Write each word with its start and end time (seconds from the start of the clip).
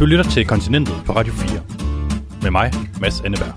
Du 0.00 0.06
lytter 0.06 0.24
til 0.24 0.46
Kontinentet 0.46 0.94
på 1.06 1.12
Radio 1.12 1.32
4. 1.32 1.62
Med 2.42 2.50
mig, 2.50 2.72
Mads 3.00 3.20
Anneberg. 3.20 3.54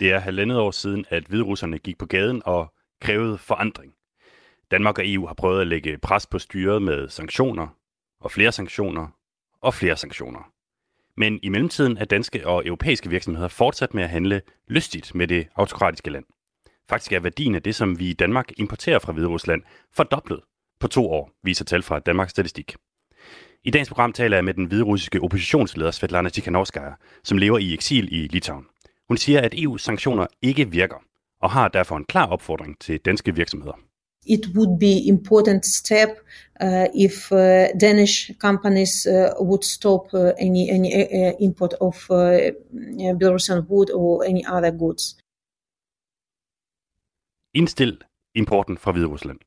Det 0.00 0.12
er 0.12 0.18
halvandet 0.18 0.58
år 0.58 0.70
siden, 0.70 1.04
at 1.08 1.24
hviderusserne 1.24 1.78
gik 1.78 1.98
på 1.98 2.06
gaden 2.06 2.42
og 2.44 2.72
krævede 3.00 3.38
forandring. 3.38 3.92
Danmark 4.70 4.98
og 4.98 5.04
EU 5.06 5.26
har 5.26 5.34
prøvet 5.34 5.60
at 5.60 5.66
lægge 5.66 5.98
pres 5.98 6.26
på 6.26 6.38
styret 6.38 6.82
med 6.82 7.08
sanktioner, 7.08 7.68
og 8.20 8.30
flere 8.30 8.52
sanktioner, 8.52 9.21
og 9.62 9.74
flere 9.74 9.96
sanktioner. 9.96 10.52
Men 11.16 11.40
i 11.42 11.48
mellemtiden 11.48 11.98
er 11.98 12.04
danske 12.04 12.46
og 12.46 12.66
europæiske 12.66 13.10
virksomheder 13.10 13.48
fortsat 13.48 13.94
med 13.94 14.02
at 14.02 14.10
handle 14.10 14.42
lystigt 14.68 15.14
med 15.14 15.28
det 15.28 15.48
autokratiske 15.56 16.10
land. 16.10 16.24
Faktisk 16.88 17.12
er 17.12 17.20
værdien 17.20 17.54
af 17.54 17.62
det, 17.62 17.74
som 17.74 17.98
vi 17.98 18.10
i 18.10 18.12
Danmark 18.12 18.52
importerer 18.56 18.98
fra 18.98 19.12
Hviderusland, 19.12 19.62
fordoblet 19.92 20.40
på 20.80 20.88
to 20.88 21.10
år, 21.10 21.30
viser 21.42 21.64
tal 21.64 21.82
fra 21.82 21.98
Danmarks 21.98 22.30
Statistik. 22.30 22.76
I 23.64 23.70
dagens 23.70 23.88
program 23.88 24.12
taler 24.12 24.36
jeg 24.36 24.44
med 24.44 24.54
den 24.54 24.64
hviderussiske 24.64 25.20
oppositionsleder 25.20 25.90
Svetlana 25.90 26.28
Tikhanovskaya, 26.28 26.92
som 27.24 27.38
lever 27.38 27.58
i 27.58 27.74
eksil 27.74 28.08
i 28.12 28.26
Litauen. 28.26 28.66
Hun 29.08 29.16
siger, 29.16 29.40
at 29.40 29.54
EU's 29.54 29.78
sanktioner 29.78 30.26
ikke 30.42 30.70
virker, 30.70 31.02
og 31.40 31.50
har 31.50 31.68
derfor 31.68 31.96
en 31.96 32.04
klar 32.04 32.26
opfordring 32.26 32.78
til 32.78 33.00
danske 33.00 33.34
virksomheder 33.34 33.78
it 34.26 34.46
would 34.54 34.78
be 34.78 35.08
important 35.08 35.64
step 35.64 36.08
uh, 36.60 36.86
if 36.94 37.32
uh, 37.32 37.38
Danish 37.80 38.30
companies 38.38 39.06
uh, 39.06 39.30
would 39.40 39.64
stop 39.64 40.14
uh, 40.14 40.32
any 40.38 40.70
any 40.70 40.90
uh, 40.94 41.08
uh 41.20 41.32
import 41.40 41.74
of 41.80 41.96
uh, 42.10 42.16
uh, 42.16 43.14
Belarusian 43.18 43.60
wood 43.68 43.90
or 43.94 44.24
any 44.24 44.44
other 44.46 44.70
goods. 44.70 45.16
Indstil 47.54 47.98
importen 48.34 48.78
fra 48.78 48.92
Hviderusland. 48.92 49.38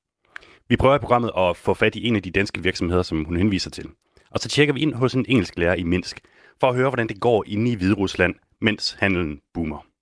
Vi 0.69 0.75
prøver 0.75 0.95
i 0.95 0.99
programmet 0.99 1.31
at 1.37 1.57
få 1.57 1.73
fat 1.73 1.95
i 1.95 2.07
en 2.07 2.15
af 2.15 2.23
de 2.23 2.31
danske 2.31 2.63
virksomheder, 2.63 3.03
som 3.03 3.25
hun 3.25 3.37
henviser 3.37 3.69
til. 3.69 3.85
Og 4.29 4.39
så 4.39 4.49
tjekker 4.49 4.73
vi 4.73 4.79
ind 4.79 4.93
hos 4.93 5.13
en 5.13 5.25
engelsk 5.29 5.57
lærer 5.57 5.75
i 5.75 5.83
Minsk, 5.83 6.19
for 6.59 6.67
at 6.67 6.75
høre, 6.75 6.89
hvordan 6.89 7.07
det 7.07 7.21
går 7.21 7.43
inde 7.47 7.71
i 7.71 7.75
Hviderusland, 7.75 8.35
mens 8.61 8.97
handelen 8.99 9.39
boomer. 9.53 9.94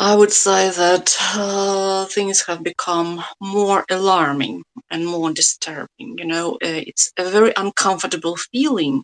I 0.00 0.14
would 0.14 0.32
say 0.32 0.70
that 0.70 1.16
uh, 1.34 2.04
things 2.04 2.46
have 2.46 2.62
become 2.62 3.24
more 3.40 3.84
alarming 3.90 4.62
and 4.92 5.04
more 5.04 5.32
disturbing. 5.32 6.14
You 6.18 6.24
know, 6.24 6.52
uh, 6.62 6.82
it's 6.86 7.10
a 7.18 7.28
very 7.28 7.52
uncomfortable 7.56 8.36
feeling 8.36 9.02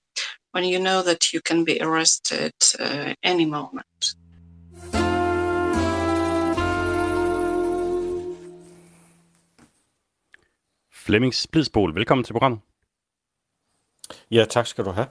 when 0.52 0.62
you 0.62 0.78
know 0.78 1.02
that 1.02 1.32
you 1.32 1.40
can 1.40 1.64
be 1.64 1.80
arrested 1.82 2.52
uh, 2.78 3.12
any 3.24 3.44
moment. 3.44 4.14
Flemming 10.90 11.32
Splidsbol, 11.32 11.94
velkommen 11.94 12.24
til 12.24 12.32
programmet. 12.32 12.60
Ja, 14.30 14.44
tak 14.44 14.66
skal 14.66 14.84
du 14.84 14.90
have. 14.90 15.08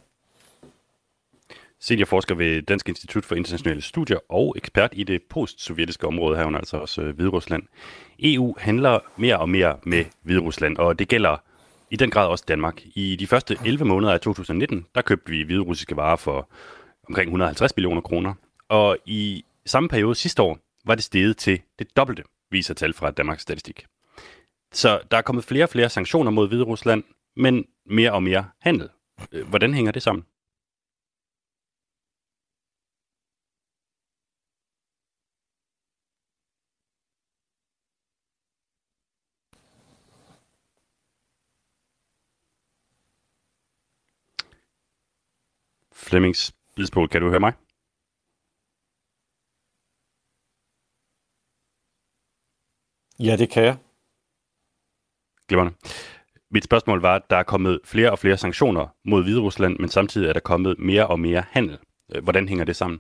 Seniorforsker 1.84 2.36
ved 2.36 2.62
Dansk 2.62 2.90
Institut 2.90 3.26
for 3.26 3.36
Internationale 3.36 3.82
Studier 3.82 4.18
og 4.30 4.54
ekspert 4.58 4.90
i 4.94 5.04
det 5.04 5.22
postsovjetiske 5.30 6.08
område, 6.08 6.38
herunder 6.38 6.60
altså 6.60 6.78
også 6.78 7.02
øh, 7.02 7.16
Hviderusland. 7.16 7.64
EU 8.20 8.56
handler 8.60 9.00
mere 9.18 9.40
og 9.40 9.50
mere 9.50 9.78
med 9.86 10.06
Hviderusland, 10.22 10.78
og 10.78 11.00
det 11.00 11.08
gælder 11.08 11.38
i 11.92 11.96
den 11.96 12.10
grad 12.10 12.28
også 12.28 12.46
Danmark. 12.48 12.82
I 12.86 13.16
de 13.16 13.28
første 13.28 13.58
11 13.66 13.86
måneder 13.86 14.14
af 14.14 14.20
2019, 14.20 14.86
der 14.96 15.02
købte 15.02 15.32
vi 15.32 15.44
hviderussiske 15.44 15.98
varer 15.98 16.16
for 16.16 16.50
omkring 17.08 17.28
150 17.28 17.76
millioner 17.76 18.02
kroner. 18.02 18.34
Og 18.70 18.98
i 19.06 19.46
samme 19.66 19.90
periode 19.90 20.16
sidste 20.16 20.42
år 20.42 20.58
var 20.86 20.96
det 20.96 21.04
steget 21.04 21.38
til 21.38 21.62
det 21.80 21.98
dobbelte, 21.98 22.24
viser 22.52 22.74
tal 22.74 22.94
fra 22.94 23.12
Danmarks 23.12 23.42
Statistik. 23.42 23.86
Så 24.74 25.00
der 25.12 25.18
er 25.18 25.22
kommet 25.22 25.44
flere 25.44 25.64
og 25.64 25.70
flere 25.70 25.90
sanktioner 25.90 26.32
mod 26.32 26.48
Hviderusland, 26.48 27.04
men 27.36 27.66
mere 27.86 28.12
og 28.12 28.24
mere 28.24 28.46
handel. 28.62 28.90
Øh, 29.32 29.48
hvordan 29.48 29.74
hænger 29.74 29.92
det 29.92 30.02
sammen? 30.02 30.26
Flemming 46.14 46.36
Splidsbol, 46.36 47.08
kan 47.08 47.22
du 47.22 47.30
høre 47.30 47.40
mig? 47.40 47.54
Ja, 53.28 53.36
det 53.42 53.50
kan 53.54 53.64
jeg. 53.64 53.78
Glimrende. 55.48 55.74
Mit 56.52 56.64
spørgsmål 56.64 57.02
var, 57.02 57.16
at 57.16 57.30
der 57.30 57.38
er 57.38 57.44
kommet 57.44 57.80
flere 57.86 58.12
og 58.12 58.20
flere 58.20 58.38
sanktioner 58.38 58.88
mod 59.06 59.24
Hviderusland, 59.24 59.80
men 59.80 59.90
samtidig 59.90 60.30
er 60.30 60.34
der 60.34 60.40
kommet 60.40 60.80
mere 60.80 61.08
og 61.08 61.20
mere 61.20 61.44
handel. 61.50 61.78
Hvordan 62.24 62.48
hænger 62.48 62.66
det 62.66 62.76
sammen? 62.76 63.00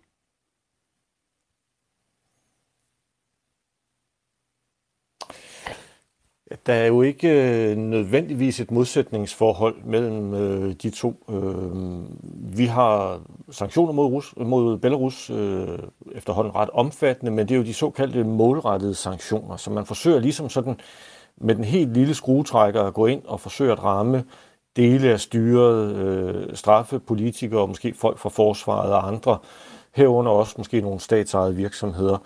Der 6.65 6.73
er 6.73 6.87
jo 6.87 7.01
ikke 7.01 7.29
øh, 7.71 7.77
nødvendigvis 7.77 8.59
et 8.59 8.71
modsætningsforhold 8.71 9.75
mellem 9.83 10.33
øh, 10.33 10.73
de 10.73 10.89
to. 10.89 11.25
Øh, 11.29 12.57
vi 12.57 12.65
har 12.65 13.19
sanktioner 13.51 13.93
mod, 13.93 14.05
Rus, 14.05 14.33
mod 14.37 14.77
Belarus 14.77 15.29
øh, 15.29 15.79
efterhånden 16.11 16.55
ret 16.55 16.69
omfattende, 16.69 17.31
men 17.31 17.47
det 17.47 17.53
er 17.53 17.57
jo 17.57 17.63
de 17.63 17.73
såkaldte 17.73 18.23
målrettede 18.23 18.95
sanktioner, 18.95 19.57
som 19.57 19.73
man 19.73 19.85
forsøger 19.85 20.19
ligesom 20.19 20.49
sådan 20.49 20.79
med 21.37 21.55
den 21.55 21.63
helt 21.63 21.93
lille 21.93 22.13
skruetrækker 22.13 22.83
at 22.83 22.93
gå 22.93 23.05
ind 23.05 23.21
og 23.25 23.39
forsøge 23.39 23.71
at 23.71 23.83
ramme 23.83 24.23
dele 24.75 25.09
af 25.09 25.19
styret, 25.19 25.95
øh, 25.95 26.55
straffe 26.55 26.99
politikere 26.99 27.61
og 27.61 27.69
måske 27.69 27.93
folk 27.93 28.17
fra 28.17 28.29
forsvaret 28.29 28.93
og 28.93 29.07
andre, 29.07 29.37
herunder 29.95 30.31
også 30.31 30.55
måske 30.57 30.81
nogle 30.81 30.99
statsejede 30.99 31.55
virksomheder. 31.55 32.17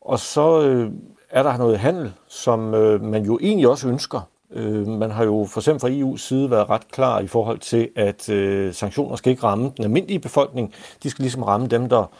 Og 0.00 0.18
så 0.18 0.62
øh, 0.62 0.92
er 1.30 1.42
der 1.42 1.56
noget 1.56 1.78
handel, 1.78 2.12
som 2.28 2.74
øh, 2.74 3.02
man 3.02 3.24
jo 3.24 3.38
egentlig 3.42 3.68
også 3.68 3.88
ønsker. 3.88 4.20
Øh, 4.50 4.88
man 4.88 5.10
har 5.10 5.24
jo 5.24 5.46
for 5.50 5.60
eksempel 5.60 5.80
fra 5.80 5.88
EU's 5.88 6.18
side 6.18 6.50
været 6.50 6.70
ret 6.70 6.88
klar 6.90 7.20
i 7.20 7.26
forhold 7.26 7.58
til, 7.58 7.88
at 7.96 8.28
øh, 8.28 8.74
sanktioner 8.74 9.16
skal 9.16 9.30
ikke 9.30 9.42
ramme 9.42 9.72
den 9.76 9.84
almindelige 9.84 10.18
befolkning. 10.18 10.74
De 11.02 11.10
skal 11.10 11.22
ligesom 11.22 11.42
ramme 11.42 11.66
dem, 11.66 11.88
der, 11.88 12.10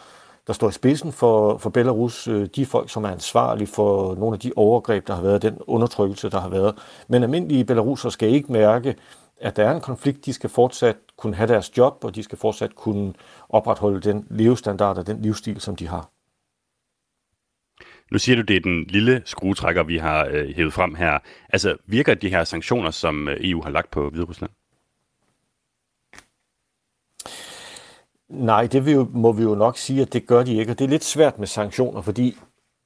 der 0.47 0.53
står 0.53 0.69
i 0.69 0.71
spidsen 0.71 1.11
for, 1.11 1.57
for 1.57 1.69
Belarus, 1.69 2.27
øh, 2.27 2.47
de 2.55 2.65
folk, 2.65 2.89
som 2.89 3.03
er 3.03 3.09
ansvarlige 3.09 3.67
for 3.67 4.15
nogle 4.15 4.33
af 4.33 4.39
de 4.39 4.51
overgreb, 4.55 5.07
der 5.07 5.15
har 5.15 5.21
været, 5.21 5.41
den 5.41 5.57
undertrykkelse, 5.67 6.29
der 6.29 6.39
har 6.39 6.49
været. 6.49 6.75
Men 7.07 7.23
almindelige 7.23 7.65
belaruser 7.65 8.09
skal 8.09 8.29
ikke 8.29 8.51
mærke, 8.51 8.95
at 9.41 9.55
der 9.57 9.63
er 9.69 9.75
en 9.75 9.81
konflikt. 9.81 10.25
De 10.25 10.33
skal 10.33 10.49
fortsat 10.49 10.95
kunne 11.17 11.35
have 11.35 11.47
deres 11.47 11.77
job, 11.77 12.03
og 12.03 12.15
de 12.15 12.23
skal 12.23 12.37
fortsat 12.37 12.75
kunne 12.75 13.13
opretholde 13.49 14.01
den 14.01 14.27
levestandard 14.29 14.97
og 14.97 15.07
den 15.07 15.21
livsstil, 15.21 15.61
som 15.61 15.75
de 15.75 15.87
har. 15.87 16.09
Nu 18.11 18.17
siger 18.17 18.35
du, 18.35 18.41
det 18.41 18.55
er 18.55 18.59
den 18.59 18.83
lille 18.83 19.21
skruetrækker, 19.25 19.83
vi 19.83 19.97
har 19.97 20.27
øh, 20.31 20.49
hævet 20.55 20.73
frem 20.73 20.95
her. 20.95 21.19
Altså, 21.49 21.77
virker 21.85 22.13
de 22.13 22.29
her 22.29 22.43
sanktioner, 22.43 22.91
som 22.91 23.27
øh, 23.27 23.37
EU 23.39 23.61
har 23.63 23.69
lagt 23.69 23.91
på 23.91 24.09
Hviderusland? 24.09 24.51
Nej, 28.29 28.67
det 28.67 28.85
vil 28.85 28.93
jo, 28.93 29.07
må 29.13 29.31
vi 29.31 29.43
jo 29.43 29.55
nok 29.55 29.77
sige, 29.77 30.01
at 30.01 30.13
det 30.13 30.27
gør 30.27 30.43
de 30.43 30.57
ikke. 30.57 30.71
Og 30.71 30.79
det 30.79 30.85
er 30.85 30.89
lidt 30.89 31.03
svært 31.03 31.39
med 31.39 31.47
sanktioner, 31.47 32.01
fordi 32.01 32.37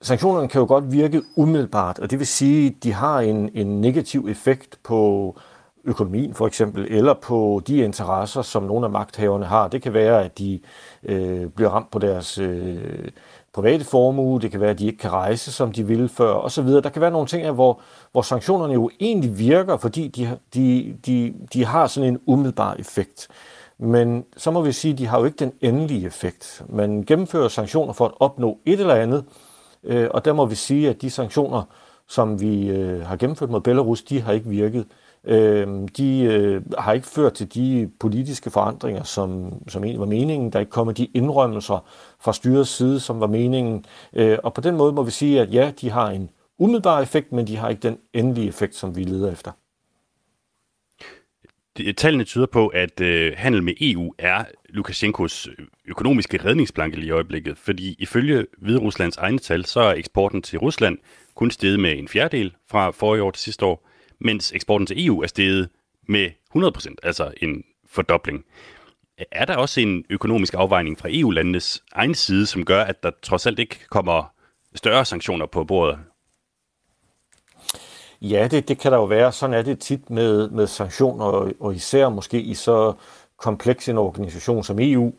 sanktionerne 0.01 0.47
kan 0.47 0.59
jo 0.61 0.67
godt 0.67 0.91
virke 0.91 1.21
umiddelbart, 1.35 1.99
og 1.99 2.11
det 2.11 2.19
vil 2.19 2.27
sige, 2.27 2.67
at 2.67 2.83
de 2.83 2.93
har 2.93 3.19
en, 3.19 3.49
en 3.53 3.81
negativ 3.81 4.27
effekt 4.29 4.79
på 4.83 5.39
økonomien 5.83 6.33
for 6.33 6.47
eksempel, 6.47 6.87
eller 6.89 7.13
på 7.13 7.61
de 7.67 7.77
interesser, 7.77 8.41
som 8.41 8.63
nogle 8.63 8.85
af 8.85 8.91
magthaverne 8.91 9.45
har. 9.45 9.67
Det 9.67 9.81
kan 9.81 9.93
være, 9.93 10.25
at 10.25 10.37
de 10.37 10.59
øh, 11.03 11.47
bliver 11.47 11.69
ramt 11.69 11.91
på 11.91 11.99
deres 11.99 12.37
øh, 12.37 13.09
private 13.53 13.85
formue, 13.85 14.41
det 14.41 14.51
kan 14.51 14.61
være, 14.61 14.69
at 14.69 14.79
de 14.79 14.85
ikke 14.85 14.97
kan 14.97 15.11
rejse, 15.11 15.51
som 15.51 15.71
de 15.71 15.87
ville 15.87 16.09
før, 16.09 16.33
osv. 16.33 16.67
Der 16.67 16.89
kan 16.89 17.01
være 17.01 17.11
nogle 17.11 17.27
ting, 17.27 17.43
her, 17.43 17.51
hvor, 17.51 17.81
hvor 18.11 18.21
sanktionerne 18.21 18.73
jo 18.73 18.89
egentlig 18.99 19.39
virker, 19.39 19.77
fordi 19.77 20.07
de, 20.07 20.37
de, 20.53 20.95
de, 21.05 21.33
de 21.53 21.65
har 21.65 21.87
sådan 21.87 22.09
en 22.09 22.19
umiddelbar 22.25 22.75
effekt. 22.79 23.27
Men 23.77 24.25
så 24.37 24.51
må 24.51 24.61
vi 24.61 24.71
sige, 24.71 24.91
at 24.91 24.97
de 24.97 25.07
har 25.07 25.19
jo 25.19 25.25
ikke 25.25 25.37
den 25.37 25.53
endelige 25.61 26.05
effekt. 26.05 26.63
Man 26.69 27.03
gennemfører 27.03 27.47
sanktioner 27.47 27.93
for 27.93 28.05
at 28.05 28.11
opnå 28.19 28.59
et 28.65 28.79
eller 28.79 28.95
andet, 28.95 29.25
øh, 29.83 30.07
og 30.11 30.25
der 30.25 30.33
må 30.33 30.45
vi 30.45 30.55
sige, 30.55 30.89
at 30.89 31.01
de 31.01 31.09
sanktioner, 31.09 31.63
som 32.07 32.41
vi 32.41 32.69
øh, 32.69 33.05
har 33.05 33.15
gennemført 33.15 33.49
mod 33.49 33.61
Belarus, 33.61 34.03
de 34.03 34.21
har 34.21 34.33
ikke 34.33 34.49
virket. 34.49 34.85
Øh, 35.27 35.67
de 35.97 36.21
øh, 36.23 36.61
har 36.77 36.93
ikke 36.93 37.07
ført 37.07 37.33
til 37.33 37.53
de 37.55 37.91
politiske 37.99 38.51
forandringer, 38.51 39.03
som, 39.03 39.53
som 39.67 39.83
egentlig 39.83 39.99
var 39.99 40.05
meningen. 40.05 40.51
Der 40.51 40.57
er 40.57 40.61
ikke 40.61 40.69
kommet 40.71 40.97
de 40.97 41.05
indrømmelser 41.05 41.85
fra 42.19 42.33
styrets 42.33 42.69
side, 42.69 42.99
som 42.99 43.19
var 43.19 43.27
meningen. 43.27 43.85
Øh, 44.13 44.37
og 44.43 44.53
på 44.53 44.61
den 44.61 44.75
måde 44.77 44.93
må 44.93 45.03
vi 45.03 45.11
sige, 45.11 45.41
at 45.41 45.53
ja, 45.53 45.71
de 45.81 45.89
har 45.89 46.09
en 46.09 46.29
umiddelbar 46.59 47.01
effekt, 47.01 47.31
men 47.31 47.47
de 47.47 47.57
har 47.57 47.69
ikke 47.69 47.81
den 47.81 47.97
endelige 48.13 48.47
effekt, 48.47 48.75
som 48.75 48.95
vi 48.95 49.03
leder 49.03 49.31
efter. 49.31 49.51
Det- 51.77 51.97
Tallene 51.97 52.23
tyder 52.23 52.45
på, 52.45 52.67
at 52.67 53.01
øh, 53.01 53.33
handel 53.37 53.63
med 53.63 53.73
EU 53.81 54.13
er 54.17 54.43
Lukashenkos 54.69 55.49
økonomiske 55.85 56.45
redningsplanke 56.45 56.95
lige 56.97 57.07
i 57.07 57.11
øjeblikket, 57.11 57.57
fordi 57.57 57.95
ifølge 57.99 58.45
Hvide 58.57 58.79
Ruslands 58.79 59.17
egne 59.17 59.39
tal, 59.39 59.65
så 59.65 59.79
er 59.79 59.93
eksporten 59.93 60.41
til 60.41 60.59
Rusland 60.59 60.97
kun 61.35 61.51
steget 61.51 61.79
med 61.79 61.97
en 61.97 62.07
fjerdedel 62.07 62.53
fra 62.71 62.91
forrige 62.91 63.23
år 63.23 63.31
til 63.31 63.43
sidste 63.43 63.65
år, 63.65 63.87
mens 64.21 64.51
eksporten 64.51 64.87
til 64.87 65.07
EU 65.07 65.21
er 65.21 65.27
steget 65.27 65.69
med 66.07 66.29
100%, 66.55 66.95
altså 67.03 67.33
en 67.41 67.63
fordobling. 67.85 68.45
Er 69.31 69.45
der 69.45 69.55
også 69.55 69.81
en 69.81 70.05
økonomisk 70.09 70.53
afvejning 70.53 70.97
fra 70.97 71.09
EU-landenes 71.11 71.83
egen 71.91 72.15
side, 72.15 72.45
som 72.45 72.65
gør, 72.65 72.83
at 72.83 73.03
der 73.03 73.11
trods 73.23 73.47
alt 73.47 73.59
ikke 73.59 73.79
kommer 73.89 74.33
større 74.75 75.05
sanktioner 75.05 75.45
på 75.45 75.63
bordet? 75.63 75.99
Ja, 78.21 78.47
det, 78.51 78.67
det 78.67 78.79
kan 78.79 78.91
der 78.91 78.97
jo 78.97 79.03
være. 79.03 79.31
Sådan 79.31 79.53
er 79.53 79.61
det 79.61 79.79
tit 79.79 80.09
med, 80.09 80.49
med 80.49 80.67
sanktioner, 80.67 81.25
og, 81.25 81.51
og 81.59 81.75
især 81.75 82.09
måske 82.09 82.41
i 82.41 82.53
så 82.53 82.93
kompleks 83.37 83.89
en 83.89 83.97
organisation 83.97 84.63
som 84.63 84.79
EU, 84.79 85.13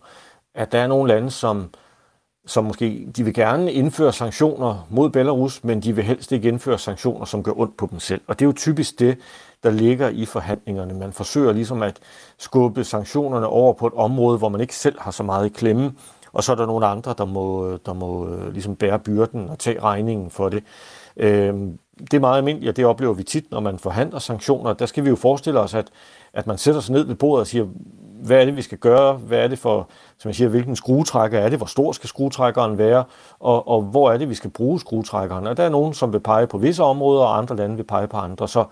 at 0.54 0.72
der 0.72 0.78
er 0.78 0.86
nogle 0.86 1.08
lande, 1.14 1.30
som, 1.30 1.70
som 2.46 2.64
måske, 2.64 3.08
de 3.16 3.24
vil 3.24 3.34
gerne 3.34 3.72
indføre 3.72 4.12
sanktioner 4.12 4.86
mod 4.90 5.10
Belarus, 5.10 5.64
men 5.64 5.80
de 5.80 5.94
vil 5.94 6.04
helst 6.04 6.32
ikke 6.32 6.48
indføre 6.48 6.78
sanktioner, 6.78 7.24
som 7.24 7.42
gør 7.42 7.52
ondt 7.56 7.76
på 7.76 7.88
dem 7.90 8.00
selv. 8.00 8.20
Og 8.26 8.38
det 8.38 8.44
er 8.44 8.46
jo 8.46 8.52
typisk 8.52 8.98
det, 8.98 9.18
der 9.62 9.70
ligger 9.70 10.08
i 10.08 10.24
forhandlingerne. 10.24 10.94
Man 10.94 11.12
forsøger 11.12 11.52
ligesom 11.52 11.82
at 11.82 12.00
skubbe 12.38 12.84
sanktionerne 12.84 13.46
over 13.46 13.72
på 13.72 13.86
et 13.86 13.92
område, 13.92 14.38
hvor 14.38 14.48
man 14.48 14.60
ikke 14.60 14.76
selv 14.76 15.00
har 15.00 15.10
så 15.10 15.22
meget 15.22 15.46
i 15.46 15.48
klemme, 15.48 15.92
og 16.32 16.44
så 16.44 16.52
er 16.52 16.56
der 16.56 16.66
nogle 16.66 16.86
andre, 16.86 17.14
der 17.18 17.24
må, 17.24 17.76
der 17.86 17.92
må 17.92 18.28
øh, 18.28 18.52
ligesom 18.52 18.76
bære 18.76 18.98
byrden 18.98 19.48
og 19.48 19.58
tage 19.58 19.80
regningen 19.80 20.30
for 20.30 20.48
det. 20.48 20.64
Øh, 21.16 21.54
det 22.00 22.14
er 22.14 22.20
meget 22.20 22.38
almindeligt, 22.38 22.70
og 22.70 22.76
det 22.76 22.84
oplever 22.84 23.12
vi 23.14 23.22
tit, 23.22 23.50
når 23.50 23.60
man 23.60 23.78
forhandler 23.78 24.18
sanktioner. 24.18 24.72
Der 24.72 24.86
skal 24.86 25.04
vi 25.04 25.08
jo 25.08 25.16
forestille 25.16 25.60
os, 25.60 25.74
at, 25.74 25.90
at 26.32 26.46
man 26.46 26.58
sætter 26.58 26.80
sig 26.80 26.92
ned 26.92 27.04
ved 27.04 27.14
bordet 27.14 27.40
og 27.40 27.46
siger, 27.46 27.66
hvad 28.22 28.40
er 28.40 28.44
det, 28.44 28.56
vi 28.56 28.62
skal 28.62 28.78
gøre? 28.78 29.14
Hvad 29.14 29.38
er 29.38 29.48
det 29.48 29.58
for, 29.58 29.88
som 30.18 30.28
jeg 30.28 30.34
siger, 30.34 30.48
hvilken 30.48 30.76
skruetrækker 30.76 31.38
er 31.38 31.48
det? 31.48 31.58
Hvor 31.58 31.66
stor 31.66 31.92
skal 31.92 32.08
skruetrækkeren 32.08 32.78
være? 32.78 33.04
Og, 33.38 33.68
og 33.68 33.82
hvor 33.82 34.12
er 34.12 34.16
det, 34.16 34.28
vi 34.28 34.34
skal 34.34 34.50
bruge 34.50 34.80
skruetrækkeren? 34.80 35.46
Og 35.46 35.56
der 35.56 35.62
er 35.62 35.68
nogen, 35.68 35.94
som 35.94 36.12
vil 36.12 36.20
pege 36.20 36.46
på 36.46 36.58
visse 36.58 36.82
områder, 36.82 37.22
og 37.22 37.38
andre 37.38 37.56
lande 37.56 37.76
vil 37.76 37.84
pege 37.84 38.08
på 38.08 38.16
andre. 38.16 38.48
Så 38.48 38.64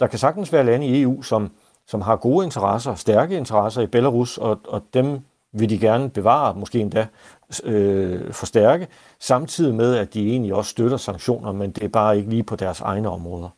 der 0.00 0.06
kan 0.06 0.18
sagtens 0.18 0.52
være 0.52 0.64
lande 0.64 0.86
i 0.86 1.02
EU, 1.02 1.22
som, 1.22 1.50
som 1.86 2.00
har 2.00 2.16
gode 2.16 2.44
interesser, 2.44 2.94
stærke 2.94 3.36
interesser 3.36 3.82
i 3.82 3.86
Belarus, 3.86 4.38
og, 4.38 4.60
og 4.68 4.82
dem 4.94 5.20
vil 5.52 5.70
de 5.70 5.78
gerne 5.78 6.10
bevare, 6.10 6.54
måske 6.54 6.78
endda 6.78 7.06
øh, 7.64 8.32
forstærke, 8.32 8.88
samtidig 9.20 9.74
med, 9.74 9.96
at 9.96 10.14
de 10.14 10.30
egentlig 10.30 10.54
også 10.54 10.70
støtter 10.70 10.96
sanktioner, 10.96 11.52
men 11.52 11.70
det 11.70 11.84
er 11.84 11.88
bare 11.88 12.16
ikke 12.16 12.30
lige 12.30 12.42
på 12.42 12.56
deres 12.56 12.80
egne 12.80 13.08
områder. 13.08 13.48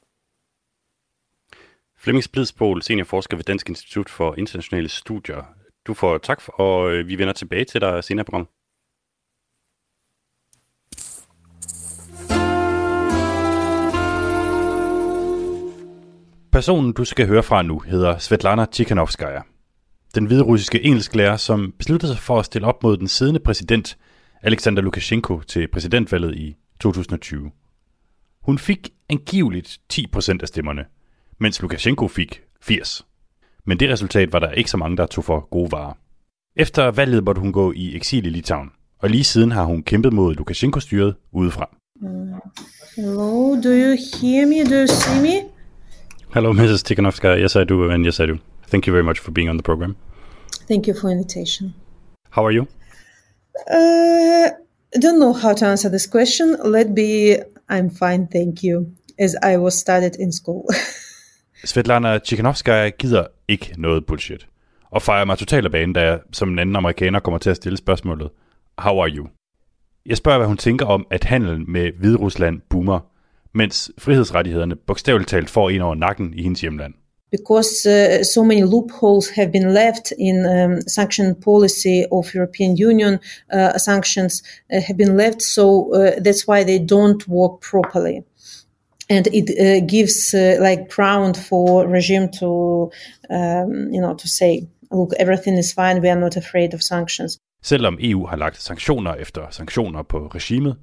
Flemming 2.01 2.25
Splidsbol, 2.25 2.83
seniorforsker 2.83 3.37
ved 3.37 3.45
Dansk 3.45 3.69
Institut 3.69 4.09
for 4.09 4.35
Internationale 4.39 4.89
Studier. 4.89 5.43
Du 5.87 5.95
får 5.95 6.19
tak, 6.19 6.43
og 6.49 6.93
øh, 6.93 7.09
vi 7.09 7.19
vender 7.19 7.33
tilbage 7.33 7.65
til 7.65 7.81
dig 7.81 8.05
senere 8.05 8.25
på 8.25 8.31
programmet. 8.31 8.49
Personen, 16.53 16.93
du 16.93 17.05
skal 17.05 17.27
høre 17.27 17.43
fra 17.43 17.63
nu, 17.63 17.79
hedder 17.79 18.19
Svetlana 18.19 18.65
Tikhanovskaya. 18.65 19.41
Den 20.15 20.27
hviderussiske 20.27 20.83
engelsklærer, 20.83 21.37
som 21.37 21.73
besluttede 21.79 22.13
sig 22.13 22.21
for 22.23 22.39
at 22.39 22.45
stille 22.45 22.67
op 22.67 22.83
mod 22.83 22.97
den 22.97 23.09
siddende 23.09 23.41
præsident 23.41 23.99
Alexander 24.43 24.83
Lukashenko 24.83 25.41
til 25.41 25.69
præsidentvalget 25.69 26.35
i 26.35 26.57
2020. 26.81 27.51
Hun 28.43 28.59
fik 28.59 28.91
angiveligt 29.09 29.79
10% 29.93 30.39
af 30.43 30.49
stemmerne, 30.49 30.85
mens 31.41 31.63
Lukashenko 31.63 32.09
fik 32.09 32.43
80. 32.61 33.07
Men 33.67 33.81
det 33.81 33.91
resultat 33.91 34.33
var 34.33 34.39
der 34.39 34.53
ikke 34.53 34.71
så 34.71 34.77
mange, 34.77 34.97
der 34.97 35.07
tog 35.07 35.25
for 35.25 35.49
gode 35.51 35.73
varer. 35.73 35.93
Efter 36.57 36.91
valget 36.91 37.25
måtte 37.25 37.41
hun 37.41 37.53
gå 37.53 37.73
i 37.73 37.97
eksil 37.97 38.27
i 38.27 38.31
Litauen, 38.31 38.71
og 38.99 39.11
lige 39.11 39.25
siden 39.25 39.51
har 39.51 39.65
hun 39.65 39.83
kæmpet 39.83 40.13
mod 40.13 40.35
Lukashenko-styret 40.35 41.15
udefra. 41.33 41.71
Hello, 42.97 43.61
do 43.63 43.69
you 43.69 43.97
hear 44.21 44.47
me? 44.47 44.65
Do 44.65 44.81
you 44.81 44.87
see 44.87 45.23
me? 45.23 45.49
Hello, 46.35 46.53
Mrs. 46.53 46.83
Tikhanovskaya. 46.83 47.37
Yes, 47.43 47.57
I 47.57 47.65
do, 47.65 47.91
and 47.91 48.05
yes, 48.05 48.21
I 48.21 48.27
do. 48.27 48.37
Thank 48.71 48.87
you 48.87 48.93
very 48.93 49.05
much 49.05 49.19
for 49.19 49.31
being 49.31 49.51
on 49.51 49.57
the 49.57 49.63
program. 49.63 49.97
Thank 50.69 50.87
you 50.89 50.95
for 51.01 51.11
invitation. 51.11 51.75
How 52.31 52.47
are 52.47 52.55
you? 52.55 52.67
Uh, 53.71 54.49
I 54.97 54.99
don't 55.03 55.19
know 55.19 55.33
how 55.33 55.55
to 55.55 55.67
answer 55.67 55.91
this 55.91 56.07
question. 56.07 56.57
Let 56.65 56.95
be, 56.95 57.37
I'm 57.69 57.91
fine, 57.91 58.27
thank 58.27 58.63
you, 58.63 58.93
as 59.19 59.37
I 59.43 59.57
was 59.57 59.79
studied 59.79 60.17
in 60.17 60.33
school. 60.33 60.65
Svetlana 61.65 62.19
Tikhanovskaya 62.19 62.91
gider 62.91 63.27
ikke 63.49 63.75
noget 63.79 64.07
bullshit, 64.07 64.47
og 64.91 65.03
fejrer 65.03 65.25
mig 65.25 65.39
totalt 65.39 65.65
af 65.65 65.73
banen, 65.73 65.93
da 65.93 66.01
jeg 66.01 66.19
som 66.33 66.49
en 66.49 66.59
anden 66.59 66.77
amerikaner 66.77 67.21
kommer 67.21 67.39
til 67.39 67.51
at 67.51 67.57
stille 67.57 67.79
spørgsmålet, 67.79 68.31
How 68.79 69.01
are 69.01 69.11
you? 69.11 69.27
Jeg 70.07 70.17
spørger, 70.17 70.39
hvad 70.39 70.49
hun 70.49 70.57
tænker 70.57 70.87
om, 70.87 71.07
at 71.11 71.25
handelen 71.25 71.65
med 71.69 71.93
Hviderusland 71.99 72.61
boomer, 72.71 73.01
mens 73.55 73.91
frihedsrettighederne 73.99 74.77
bogstaveligt 74.77 75.31
talt 75.31 75.51
får 75.51 75.71
en 75.71 75.81
over 75.81 75.95
nakken 75.95 76.35
i 76.35 76.43
hendes 76.43 76.61
hjemland. 76.61 76.95
because 77.31 77.85
uh, 77.87 78.23
so 78.23 78.45
many 78.45 78.63
loopholes 78.63 79.29
have 79.31 79.53
been 79.53 79.75
left 79.75 80.13
in 80.19 80.47
um, 80.47 80.81
sanction 80.83 81.35
policy 81.35 82.05
of 82.11 82.35
European 82.35 82.77
Union. 82.77 83.21
Uh, 83.53 83.77
sanctions 83.77 84.43
uh, 84.73 84.81
have 84.81 84.97
been 84.97 85.17
left, 85.17 85.43
so 85.43 85.93
uh, 85.93 86.21
that's 86.21 86.47
why 86.47 86.65
they 86.65 86.79
don't 86.79 87.29
work 87.29 87.61
properly, 87.61 88.25
and 89.11 89.27
it 89.27 89.49
uh, 89.51 89.87
gives 89.87 90.35
uh, 90.35 90.57
like 90.61 90.89
ground 90.97 91.37
for 91.49 91.87
regime 91.87 92.29
to, 92.41 92.91
um, 93.31 93.93
you 93.95 94.01
know, 94.01 94.15
to 94.15 94.29
say, 94.29 94.69
"Look, 94.93 95.13
everything 95.19 95.59
is 95.59 95.73
fine. 95.73 96.03
We 96.03 96.09
are 96.09 96.21
not 96.21 96.37
afraid 96.37 96.75
of 96.75 96.83
sanctions." 96.83 97.39
Selvom 97.63 97.99
EU 98.01 98.27
har 98.27 98.37
lagt 98.37 98.63
sanktioner 98.63 99.15
efter 99.15 99.47
sanktioner 99.51 100.03
på 100.03 100.19
regimet, 100.35 100.77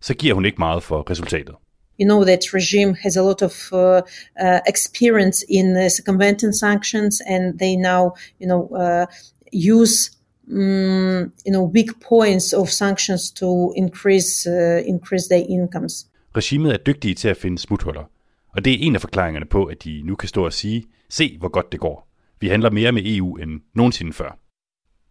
så 0.00 0.14
giver 0.14 0.34
hun 0.34 0.44
ikke 0.44 0.58
meget 0.58 0.82
for 0.82 1.10
resultatet. 1.10 1.54
you 2.00 2.06
know 2.06 2.24
that 2.24 2.52
regime 2.54 2.94
has 2.94 3.16
a 3.16 3.22
lot 3.22 3.42
of 3.42 3.72
uh, 3.72 4.00
uh, 4.40 4.60
experience 4.66 5.44
in 5.48 5.76
uh, 5.76 5.88
circumventing 5.88 6.52
sanctions, 6.52 7.20
and 7.26 7.58
they 7.58 7.76
now, 7.76 8.14
you 8.38 8.46
know, 8.46 8.68
uh, 8.68 9.06
use 9.52 10.10
um, 10.50 11.32
you 11.44 11.52
know 11.52 11.62
weak 11.62 12.00
points 12.00 12.54
of 12.54 12.70
sanctions 12.70 13.30
to 13.30 13.72
increase 13.76 14.46
uh, 14.46 14.82
increase 14.86 15.28
their 15.28 15.44
incomes. 15.46 16.06
Regimet 16.36 16.72
er 16.72 16.78
dygtige 16.78 17.14
til 17.14 17.28
at 17.28 17.36
finde 17.36 17.58
smuthuller, 17.58 18.04
og 18.48 18.64
det 18.64 18.72
er 18.72 18.76
en 18.80 18.94
af 18.94 19.00
forklaringerne 19.00 19.46
på, 19.46 19.64
at 19.64 19.84
de 19.84 20.02
nu 20.04 20.16
kan 20.16 20.28
stå 20.28 20.44
og 20.44 20.52
sige, 20.52 20.84
se 21.08 21.36
hvor 21.38 21.48
godt 21.48 21.72
det 21.72 21.80
går. 21.80 22.08
Vi 22.40 22.48
handler 22.48 22.70
mere 22.70 22.92
med 22.92 23.02
EU 23.04 23.36
end 23.36 23.60
nogensinde 23.74 24.12
før. 24.12 24.38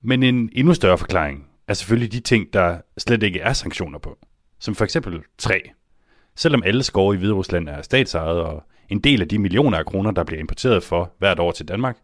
Men 0.01 0.23
en 0.23 0.49
endnu 0.53 0.73
større 0.73 0.97
forklaring 0.97 1.47
er 1.67 1.73
selvfølgelig 1.73 2.11
de 2.11 2.19
ting, 2.19 2.53
der 2.53 2.81
slet 2.97 3.23
ikke 3.23 3.39
er 3.39 3.53
sanktioner 3.53 3.99
på. 3.99 4.17
Som 4.59 4.75
for 4.75 4.83
eksempel 4.83 5.21
træ. 5.37 5.59
Selvom 6.35 6.63
alle 6.65 6.83
skove 6.83 7.15
i 7.15 7.17
Hviderusland 7.17 7.69
er 7.69 7.81
statsejet, 7.81 8.41
og 8.41 8.63
en 8.89 8.99
del 8.99 9.21
af 9.21 9.27
de 9.27 9.39
millioner 9.39 9.77
af 9.77 9.85
kroner, 9.85 10.11
der 10.11 10.23
bliver 10.23 10.39
importeret 10.39 10.83
for 10.83 11.13
hvert 11.19 11.39
år 11.39 11.51
til 11.51 11.67
Danmark, 11.67 11.97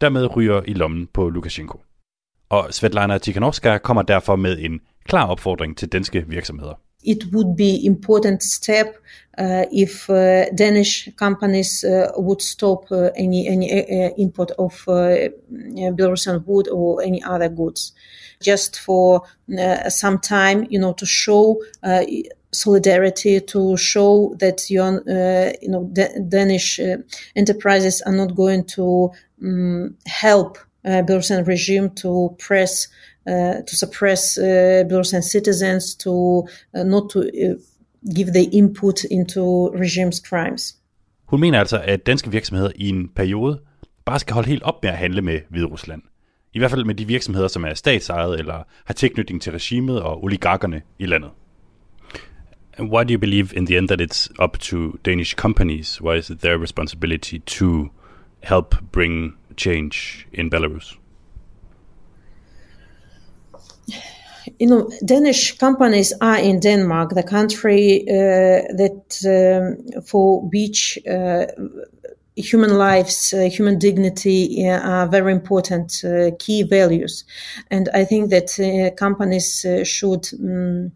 dermed 0.00 0.36
ryger 0.36 0.62
i 0.62 0.74
lommen 0.74 1.06
på 1.06 1.28
Lukashenko. 1.28 1.80
Og 2.48 2.68
Svetlana 2.70 3.18
Tikhanovskaya 3.18 3.78
kommer 3.78 4.02
derfor 4.02 4.36
med 4.36 4.58
en 4.58 4.80
klar 5.04 5.26
opfordring 5.26 5.76
til 5.76 5.88
danske 5.88 6.24
virksomheder. 6.28 6.74
It 7.02 7.32
would 7.32 7.56
be 7.56 7.84
important 7.84 8.42
step 8.42 8.96
uh, 9.38 9.64
if 9.72 10.08
uh, 10.10 10.50
Danish 10.50 11.08
companies 11.16 11.84
uh, 11.84 12.12
would 12.16 12.42
stop 12.42 12.84
uh, 12.92 13.10
any 13.16 13.48
any 13.48 13.68
uh, 13.72 14.10
import 14.18 14.50
of 14.58 14.84
uh, 14.88 15.28
Belarusian 15.50 16.44
wood 16.46 16.68
or 16.68 17.02
any 17.02 17.22
other 17.22 17.48
goods, 17.48 17.92
just 18.42 18.78
for 18.78 19.22
uh, 19.58 19.88
some 19.88 20.18
time, 20.18 20.66
you 20.70 20.78
know, 20.78 20.92
to 20.92 21.06
show 21.06 21.62
uh, 21.82 22.02
solidarity 22.52 23.40
to 23.40 23.76
show 23.76 24.34
that 24.38 24.60
uh, 24.70 25.56
you 25.62 25.68
know, 25.68 25.84
Danish 26.28 26.78
uh, 26.78 26.98
enterprises 27.34 28.02
are 28.02 28.12
not 28.12 28.34
going 28.34 28.64
to 28.64 29.10
um, 29.42 29.96
help 30.06 30.58
uh, 30.84 31.02
Belarusian 31.02 31.46
regime 31.46 31.90
to 31.90 32.34
press 32.38 32.88
uh, 32.88 32.88
to 33.68 33.76
suppress 33.76 34.38
uh, 34.38 34.44
Belarusian 34.88 35.22
citizens, 35.22 35.94
to 35.94 36.48
uh, 36.74 36.82
not 36.84 37.10
to 37.10 37.20
uh, 37.20 37.54
give 38.16 38.32
the 38.32 38.44
input 38.52 39.04
into 39.04 39.70
regime's 39.74 40.20
crimes. 40.28 40.76
Hun 41.26 41.40
mener 41.40 41.58
altså, 41.58 41.80
at 41.84 42.06
danske 42.06 42.30
virksomheder 42.30 42.70
i 42.74 42.88
en 42.88 43.08
periode 43.08 43.60
bare 44.04 44.18
skal 44.18 44.34
holde 44.34 44.48
helt 44.48 44.62
op 44.62 44.82
med 44.82 44.90
at 44.90 44.96
handle 44.96 45.22
med 45.22 45.40
Hviderusland. 45.50 46.02
I 46.54 46.58
hvert 46.58 46.70
fald 46.70 46.84
med 46.84 46.94
de 46.94 47.06
virksomheder, 47.06 47.48
som 47.48 47.64
er 47.64 47.74
statsejet 47.74 48.38
eller 48.38 48.62
har 48.84 48.94
tilknytning 48.94 49.42
til 49.42 49.52
regimet 49.52 50.02
og 50.02 50.24
oligarkerne 50.24 50.82
i 50.98 51.06
landet. 51.06 51.30
And 52.78 52.90
why 52.90 53.04
do 53.04 53.12
you 53.12 53.18
believe 53.18 53.48
in 53.56 53.66
the 53.66 53.78
end 53.78 53.88
that 53.88 54.00
it's 54.00 54.44
up 54.44 54.58
to 54.58 54.76
Danish 55.04 55.34
companies? 55.34 56.02
Why 56.02 56.18
is 56.18 56.30
it 56.30 56.38
their 56.38 56.62
responsibility 56.62 57.38
to 57.46 57.88
help 58.42 58.74
bring 58.92 59.36
change 59.58 60.26
in 60.32 60.50
Belarus? 60.50 61.01
You 64.58 64.66
know, 64.66 64.90
Danish 65.04 65.56
companies 65.58 66.12
are 66.20 66.38
in 66.38 66.60
Denmark, 66.60 67.10
the 67.14 67.22
country 67.22 68.02
uh, 68.08 68.66
that 68.76 69.06
um, 69.24 70.02
for 70.02 70.42
which 70.42 70.98
uh, 71.08 71.46
human 72.36 72.76
lives, 72.78 73.32
uh, 73.32 73.48
human 73.48 73.78
dignity 73.78 74.66
uh, 74.68 74.80
are 74.80 75.08
very 75.08 75.32
important 75.32 76.02
uh, 76.04 76.30
key 76.38 76.62
values, 76.62 77.24
and 77.70 77.88
I 77.94 78.04
think 78.04 78.30
that 78.30 78.58
uh, 78.58 78.94
companies 78.96 79.64
should 79.84 80.28
um, 80.40 80.92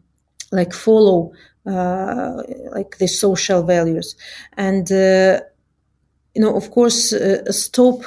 like 0.52 0.72
follow 0.72 1.32
like 1.64 2.98
the 2.98 3.08
social 3.08 3.62
values, 3.62 4.16
and 4.56 4.88
you 4.90 6.42
know, 6.42 6.56
of 6.56 6.70
course, 6.70 7.14
stop 7.50 8.02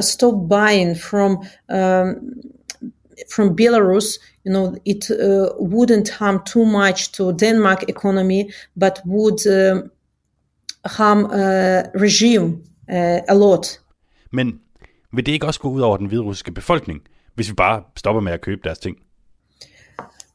stop 0.00 0.48
buying 0.48 0.94
from. 0.94 1.42
Um, 1.68 2.40
from 3.34 3.56
Belarus, 3.60 4.18
you 4.44 4.52
know, 4.52 4.76
it 4.84 5.10
wouldn't 5.60 6.10
harm 6.10 6.40
too 6.46 6.64
much 6.64 7.12
to 7.12 7.32
Denmark 7.32 7.84
economy, 7.88 8.50
but 8.80 9.00
would 9.06 9.46
um, 9.46 9.90
harm 10.84 11.24
uh, 11.24 11.82
regime 11.94 12.62
uh, 12.88 13.20
a 13.28 13.34
lot. 13.34 13.80
Men 14.32 14.60
vil 15.12 15.26
det 15.26 15.32
ikke 15.32 15.46
også 15.46 15.60
gå 15.60 15.68
ud 15.68 15.80
over 15.80 15.96
den 15.96 16.06
hviderussiske 16.06 16.52
befolkning, 16.52 17.00
hvis 17.34 17.48
vi 17.48 17.54
bare 17.54 17.82
stopper 17.96 18.20
med 18.20 18.32
at 18.32 18.40
købe 18.40 18.60
deres 18.64 18.78
ting? 18.78 18.96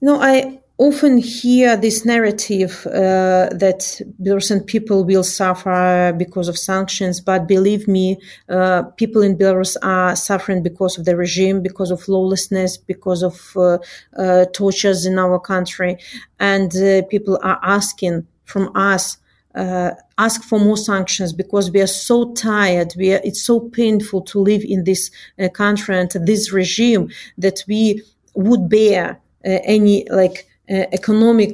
No, 0.02 0.24
I 0.24 0.60
often 0.78 1.18
hear 1.18 1.78
this 1.78 2.04
narrative 2.04 2.86
uh, 2.88 3.48
that 3.52 4.02
Belarusian 4.22 4.66
people 4.66 5.04
will 5.06 5.24
suffer 5.24 6.14
because 6.18 6.48
of 6.48 6.58
sanctions, 6.58 7.22
but 7.22 7.48
believe 7.48 7.88
me, 7.88 8.18
uh, 8.50 8.84
people 8.98 9.22
in 9.22 9.38
Belarus 9.38 9.78
are 9.84 10.16
suffering 10.16 10.64
because 10.64 10.98
of 10.98 11.06
the 11.06 11.16
regime, 11.16 11.62
because 11.62 11.92
of 11.92 12.08
lawlessness, 12.08 12.78
because 12.78 13.22
of 13.22 13.54
uh, 13.56 13.78
uh 14.18 14.46
tortures 14.54 15.06
in 15.06 15.20
our 15.20 15.40
country, 15.40 15.98
and 16.40 16.76
uh, 16.78 17.04
people 17.04 17.40
are 17.44 17.60
asking 17.62 18.26
from 18.46 18.76
us 18.76 19.18
uh, 19.56 19.92
ask 20.18 20.42
for 20.42 20.60
more 20.60 20.78
sanctions 20.78 21.32
because 21.32 21.70
we 21.70 21.80
are 21.80 21.86
so 21.86 22.34
tired. 22.34 22.92
We 22.98 23.14
are, 23.14 23.22
it's 23.24 23.44
so 23.44 23.60
painful 23.60 24.22
to 24.24 24.40
live 24.40 24.64
in 24.64 24.84
this 24.84 25.12
country 25.54 25.96
and 25.96 26.10
this 26.26 26.52
regime 26.52 27.12
that 27.38 27.64
we 27.68 28.02
would 28.34 28.68
bear 28.68 29.20
any 29.44 30.10
like 30.10 30.48
economic 30.70 31.54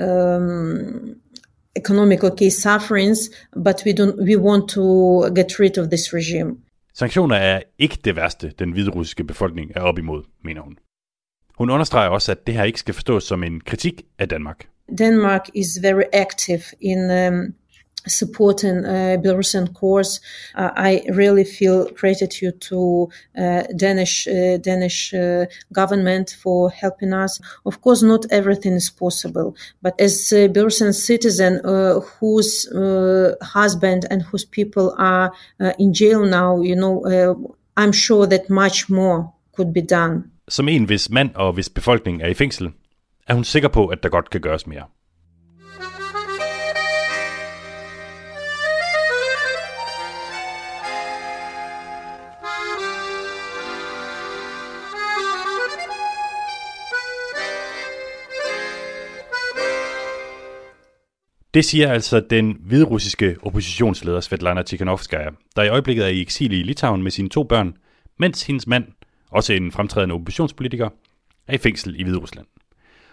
um, 0.00 1.16
economic 1.76 2.24
okay 2.24 2.50
sufferings, 2.50 3.30
but 3.54 3.82
we 3.86 3.92
don't. 3.92 4.16
We 4.22 4.36
want 4.36 4.68
to 4.70 4.84
get 5.34 5.58
rid 5.60 5.78
of 5.78 5.88
this 5.88 6.12
regime. 6.12 6.56
Sanktioner 6.94 7.36
er 7.36 7.62
ikke 7.78 7.98
det 8.04 8.16
værste, 8.16 8.52
den 8.58 8.72
hviderussiske 8.72 9.24
befolkning 9.24 9.72
er 9.76 9.80
op 9.80 9.98
imod, 9.98 10.22
mener 10.44 10.60
hun. 10.60 10.78
Hun 11.58 11.70
understreger 11.70 12.08
også, 12.08 12.32
at 12.32 12.46
det 12.46 12.54
her 12.54 12.64
ikke 12.64 12.78
skal 12.78 12.94
forstås 12.94 13.24
som 13.24 13.42
en 13.42 13.60
kritik 13.60 14.02
af 14.18 14.28
Danmark. 14.28 14.66
Denmark 14.98 15.48
is 15.54 15.66
very 15.82 16.02
active 16.12 16.62
in 16.80 17.10
um, 17.10 17.54
supporting 18.06 18.84
uh, 18.84 19.16
Belarusian 19.22 19.72
cause. 19.74 20.20
Uh, 20.54 20.70
I 20.76 21.02
really 21.10 21.44
feel 21.44 21.90
gratitude 21.90 22.60
to 22.62 23.08
uh, 23.36 23.62
Danish 23.76 24.26
uh, 24.28 24.58
Danish 24.58 25.14
uh, 25.14 25.46
government 25.72 26.36
for 26.42 26.70
helping 26.70 27.12
us. 27.12 27.40
Of 27.64 27.80
course, 27.80 28.02
not 28.02 28.26
everything 28.30 28.74
is 28.74 28.90
possible, 28.90 29.56
but 29.82 30.00
as 30.00 30.32
a 30.32 30.48
Belarusian 30.48 30.94
citizen 30.94 31.60
uh, 31.64 32.00
whose 32.00 32.68
husband 33.42 34.06
and 34.10 34.22
whose 34.22 34.44
people 34.44 34.94
are 34.98 35.32
in 35.78 35.92
jail 35.92 36.24
now, 36.24 36.60
you 36.60 36.76
know, 36.76 37.04
I'm 37.76 37.92
sure 37.92 38.26
that 38.26 38.50
much 38.50 38.88
more 38.90 39.32
could 39.56 39.72
be 39.72 39.80
done. 39.80 40.24
Som 40.48 40.68
en, 40.68 40.84
hvis 40.84 41.10
mand 41.10 41.30
og 41.34 41.52
hvis 41.52 41.68
befolkning 41.68 42.22
er 42.22 42.28
i 42.28 42.34
fængsel, 42.34 42.70
er 43.26 43.34
hun 43.34 43.44
sikker 43.44 43.68
på, 43.68 43.86
at 43.86 44.02
der 44.02 44.08
godt 44.08 44.30
kan 44.30 44.40
gøres 44.40 44.66
mere. 44.66 44.82
Det 61.54 61.64
siger 61.64 61.92
altså 61.92 62.20
den 62.30 62.56
hviderussiske 62.60 63.36
oppositionsleder 63.42 64.20
Svetlana 64.20 64.62
Tikhanovskaya, 64.62 65.30
der 65.56 65.62
i 65.62 65.68
øjeblikket 65.68 66.04
er 66.04 66.08
i 66.08 66.20
eksil 66.20 66.52
i 66.52 66.62
Litauen 66.62 67.02
med 67.02 67.10
sine 67.10 67.28
to 67.28 67.42
børn, 67.42 67.74
mens 68.18 68.42
hendes 68.42 68.66
mand, 68.66 68.84
også 69.30 69.52
en 69.52 69.72
fremtrædende 69.72 70.14
oppositionspolitiker, 70.14 70.88
er 71.48 71.54
i 71.54 71.58
fængsel 71.58 72.00
i 72.00 72.02
Hviderusland. 72.02 72.46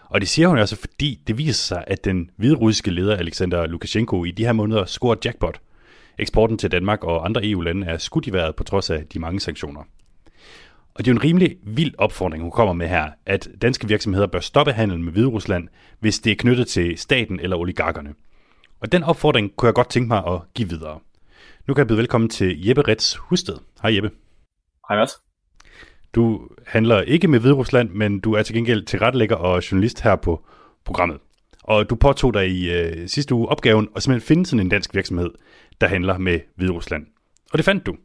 Og 0.03 0.21
det 0.21 0.29
siger 0.29 0.47
hun 0.47 0.57
altså, 0.57 0.75
fordi 0.75 1.19
det 1.27 1.37
viser 1.37 1.53
sig, 1.53 1.83
at 1.87 2.05
den 2.05 2.29
hviderussiske 2.35 2.91
leder 2.91 3.15
Alexander 3.15 3.67
Lukashenko 3.67 4.25
i 4.25 4.31
de 4.31 4.45
her 4.45 4.53
måneder 4.53 4.85
scorer 4.85 5.15
jackpot. 5.25 5.61
Eksporten 6.19 6.57
til 6.57 6.71
Danmark 6.71 7.03
og 7.03 7.25
andre 7.25 7.45
EU-lande 7.45 7.87
er 7.87 7.97
skudt 7.97 8.27
i 8.27 8.33
vejret 8.33 8.55
på 8.55 8.63
trods 8.63 8.89
af 8.89 9.05
de 9.13 9.19
mange 9.19 9.39
sanktioner. 9.39 9.81
Og 10.97 11.05
det 11.05 11.11
er 11.11 11.13
jo 11.13 11.17
en 11.17 11.23
rimelig 11.23 11.57
vild 11.63 11.93
opfordring, 11.97 12.43
hun 12.43 12.51
kommer 12.51 12.73
med 12.73 12.87
her, 12.87 13.09
at 13.25 13.47
danske 13.61 13.87
virksomheder 13.87 14.27
bør 14.27 14.39
stoppe 14.39 14.71
handel 14.71 14.99
med 14.99 15.13
Hviderusland, 15.13 15.67
hvis 15.99 16.19
det 16.19 16.31
er 16.31 16.35
knyttet 16.35 16.67
til 16.67 16.97
staten 16.97 17.39
eller 17.39 17.57
oligarkerne. 17.57 18.13
Og 18.79 18.91
den 18.91 19.03
opfordring 19.03 19.55
kunne 19.55 19.67
jeg 19.67 19.73
godt 19.73 19.89
tænke 19.89 20.07
mig 20.07 20.23
at 20.27 20.41
give 20.53 20.69
videre. 20.69 20.99
Nu 21.67 21.73
kan 21.73 21.79
jeg 21.79 21.87
byde 21.87 21.97
velkommen 21.97 22.29
til 22.29 22.65
Jeppe 22.67 22.81
Rets 22.81 23.15
Husted. 23.15 23.57
Hej 23.81 23.95
Jeppe. 23.95 24.11
Hej 24.89 24.97
Mads. 24.97 25.11
Du 26.15 26.49
handler 26.67 27.01
ikke 27.01 27.27
med 27.27 27.39
Hviderusland, 27.39 27.89
men 27.89 28.19
du 28.19 28.33
er 28.33 28.43
til 28.43 28.55
gengæld 28.55 28.85
tilrettelægger 28.85 29.35
og 29.35 29.71
journalist 29.71 30.01
her 30.01 30.15
på 30.15 30.45
programmet. 30.85 31.17
Og 31.63 31.89
du 31.89 31.95
påtog 31.95 32.33
dig 32.33 32.47
i 32.49 32.71
øh, 32.71 33.07
sidste 33.07 33.35
uge 33.35 33.49
opgaven 33.49 33.87
at 33.95 34.03
simpelthen 34.03 34.27
finde 34.27 34.45
sådan 34.45 34.65
en 34.65 34.69
dansk 34.69 34.95
virksomhed, 34.95 35.29
der 35.81 35.87
handler 35.87 36.17
med 36.17 36.39
Hviderusland. 36.55 37.05
Og 37.51 37.57
det 37.57 37.65
fandt 37.65 37.85
du. 37.85 37.95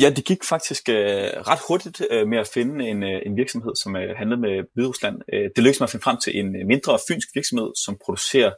Ja, 0.00 0.10
det 0.10 0.24
gik 0.24 0.44
faktisk 0.44 0.88
øh, 0.88 1.30
ret 1.50 1.60
hurtigt 1.68 2.02
øh, 2.10 2.28
med 2.28 2.38
at 2.38 2.48
finde 2.54 2.88
en, 2.88 3.02
øh, 3.02 3.22
en 3.26 3.36
virksomhed, 3.36 3.74
som 3.82 3.96
øh, 3.96 4.16
handlede 4.16 4.40
med 4.40 4.64
Hviderusland. 4.74 5.16
Øh, 5.32 5.50
det 5.56 5.58
lykkedes 5.58 5.80
mig 5.80 5.86
at 5.86 5.90
finde 5.90 6.02
frem 6.02 6.18
til 6.24 6.38
en 6.38 6.56
øh, 6.56 6.66
mindre 6.66 6.98
fynsk 7.08 7.28
virksomhed, 7.34 7.70
som 7.84 7.98
producerer, 8.04 8.52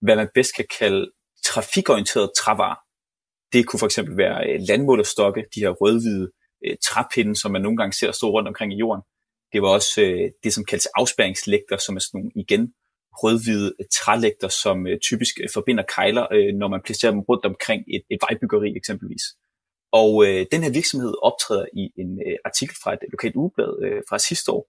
hvad 0.00 0.16
man 0.16 0.28
bedst 0.34 0.56
kan 0.56 0.66
kalde 0.78 1.10
trafikorienteret 1.44 2.30
trævarer. 2.36 2.78
Det 3.52 3.66
kunne 3.66 3.80
for 3.80 3.86
eksempel 3.86 4.16
være 4.16 4.38
øh, 4.48 4.60
landmålerstokke, 4.68 5.44
de 5.54 5.60
her 5.60 5.70
rødhvide 5.70 6.30
øh, 6.66 6.76
træpinde, 6.88 7.40
som 7.40 7.52
man 7.52 7.62
nogle 7.62 7.76
gange 7.76 7.92
ser 7.92 8.12
stå 8.12 8.30
rundt 8.30 8.48
omkring 8.48 8.72
i 8.72 8.76
jorden. 8.76 9.02
Det 9.52 9.62
var 9.62 9.68
også 9.68 10.02
øh, 10.02 10.30
det, 10.44 10.54
som 10.54 10.64
kaldes 10.64 10.86
afspæringslægter, 10.86 11.76
som 11.76 11.96
er 11.96 12.00
sådan 12.00 12.18
nogle 12.18 12.32
igen 12.34 12.74
rødhvide 13.22 13.74
øh, 13.80 13.86
trælægter, 13.98 14.48
som 14.48 14.86
øh, 14.86 14.98
typisk 15.00 15.34
øh, 15.42 15.48
forbinder 15.54 15.84
kejler, 15.96 16.26
øh, 16.32 16.54
når 16.60 16.68
man 16.68 16.80
placerer 16.84 17.12
dem 17.12 17.20
rundt 17.20 17.44
omkring 17.44 17.82
et, 17.94 18.02
et 18.10 18.18
vejbyggeri 18.28 18.76
eksempelvis. 18.76 19.24
Og 20.00 20.10
øh, 20.26 20.46
den 20.52 20.62
her 20.62 20.72
virksomhed 20.72 21.14
optræder 21.22 21.66
i 21.82 21.84
en 22.02 22.10
øh, 22.26 22.36
artikel 22.44 22.76
fra 22.82 22.92
et 22.92 22.98
lokalt 23.12 23.36
ugeblad 23.36 23.72
øh, 23.86 24.02
fra 24.08 24.18
sidste 24.18 24.52
år, 24.52 24.64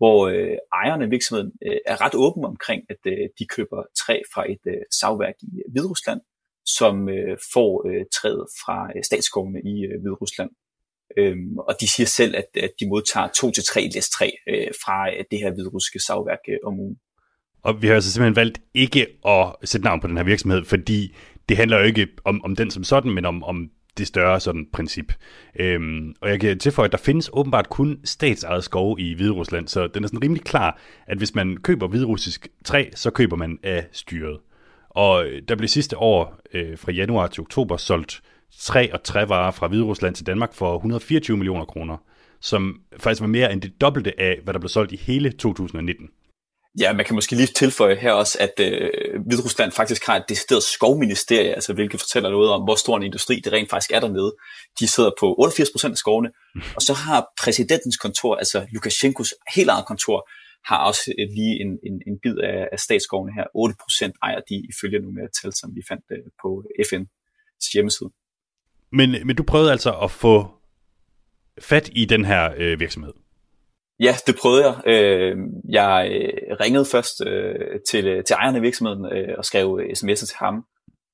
hvor 0.00 0.18
øh, 0.28 0.56
ejerne 0.80 1.04
af 1.04 1.10
virksomheden 1.10 1.52
øh, 1.66 1.78
er 1.86 1.96
ret 2.04 2.14
åben 2.14 2.44
omkring, 2.44 2.82
at 2.92 3.02
øh, 3.12 3.24
de 3.38 3.44
køber 3.54 3.80
træ 4.02 4.16
fra 4.34 4.42
et 4.52 4.64
øh, 4.72 4.82
savværk 5.00 5.34
i 5.42 5.50
øh, 5.60 5.72
Hviderusland, 5.72 6.20
som 6.66 7.08
øh, 7.08 7.38
får 7.54 7.70
øh, 7.88 8.04
træet 8.16 8.44
fra 8.62 8.78
øh, 8.96 9.02
statsskovene 9.04 9.60
i 9.72 9.74
øh, 9.88 9.96
Hviderusland. 10.02 10.50
Øhm, 11.18 11.58
og 11.58 11.74
de 11.80 11.88
siger 11.94 12.06
selv, 12.06 12.32
at, 12.36 12.48
at 12.66 12.72
de 12.80 12.88
modtager 12.88 13.28
to 13.28 13.50
til 13.50 13.64
tre 13.64 13.80
læs 13.94 14.08
træ 14.10 14.28
øh, 14.48 14.70
fra 14.82 15.10
øh, 15.10 15.24
det 15.30 15.38
her 15.38 15.50
hvidrussiske 15.54 15.98
savværk 15.98 16.44
øh, 16.48 16.58
om 16.64 16.80
ugen. 16.80 16.96
Og 17.62 17.82
vi 17.82 17.86
har 17.86 17.94
altså 17.94 18.12
simpelthen 18.12 18.36
valgt 18.36 18.60
ikke 18.74 19.02
at 19.26 19.54
sætte 19.64 19.84
navn 19.84 20.00
på 20.00 20.06
den 20.06 20.16
her 20.16 20.24
virksomhed, 20.24 20.64
fordi 20.64 21.16
det 21.48 21.56
handler 21.56 21.78
jo 21.78 21.84
ikke 21.84 22.08
om, 22.24 22.44
om 22.44 22.56
den 22.56 22.70
som 22.70 22.84
sådan, 22.84 23.10
men 23.10 23.24
om, 23.24 23.44
om 23.44 23.70
det 24.00 24.06
større 24.06 24.40
sådan 24.40 24.66
princip. 24.72 25.12
Øhm, 25.56 26.14
og 26.20 26.28
jeg 26.30 26.40
kan 26.40 26.58
tilføje, 26.58 26.86
at 26.86 26.92
der 26.92 26.98
findes 26.98 27.30
åbenbart 27.32 27.68
kun 27.68 28.00
statsejet 28.04 28.64
skov 28.64 28.98
i 28.98 29.14
Hvide 29.14 29.30
Rusland, 29.30 29.68
så 29.68 29.86
den 29.86 30.04
er 30.04 30.08
sådan 30.08 30.22
rimelig 30.22 30.44
klar, 30.44 30.78
at 31.06 31.18
hvis 31.18 31.34
man 31.34 31.56
køber 31.56 31.86
hviderussisk 31.86 32.48
træ, 32.64 32.84
så 32.94 33.10
køber 33.10 33.36
man 33.36 33.58
af 33.62 33.86
styret. 33.92 34.38
Og 34.90 35.26
øh, 35.26 35.42
der 35.48 35.56
blev 35.56 35.68
sidste 35.68 35.98
år 35.98 36.40
øh, 36.54 36.78
fra 36.78 36.92
januar 36.92 37.26
til 37.26 37.40
oktober 37.40 37.76
solgt 37.76 38.22
træ 38.58 38.88
og 38.92 39.02
trævarer 39.02 39.50
fra 39.50 39.66
Hviderusland 39.66 40.14
til 40.14 40.26
Danmark 40.26 40.54
for 40.54 40.76
124 40.76 41.36
millioner 41.36 41.64
kroner, 41.64 41.96
som 42.40 42.80
faktisk 42.96 43.20
var 43.20 43.28
mere 43.28 43.52
end 43.52 43.62
det 43.62 43.80
dobbelte 43.80 44.20
af, 44.20 44.40
hvad 44.44 44.54
der 44.54 44.60
blev 44.60 44.68
solgt 44.68 44.92
i 44.92 44.96
hele 44.96 45.32
2019. 45.32 46.08
Ja, 46.78 46.92
man 46.92 47.04
kan 47.04 47.14
måske 47.14 47.36
lige 47.36 47.46
tilføje 47.46 47.94
her 47.94 48.12
også, 48.12 48.38
at 48.40 48.52
øh, 48.60 48.90
Hviderusland 49.26 49.72
faktisk 49.72 50.06
har 50.06 50.16
et 50.16 50.24
decideret 50.28 50.62
skovministerie, 50.62 51.54
altså 51.54 51.72
hvilket 51.72 52.00
fortæller 52.00 52.30
noget 52.30 52.50
om, 52.50 52.62
hvor 52.62 52.74
stor 52.74 52.96
en 52.96 53.02
industri 53.02 53.40
det 53.44 53.52
rent 53.52 53.70
faktisk 53.70 53.90
er 53.90 54.00
dernede. 54.00 54.34
De 54.80 54.86
sidder 54.88 55.10
på 55.20 55.26
88% 55.40 55.90
af 55.90 55.96
skovene, 55.96 56.30
mm. 56.54 56.62
og 56.76 56.82
så 56.82 56.92
har 56.92 57.26
præsidentens 57.42 57.96
kontor, 57.96 58.36
altså 58.36 58.66
Lukashenkos 58.72 59.34
helt 59.54 59.70
eget 59.70 59.86
kontor, 59.86 60.28
har 60.64 60.86
også 60.86 61.14
lige 61.36 61.60
en, 61.60 61.78
en, 61.88 62.02
en 62.06 62.18
bid 62.22 62.36
af, 62.38 62.68
af 62.72 62.78
statsskovene 62.80 63.32
her. 63.32 63.44
8% 63.44 64.18
ejer 64.22 64.40
de 64.48 64.66
ifølge 64.72 64.98
nogle 64.98 65.28
tal, 65.42 65.52
som 65.52 65.74
vi 65.74 65.82
fandt 65.88 66.04
øh, 66.10 66.18
på 66.42 66.64
FN's 66.86 67.72
hjemmeside. 67.74 68.10
Men, 68.92 69.26
men 69.26 69.36
du 69.36 69.42
prøvede 69.42 69.72
altså 69.72 69.92
at 69.92 70.10
få 70.10 70.50
fat 71.60 71.90
i 71.92 72.04
den 72.04 72.24
her 72.24 72.54
øh, 72.56 72.80
virksomhed? 72.80 73.12
Ja, 74.00 74.14
det 74.26 74.36
prøvede 74.42 74.66
jeg. 74.66 74.76
Øh, 74.86 75.36
jeg 75.68 76.10
øh, 76.12 76.56
ringede 76.60 76.84
først 76.84 77.26
øh, 77.26 77.54
til, 77.90 78.06
øh, 78.06 78.24
til 78.24 78.34
ejeren 78.34 78.56
af 78.56 78.62
virksomheden 78.62 79.04
øh, 79.12 79.34
og 79.38 79.44
skrev 79.44 79.80
øh, 79.82 79.90
sms'er 79.90 80.26
til 80.26 80.36
ham. 80.38 80.64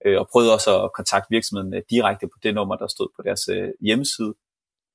øh, 0.06 0.20
og 0.20 0.28
prøvede 0.32 0.54
også 0.54 0.82
at 0.84 0.90
kontakte 0.92 1.26
virksomheden 1.30 1.74
øh, 1.74 1.82
direkte 1.90 2.26
på 2.26 2.38
det 2.42 2.54
nummer, 2.54 2.76
der 2.76 2.86
stod 2.86 3.08
på 3.16 3.22
deres 3.24 3.48
øh, 3.48 3.68
hjemmeside. 3.80 4.34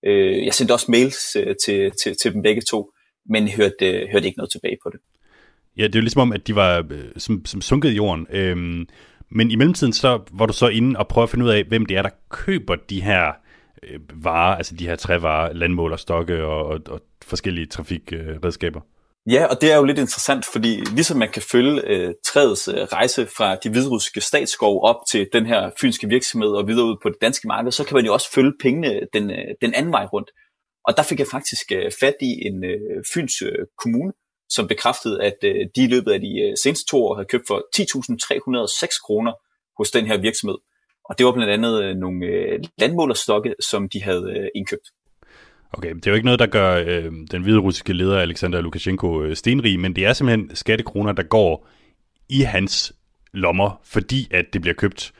Øh, 0.05 0.45
jeg 0.45 0.53
sendte 0.53 0.74
også 0.74 0.91
mails 0.91 1.36
øh, 1.36 1.55
til, 1.65 1.91
til, 2.03 2.15
til 2.21 2.33
dem 2.33 2.41
begge 2.41 2.62
to, 2.62 2.91
men 3.29 3.48
hørte, 3.48 3.86
øh, 3.91 4.10
hørte 4.12 4.25
ikke 4.25 4.38
noget 4.38 4.51
tilbage 4.51 4.77
på 4.83 4.89
det. 4.89 5.00
Ja, 5.77 5.83
det 5.83 5.95
er 5.95 6.00
jo 6.00 6.01
ligesom 6.01 6.21
om, 6.21 6.33
at 6.33 6.48
de 6.48 6.55
var 6.55 6.86
øh, 6.91 7.12
som, 7.17 7.45
som 7.45 7.62
sunket 7.62 7.89
i 7.89 7.95
jorden. 7.95 8.27
Øhm, 8.29 8.88
men 9.29 9.51
i 9.51 9.55
mellemtiden 9.55 9.93
så 9.93 10.19
var 10.31 10.45
du 10.45 10.53
så 10.53 10.67
inde 10.67 11.00
og 11.00 11.07
prøve 11.07 11.24
at 11.24 11.29
finde 11.29 11.45
ud 11.45 11.50
af, 11.50 11.63
hvem 11.63 11.86
det 11.86 11.98
er, 11.98 12.01
der 12.01 12.10
køber 12.29 12.75
de 12.75 13.01
her 13.01 13.33
øh, 13.83 14.00
varer, 14.23 14.55
altså 14.55 14.75
de 14.75 14.88
her 14.88 14.95
trævarer, 14.95 15.53
landmåler, 15.53 15.97
stokke 15.97 16.43
og, 16.43 16.65
og, 16.65 16.79
og 16.88 17.01
forskellige 17.23 17.65
trafikredskaber. 17.65 18.79
Øh, 18.79 18.88
Ja, 19.29 19.45
og 19.45 19.61
det 19.61 19.71
er 19.71 19.77
jo 19.77 19.83
lidt 19.83 19.97
interessant, 19.97 20.45
fordi 20.45 20.81
ligesom 20.95 21.17
man 21.17 21.31
kan 21.31 21.41
følge 21.41 21.81
øh, 21.88 22.13
træets 22.25 22.67
øh, 22.67 22.75
rejse 22.75 23.27
fra 23.38 23.55
de 23.55 23.69
hvidrussiske 23.69 24.21
statsskov 24.21 24.83
op 24.83 24.95
til 25.11 25.29
den 25.33 25.45
her 25.45 25.71
fynske 25.81 26.07
virksomhed 26.07 26.50
og 26.50 26.67
videre 26.67 26.85
ud 26.85 26.97
på 27.03 27.09
det 27.09 27.17
danske 27.21 27.47
marked, 27.47 27.71
så 27.71 27.83
kan 27.83 27.95
man 27.95 28.05
jo 28.05 28.13
også 28.13 28.31
følge 28.31 28.53
pengene 28.61 29.00
den, 29.13 29.31
øh, 29.31 29.45
den 29.61 29.73
anden 29.73 29.91
vej 29.91 30.05
rundt. 30.05 30.29
Og 30.88 30.97
der 30.97 31.03
fik 31.03 31.19
jeg 31.19 31.27
faktisk 31.31 31.71
øh, 31.71 31.91
fat 32.00 32.15
i 32.21 32.31
en 32.47 32.63
øh, 32.63 33.03
fyns 33.13 33.41
øh, 33.41 33.65
kommune, 33.77 34.13
som 34.50 34.67
bekræftede, 34.67 35.23
at 35.23 35.38
øh, 35.43 35.65
de 35.75 35.83
i 35.83 35.88
løbet 35.88 36.11
af 36.11 36.19
de 36.19 36.31
øh, 36.45 36.57
seneste 36.63 36.85
to 36.91 37.05
år 37.05 37.15
havde 37.15 37.27
købt 37.33 37.47
for 37.47 37.57
10.306 37.77 39.05
kroner 39.05 39.33
hos 39.77 39.91
den 39.91 40.05
her 40.05 40.17
virksomhed. 40.17 40.57
Og 41.12 41.18
det 41.18 41.25
var 41.25 41.32
blandt 41.32 41.53
andet 41.53 41.84
øh, 41.84 41.96
nogle 41.96 42.25
øh, 42.25 42.60
landmålerstokke, 42.77 43.56
som 43.70 43.89
de 43.89 44.03
havde 44.03 44.34
øh, 44.38 44.48
indkøbt. 44.56 44.88
Okay, 45.74 45.94
det 45.96 46.08
er 46.08 46.12
jo 46.12 46.15
ikke 46.15 46.25
noget, 46.25 46.39
der 46.39 46.46
gør 46.46 46.84
øh, 46.88 47.12
den 47.32 47.41
hvide 47.41 47.60
russiske 47.60 47.94
leder 47.94 48.20
Alexander 48.20 48.62
Lukashenko 48.62 49.24
øh, 49.24 49.36
stenrig, 49.36 49.80
men 49.80 49.96
det 49.96 50.06
er 50.06 50.13
simpelthen 50.13 50.56
skattekroner, 50.56 51.12
der 51.12 51.24
går 51.24 51.68
i 52.30 52.41
hans 52.41 52.94
lommer, 53.34 53.82
fordi 53.84 54.27
at 54.32 54.46
det 54.53 54.62
bliver 54.62 54.75
købt 54.75 55.12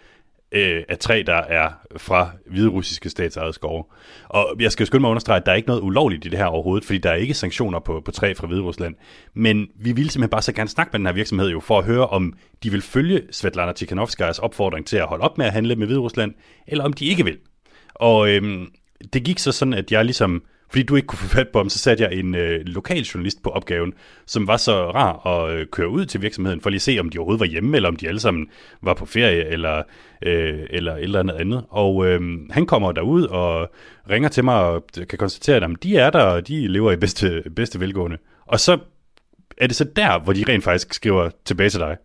øh, 0.52 0.84
af 0.90 0.98
træ, 0.98 1.24
der 1.28 1.36
er 1.36 1.70
fra 1.98 2.32
hvide 2.46 2.70
russiske 2.70 3.10
statsejede 3.10 3.54
skove. 3.54 3.84
Og 4.30 4.56
jeg 4.60 4.72
skal 4.72 4.84
jo 4.84 4.86
skynde 4.86 5.02
mig 5.02 5.08
at 5.08 5.12
understrege, 5.12 5.40
at 5.40 5.46
der 5.46 5.52
er 5.52 5.56
ikke 5.56 5.68
noget 5.68 5.82
ulovligt 5.82 6.26
i 6.26 6.30
det 6.30 6.40
her 6.40 6.46
overhovedet, 6.46 6.86
fordi 6.86 7.00
der 7.00 7.10
er 7.10 7.16
ikke 7.16 7.34
sanktioner 7.34 7.80
på, 7.80 8.02
på 8.06 8.12
træ 8.12 8.34
fra 8.34 8.48
Hvide 8.48 8.62
Rusland. 8.62 8.96
Men 9.34 9.68
vi 9.76 9.92
ville 9.92 10.12
simpelthen 10.12 10.30
bare 10.30 10.42
så 10.42 10.54
gerne 10.54 10.70
snakke 10.70 10.90
med 10.92 11.00
den 11.00 11.06
her 11.06 11.14
virksomhed 11.14 11.50
jo, 11.50 11.60
for 11.60 11.80
at 11.80 11.86
høre, 11.86 12.08
om 12.08 12.34
de 12.64 12.72
vil 12.72 12.82
følge 12.82 13.22
Svetlana 13.32 13.72
Tikhanovskajas 13.72 14.40
opfordring 14.40 14.86
til 14.88 14.98
at 14.98 15.08
holde 15.08 15.24
op 15.24 15.38
med 15.38 15.46
at 15.46 15.54
handle 15.54 15.76
med 15.76 15.88
Hvide 15.88 16.00
Rusland, 16.00 16.34
eller 16.68 16.84
om 16.84 16.94
de 16.94 17.06
ikke 17.06 17.26
vil. 17.26 17.38
Og 17.96 18.30
øhm, 18.30 18.68
det 19.14 19.24
gik 19.24 19.40
så 19.40 19.52
sådan, 19.52 19.74
at 19.74 19.92
jeg 19.92 20.06
ligesom, 20.06 20.44
fordi 20.72 20.84
du 20.84 20.96
ikke 20.96 21.08
kunne 21.08 21.20
få 21.20 21.28
fat 21.28 21.50
på 21.50 21.60
ham, 21.60 21.70
så 21.70 21.80
satte 21.80 22.04
jeg 22.04 22.14
en 22.14 22.36
øh, 22.36 22.62
lokal 22.66 23.02
journalist 23.02 23.44
på 23.44 23.50
opgaven, 23.50 23.94
som 24.26 24.48
var 24.48 24.58
så 24.58 24.92
rar 24.92 25.28
at 25.28 25.54
øh, 25.54 25.68
køre 25.72 25.90
ud 25.90 26.06
til 26.06 26.22
virksomheden, 26.22 26.62
for 26.62 26.70
lige 26.70 26.78
at 26.78 26.82
se, 26.82 27.00
om 27.00 27.10
de 27.10 27.18
overhovedet 27.18 27.40
var 27.40 27.46
hjemme, 27.46 27.76
eller 27.76 27.90
om 27.90 27.96
de 27.96 28.08
alle 28.08 28.20
sammen 28.20 28.48
var 28.82 28.94
på 28.94 29.06
ferie, 29.06 29.46
eller, 29.46 29.84
øh, 30.22 30.60
eller 30.70 30.96
et 30.96 31.04
eller 31.04 31.20
andet 31.20 31.36
andet. 31.36 31.66
Og 31.70 32.08
øh, 32.08 32.22
han 32.52 32.66
kommer 32.66 32.92
derud 32.92 33.24
og 33.24 33.70
ringer 34.10 34.30
til 34.30 34.44
mig, 34.44 34.56
og 34.56 34.84
kan 35.10 35.18
konstatere, 35.18 35.56
at 35.56 35.62
jamen, 35.62 35.78
de 35.84 35.98
er 35.98 36.10
der, 36.10 36.24
og 36.24 36.48
de 36.48 36.68
lever 36.68 36.92
i 36.92 36.98
bedste, 36.98 37.44
bedste 37.56 37.80
velgående. 37.80 38.18
Og 38.48 38.60
så 38.60 38.78
er 39.58 39.68
det 39.68 39.76
så 39.76 39.84
der, 39.96 40.20
hvor 40.20 40.34
de 40.34 40.46
rent 40.48 40.64
faktisk 40.64 40.94
skriver 40.94 41.30
tilbage 41.46 41.70
til 41.70 41.80
dig. 41.80 41.98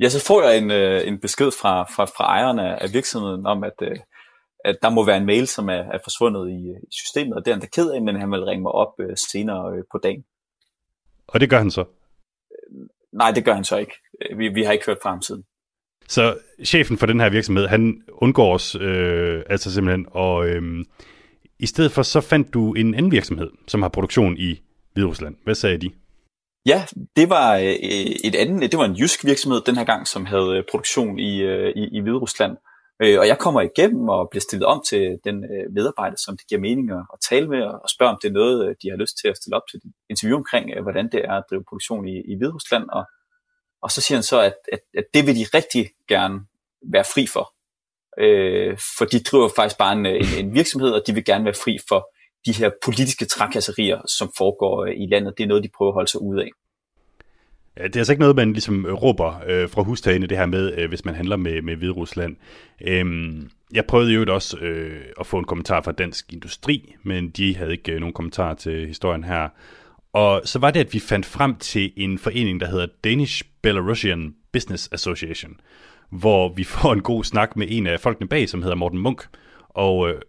Ja, 0.00 0.08
så 0.08 0.24
får 0.26 0.42
jeg 0.42 0.58
en, 0.58 0.70
øh, 0.70 1.08
en 1.08 1.18
besked 1.18 1.50
fra, 1.60 1.82
fra, 1.82 2.04
fra 2.04 2.24
ejerne 2.24 2.82
af 2.82 2.92
virksomheden 2.92 3.46
om, 3.46 3.64
at, 3.64 3.72
øh, 3.82 3.96
at 4.64 4.78
der 4.82 4.90
må 4.90 5.04
være 5.04 5.16
en 5.16 5.26
mail, 5.26 5.46
som 5.46 5.68
er, 5.68 5.72
er 5.94 5.98
forsvundet 6.04 6.50
i, 6.50 6.70
i 6.70 6.90
systemet, 6.90 7.34
og 7.34 7.44
det 7.44 7.50
er 7.50 7.54
han 7.54 7.60
da 7.60 7.66
ked 7.66 7.90
af, 7.90 8.02
men 8.02 8.20
han 8.20 8.30
vil 8.30 8.44
ringe 8.44 8.62
mig 8.62 8.72
op 8.72 8.92
øh, 9.00 9.16
senere 9.32 9.76
øh, 9.76 9.84
på 9.92 9.98
dagen. 9.98 10.24
Og 11.26 11.40
det 11.40 11.50
gør 11.50 11.58
han 11.58 11.70
så? 11.70 11.84
Nej, 13.12 13.30
det 13.30 13.44
gør 13.44 13.54
han 13.54 13.64
så 13.64 13.76
ikke. 13.76 13.92
Øh, 14.22 14.38
vi, 14.38 14.48
vi 14.48 14.62
har 14.62 14.72
ikke 14.72 14.86
hørt 14.86 14.98
fra 15.02 15.10
ham 15.10 15.22
siden. 15.22 15.44
Så 16.08 16.38
chefen 16.64 16.98
for 16.98 17.06
den 17.06 17.20
her 17.20 17.30
virksomhed, 17.30 17.66
han 17.66 18.02
undgår 18.08 18.54
os 18.54 18.74
øh, 18.80 19.42
altså 19.50 19.74
simpelthen, 19.74 20.06
og 20.10 20.48
øh, 20.48 20.84
i 21.58 21.66
stedet 21.66 21.92
for 21.92 22.02
så 22.02 22.20
fandt 22.20 22.54
du 22.54 22.72
en 22.72 22.94
anden 22.94 23.12
virksomhed, 23.12 23.50
som 23.68 23.82
har 23.82 23.88
produktion 23.88 24.36
i 24.38 24.62
Hviderusland. 24.92 25.36
Hvad 25.44 25.54
sagde 25.54 25.78
de? 25.78 25.90
Ja, 26.66 26.84
det 27.16 27.28
var 27.28 27.56
øh, 27.56 27.64
et 28.24 28.34
andet, 28.34 28.72
det 28.72 28.78
var 28.78 28.84
en 28.84 28.96
jysk 28.96 29.24
virksomhed 29.24 29.60
den 29.60 29.76
her 29.76 29.84
gang, 29.84 30.06
som 30.06 30.26
havde 30.26 30.56
øh, 30.56 30.64
produktion 30.70 31.18
i, 31.18 31.42
øh, 31.42 31.72
i, 31.76 31.88
i 31.92 32.00
Hviderusland. 32.00 32.52
Øh, 32.52 32.71
Øh, 33.02 33.18
og 33.18 33.26
jeg 33.26 33.38
kommer 33.38 33.60
igennem 33.60 34.08
og 34.08 34.28
bliver 34.30 34.40
stillet 34.40 34.66
om 34.66 34.82
til 34.86 35.18
den 35.24 35.44
øh, 35.44 35.72
medarbejder, 35.72 36.16
som 36.16 36.36
det 36.36 36.46
giver 36.48 36.60
mening 36.60 36.90
at 36.90 37.18
tale 37.30 37.48
med, 37.48 37.62
og 37.62 37.88
spørge 37.90 38.12
om 38.12 38.18
det 38.22 38.28
er 38.28 38.32
noget, 38.32 38.68
øh, 38.68 38.74
de 38.82 38.90
har 38.90 38.96
lyst 38.96 39.16
til 39.20 39.28
at 39.28 39.36
stille 39.36 39.56
op 39.56 39.62
til 39.70 39.76
et 39.76 39.92
interview 40.10 40.36
omkring, 40.36 40.70
øh, 40.76 40.82
hvordan 40.82 41.08
det 41.12 41.20
er 41.24 41.32
at 41.32 41.44
drive 41.50 41.64
produktion 41.68 42.08
i, 42.08 42.16
i 42.32 42.36
Hviderusland. 42.36 42.88
Og, 42.92 43.04
og 43.82 43.90
så 43.90 44.00
siger 44.00 44.16
han 44.18 44.22
så, 44.22 44.40
at, 44.40 44.54
at, 44.72 44.80
at 44.98 45.04
det 45.14 45.26
vil 45.26 45.36
de 45.36 45.46
rigtig 45.54 45.90
gerne 46.08 46.40
være 46.82 47.04
fri 47.14 47.26
for. 47.26 47.54
Øh, 48.18 48.78
for 48.98 49.04
de 49.04 49.20
driver 49.20 49.48
faktisk 49.56 49.78
bare 49.78 49.92
en, 49.92 50.06
øh, 50.06 50.14
en, 50.14 50.46
en 50.46 50.54
virksomhed, 50.54 50.90
og 50.90 51.02
de 51.06 51.14
vil 51.14 51.24
gerne 51.24 51.44
være 51.44 51.60
fri 51.64 51.78
for 51.88 52.10
de 52.46 52.52
her 52.52 52.70
politiske 52.84 53.24
trakasserier, 53.24 54.00
som 54.06 54.32
foregår 54.38 54.84
øh, 54.84 54.94
i 54.96 55.06
landet. 55.06 55.38
Det 55.38 55.44
er 55.44 55.48
noget, 55.48 55.64
de 55.64 55.70
prøver 55.76 55.90
at 55.90 55.94
holde 55.94 56.10
sig 56.10 56.22
ud 56.22 56.38
af. 56.40 56.50
Ja, 57.76 57.84
det 57.84 57.96
er 57.96 58.00
altså 58.00 58.12
ikke 58.12 58.20
noget, 58.20 58.36
man 58.36 58.52
ligesom 58.52 58.86
øh, 58.86 58.92
råber 58.92 59.42
øh, 59.46 59.68
fra 59.68 59.82
hustagene, 59.82 60.26
det 60.26 60.38
her 60.38 60.46
med, 60.46 60.78
øh, 60.78 60.88
hvis 60.88 61.04
man 61.04 61.14
handler 61.14 61.36
med, 61.36 61.62
med 61.62 61.76
Hvide 61.76 61.92
Rusland. 61.92 62.36
Øhm, 62.80 63.50
jeg 63.72 63.84
prøvede 63.84 64.12
jo 64.12 64.34
også 64.34 64.56
øh, 64.56 65.00
at 65.20 65.26
få 65.26 65.38
en 65.38 65.44
kommentar 65.44 65.80
fra 65.82 65.92
Dansk 65.92 66.32
Industri, 66.32 66.94
men 67.02 67.30
de 67.30 67.56
havde 67.56 67.72
ikke 67.72 67.92
øh, 67.92 68.00
nogen 68.00 68.12
kommentar 68.12 68.54
til 68.54 68.86
historien 68.86 69.24
her. 69.24 69.48
Og 70.12 70.42
så 70.44 70.58
var 70.58 70.70
det, 70.70 70.80
at 70.80 70.94
vi 70.94 70.98
fandt 70.98 71.26
frem 71.26 71.56
til 71.56 71.92
en 71.96 72.18
forening, 72.18 72.60
der 72.60 72.66
hedder 72.66 72.86
Danish 73.04 73.42
Belarusian 73.62 74.34
Business 74.52 74.88
Association, 74.92 75.60
hvor 76.10 76.54
vi 76.54 76.64
får 76.64 76.92
en 76.92 77.02
god 77.02 77.24
snak 77.24 77.56
med 77.56 77.66
en 77.70 77.86
af 77.86 78.00
folkene 78.00 78.28
bag, 78.28 78.48
som 78.48 78.62
hedder 78.62 78.76
Morten 78.76 78.98
Munk. 78.98 79.26
Og 79.68 80.08
øh, 80.08 80.20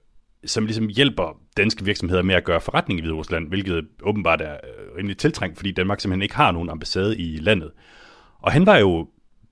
som 0.46 0.66
ligesom 0.66 0.88
hjælper 0.88 1.38
danske 1.58 1.86
virksomheder 1.86 2.22
med 2.22 2.36
at 2.36 2.44
gøre 2.44 2.62
forretning 2.62 3.00
i 3.00 3.02
Hvide 3.02 3.16
Rusland, 3.16 3.48
hvilket 3.48 3.88
åbenbart 4.04 4.42
er 4.42 4.54
øh, 4.54 4.98
rimelig 4.98 5.18
tiltrængt, 5.18 5.58
fordi 5.58 5.72
Danmark 5.72 6.00
simpelthen 6.00 6.22
ikke 6.22 6.36
har 6.36 6.52
nogen 6.52 6.70
ambassade 6.70 7.18
i 7.18 7.38
landet. 7.38 7.72
Og 8.40 8.52
han 8.52 8.66
var 8.66 8.78
jo 8.78 9.08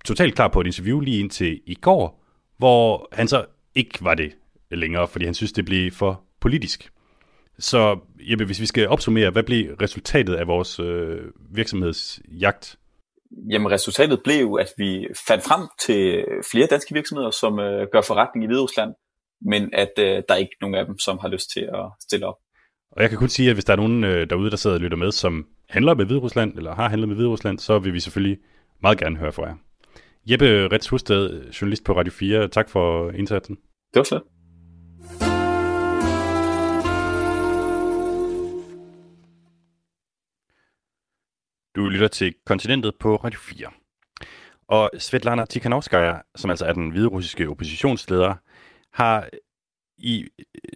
totalt 0.05 0.35
klar 0.35 0.47
på 0.47 0.61
et 0.61 0.67
interview 0.67 0.99
lige 0.99 1.19
indtil 1.19 1.61
i 1.65 1.75
går, 1.75 2.23
hvor 2.57 3.07
han 3.11 3.27
så 3.27 3.45
ikke 3.75 4.03
var 4.03 4.13
det 4.13 4.33
længere, 4.71 5.07
fordi 5.07 5.25
han 5.25 5.33
synes, 5.33 5.51
det 5.51 5.65
blev 5.65 5.91
for 5.91 6.23
politisk. 6.41 6.91
Så 7.59 7.99
Jeppe, 8.19 8.45
hvis 8.45 8.61
vi 8.61 8.65
skal 8.65 8.87
opsummere, 8.87 9.29
hvad 9.29 9.43
blev 9.43 9.75
resultatet 9.81 10.35
af 10.35 10.47
vores 10.47 10.79
øh, 10.79 11.19
virksomhedsjagt? 11.51 12.77
Jamen 13.51 13.71
resultatet 13.71 14.21
blev 14.23 14.57
at 14.59 14.67
vi 14.77 15.07
fandt 15.27 15.43
frem 15.43 15.67
til 15.85 16.25
flere 16.51 16.67
danske 16.67 16.93
virksomheder, 16.93 17.31
som 17.31 17.59
øh, 17.59 17.87
gør 17.91 18.01
forretning 18.01 18.43
i 18.43 18.47
Hvide 18.47 18.61
Rusland, 18.61 18.93
men 19.41 19.69
at 19.73 19.91
øh, 19.99 20.05
der 20.05 20.33
er 20.33 20.35
ikke 20.35 20.55
nogen 20.61 20.75
af 20.75 20.85
dem, 20.85 20.99
som 20.99 21.17
har 21.21 21.27
lyst 21.27 21.51
til 21.51 21.59
at 21.61 21.85
stille 21.99 22.25
op. 22.25 22.35
Og 22.91 23.01
jeg 23.01 23.09
kan 23.09 23.19
kun 23.19 23.29
sige, 23.29 23.49
at 23.49 23.55
hvis 23.55 23.65
der 23.65 23.73
er 23.73 23.77
nogen 23.77 24.03
øh, 24.03 24.29
derude, 24.29 24.49
der 24.49 24.57
sidder 24.57 24.75
og 24.75 24.81
lytter 24.81 24.97
med, 24.97 25.11
som 25.11 25.47
handler 25.69 25.93
med 25.93 26.05
Hviderusland, 26.05 26.57
eller 26.57 26.75
har 26.75 26.89
handlet 26.89 27.07
med 27.07 27.15
Hviderusland, 27.15 27.59
så 27.59 27.79
vil 27.79 27.93
vi 27.93 27.99
selvfølgelig 27.99 28.37
meget 28.81 28.97
gerne 28.97 29.17
høre 29.17 29.31
fra 29.31 29.45
jer. 29.45 29.55
Jeppe 30.25 30.67
Rets 30.67 30.89
Husted, 30.89 31.51
journalist 31.51 31.83
på 31.83 31.93
Radio 31.93 32.11
4, 32.11 32.47
tak 32.47 32.69
for 32.69 33.11
indsatsen. 33.11 33.55
Det 33.93 33.99
var 33.99 34.03
slet. 34.03 34.21
Du 41.75 41.89
lytter 41.89 42.07
til 42.07 42.33
Kontinentet 42.45 42.93
på 42.99 43.15
Radio 43.15 43.39
4. 43.39 43.67
Og 44.67 44.89
Svetlana 44.97 45.45
Tikhanovskaya, 45.45 46.13
som 46.35 46.49
altså 46.49 46.65
er 46.65 46.73
den 46.73 46.89
hviderussiske 46.89 47.49
oppositionsleder, 47.49 48.35
har 48.93 49.29
i, 49.97 50.27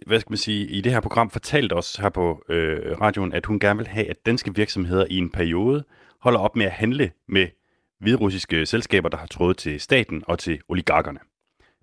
hvad 0.06 0.20
skal 0.20 0.32
man 0.32 0.38
sige, 0.38 0.66
i 0.66 0.80
det 0.80 0.92
her 0.92 1.00
program 1.00 1.30
fortalt 1.30 1.72
os 1.72 1.96
her 1.96 2.08
på 2.08 2.44
øh, 2.48 3.00
radioen, 3.00 3.32
at 3.32 3.46
hun 3.46 3.60
gerne 3.60 3.78
vil 3.78 3.86
have, 3.86 4.06
at 4.10 4.26
danske 4.26 4.54
virksomheder 4.54 5.06
i 5.10 5.18
en 5.18 5.30
periode 5.30 5.84
holder 6.20 6.40
op 6.40 6.56
med 6.56 6.66
at 6.66 6.72
handle 6.72 7.12
med 7.28 7.48
hviderussiske 8.00 8.66
selskaber, 8.66 9.08
der 9.08 9.16
har 9.16 9.26
trådet 9.26 9.56
til 9.56 9.80
staten 9.80 10.24
og 10.26 10.38
til 10.38 10.60
oligarkerne. 10.68 11.18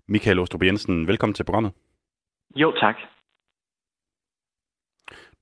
Michael 0.08 0.38
Ostrup 0.38 0.62
Jensen, 0.62 1.06
velkommen 1.06 1.34
til 1.34 1.44
programmet. 1.44 1.72
Jo, 2.56 2.72
tak. 2.80 2.94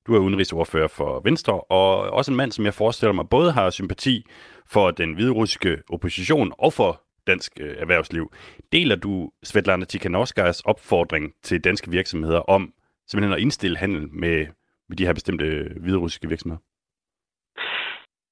Du 0.06 0.14
er 0.14 0.18
udenrigsordfører 0.18 0.88
for 0.88 1.20
Venstre, 1.20 1.60
og 1.60 1.98
også 1.98 2.30
en 2.30 2.36
mand, 2.36 2.52
som 2.52 2.64
jeg 2.64 2.74
forestiller 2.74 3.12
mig 3.12 3.28
både 3.28 3.52
har 3.52 3.70
sympati 3.70 4.26
for 4.66 4.90
den 4.90 5.14
hviderussiske 5.14 5.82
opposition 5.90 6.52
og 6.58 6.72
for 6.72 7.02
dansk 7.26 7.52
øh, 7.60 7.74
erhvervsliv. 7.78 8.32
Deler 8.72 8.96
du 8.96 9.30
Svetlana 9.42 9.84
Tikhanovskajas 9.84 10.60
opfordring 10.60 11.32
til 11.42 11.64
danske 11.64 11.90
virksomheder 11.90 12.40
om 12.40 12.72
simpelthen 13.06 13.34
at 13.34 13.40
indstille 13.40 13.76
handel 13.76 14.08
med, 14.12 14.46
med 14.88 14.96
de 14.96 15.06
her 15.06 15.14
bestemte 15.14 15.44
øh, 15.44 15.82
hviderussiske 15.82 16.28
virksomheder? 16.28 16.62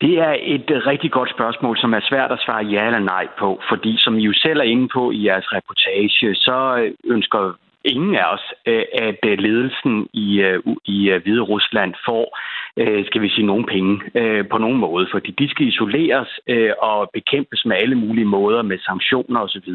Det 0.00 0.18
er 0.18 0.35
et 0.40 0.70
øh, 0.70 0.87
rigtig 0.87 1.11
godt 1.12 1.31
spørgsmål, 1.31 1.79
som 1.79 1.92
er 1.92 2.00
svært 2.11 2.33
at 2.33 2.42
svare 2.44 2.64
ja 2.64 2.87
eller 2.87 2.98
nej 2.98 3.26
på, 3.38 3.61
fordi 3.70 3.92
som 3.98 4.18
I 4.18 4.22
jo 4.22 4.33
selv 4.33 4.59
er 4.59 4.68
inde 4.74 4.88
på 4.94 5.11
i 5.11 5.26
jeres 5.26 5.53
reportage, 5.53 6.35
så 6.35 6.76
øh, 6.81 6.94
ønsker 7.05 7.57
ingen 7.84 8.14
af 8.14 8.32
os, 8.34 8.44
øh, 8.66 8.84
at 8.92 9.18
øh, 9.26 9.38
ledelsen 9.38 10.08
i, 10.12 10.40
øh, 10.40 10.62
i 10.84 11.10
Hvide 11.22 11.40
Rusland 11.40 11.94
får, 12.06 12.38
skal 13.06 13.22
vi 13.22 13.28
sige, 13.28 13.46
nogen 13.46 13.66
penge 13.66 14.00
på 14.50 14.58
nogen 14.58 14.78
måde, 14.78 15.06
fordi 15.10 15.30
de 15.30 15.50
skal 15.50 15.66
isoleres 15.66 16.28
og 16.78 17.10
bekæmpes 17.12 17.64
med 17.64 17.76
alle 17.76 17.94
mulige 17.94 18.24
måder 18.24 18.62
med 18.62 18.78
sanktioner 18.78 19.40
osv. 19.40 19.72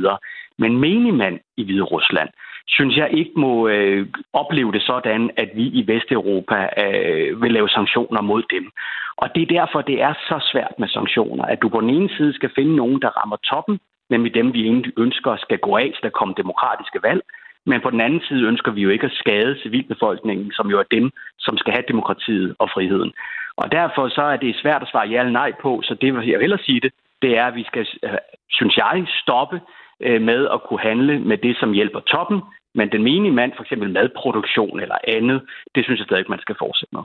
Men 0.58 0.80
menigmand 0.80 1.40
i 1.58 1.64
Hvide 1.64 1.82
Rusland, 1.82 2.30
synes 2.68 2.98
jeg 2.98 3.10
ikke 3.12 3.32
må 3.36 3.68
øh, 3.68 4.08
opleve 4.34 4.72
det 4.72 4.82
sådan, 4.82 5.30
at 5.38 5.50
vi 5.56 5.66
i 5.80 5.88
Vesteuropa 5.88 6.70
øh, 6.84 7.42
vil 7.42 7.52
lave 7.52 7.70
sanktioner 7.70 8.22
mod 8.22 8.44
dem. 8.52 8.72
Og 9.18 9.36
det 9.36 9.42
er 9.42 9.60
derfor, 9.60 9.82
det 9.82 10.02
er 10.02 10.14
så 10.14 10.48
svært 10.52 10.74
med 10.80 10.88
sanktioner, 10.88 11.46
at 11.46 11.62
du 11.62 11.70
på 11.70 11.82
den 11.82 11.90
ene 11.90 12.10
side 12.18 12.34
skal 12.34 12.52
finde 12.56 12.76
nogen, 12.76 13.02
der 13.02 13.18
rammer 13.20 13.36
toppen, 13.36 13.80
nemlig 14.10 14.34
dem, 14.34 14.54
vi 14.54 14.62
egentlig 14.64 14.94
ønsker 14.98 15.36
skal 15.36 15.58
gå 15.58 15.78
af, 15.78 15.92
så 15.94 16.00
der 16.04 16.10
kommer 16.10 16.36
demokratiske 16.36 17.00
valg. 17.04 17.22
Men 17.66 17.82
på 17.82 17.90
den 17.90 18.02
anden 18.02 18.22
side 18.28 18.48
ønsker 18.48 18.72
vi 18.72 18.82
jo 18.82 18.90
ikke 18.90 19.06
at 19.06 19.12
skade 19.22 19.60
civilbefolkningen, 19.64 20.52
som 20.52 20.70
jo 20.70 20.80
er 20.80 20.84
dem, 20.92 21.12
som 21.40 21.58
skal 21.58 21.74
have 21.74 21.86
demokratiet 21.88 22.56
og 22.60 22.70
friheden. 22.74 23.14
Og 23.58 23.72
derfor 23.72 24.10
så 24.10 24.22
er 24.22 24.38
det 24.38 24.56
svært 24.62 24.82
at 24.82 24.88
svare 24.92 25.08
ja 25.08 25.20
eller 25.20 25.32
nej 25.32 25.52
på, 25.62 25.82
så 25.84 25.94
det 26.02 26.14
vil 26.14 26.28
jeg 26.28 26.40
hellere 26.40 26.60
sige 26.66 26.82
det, 26.82 26.94
det 27.22 27.38
er, 27.38 27.46
at 27.46 27.56
vi 27.56 27.64
skal, 27.64 27.88
øh, 28.04 28.18
synes 28.50 28.78
jeg, 28.78 29.06
stoppe 29.22 29.62
øh, 30.00 30.22
med 30.22 30.48
at 30.54 30.64
kunne 30.64 30.80
handle 30.80 31.20
med 31.20 31.38
det, 31.38 31.58
som 31.60 31.72
hjælper 31.72 32.00
toppen, 32.00 32.42
men 32.76 32.92
den 32.92 33.04
menige 33.04 33.34
mand, 33.34 33.52
for 33.56 33.64
eksempel 33.64 33.90
madproduktion 33.90 34.80
eller 34.80 34.98
andet, 35.08 35.42
det 35.76 35.84
synes 35.84 36.00
jeg 36.00 36.06
stadig 36.06 36.22
ikke, 36.22 36.36
man 36.36 36.46
skal 36.46 36.56
fortsætte 36.60 36.96
med. 36.96 37.04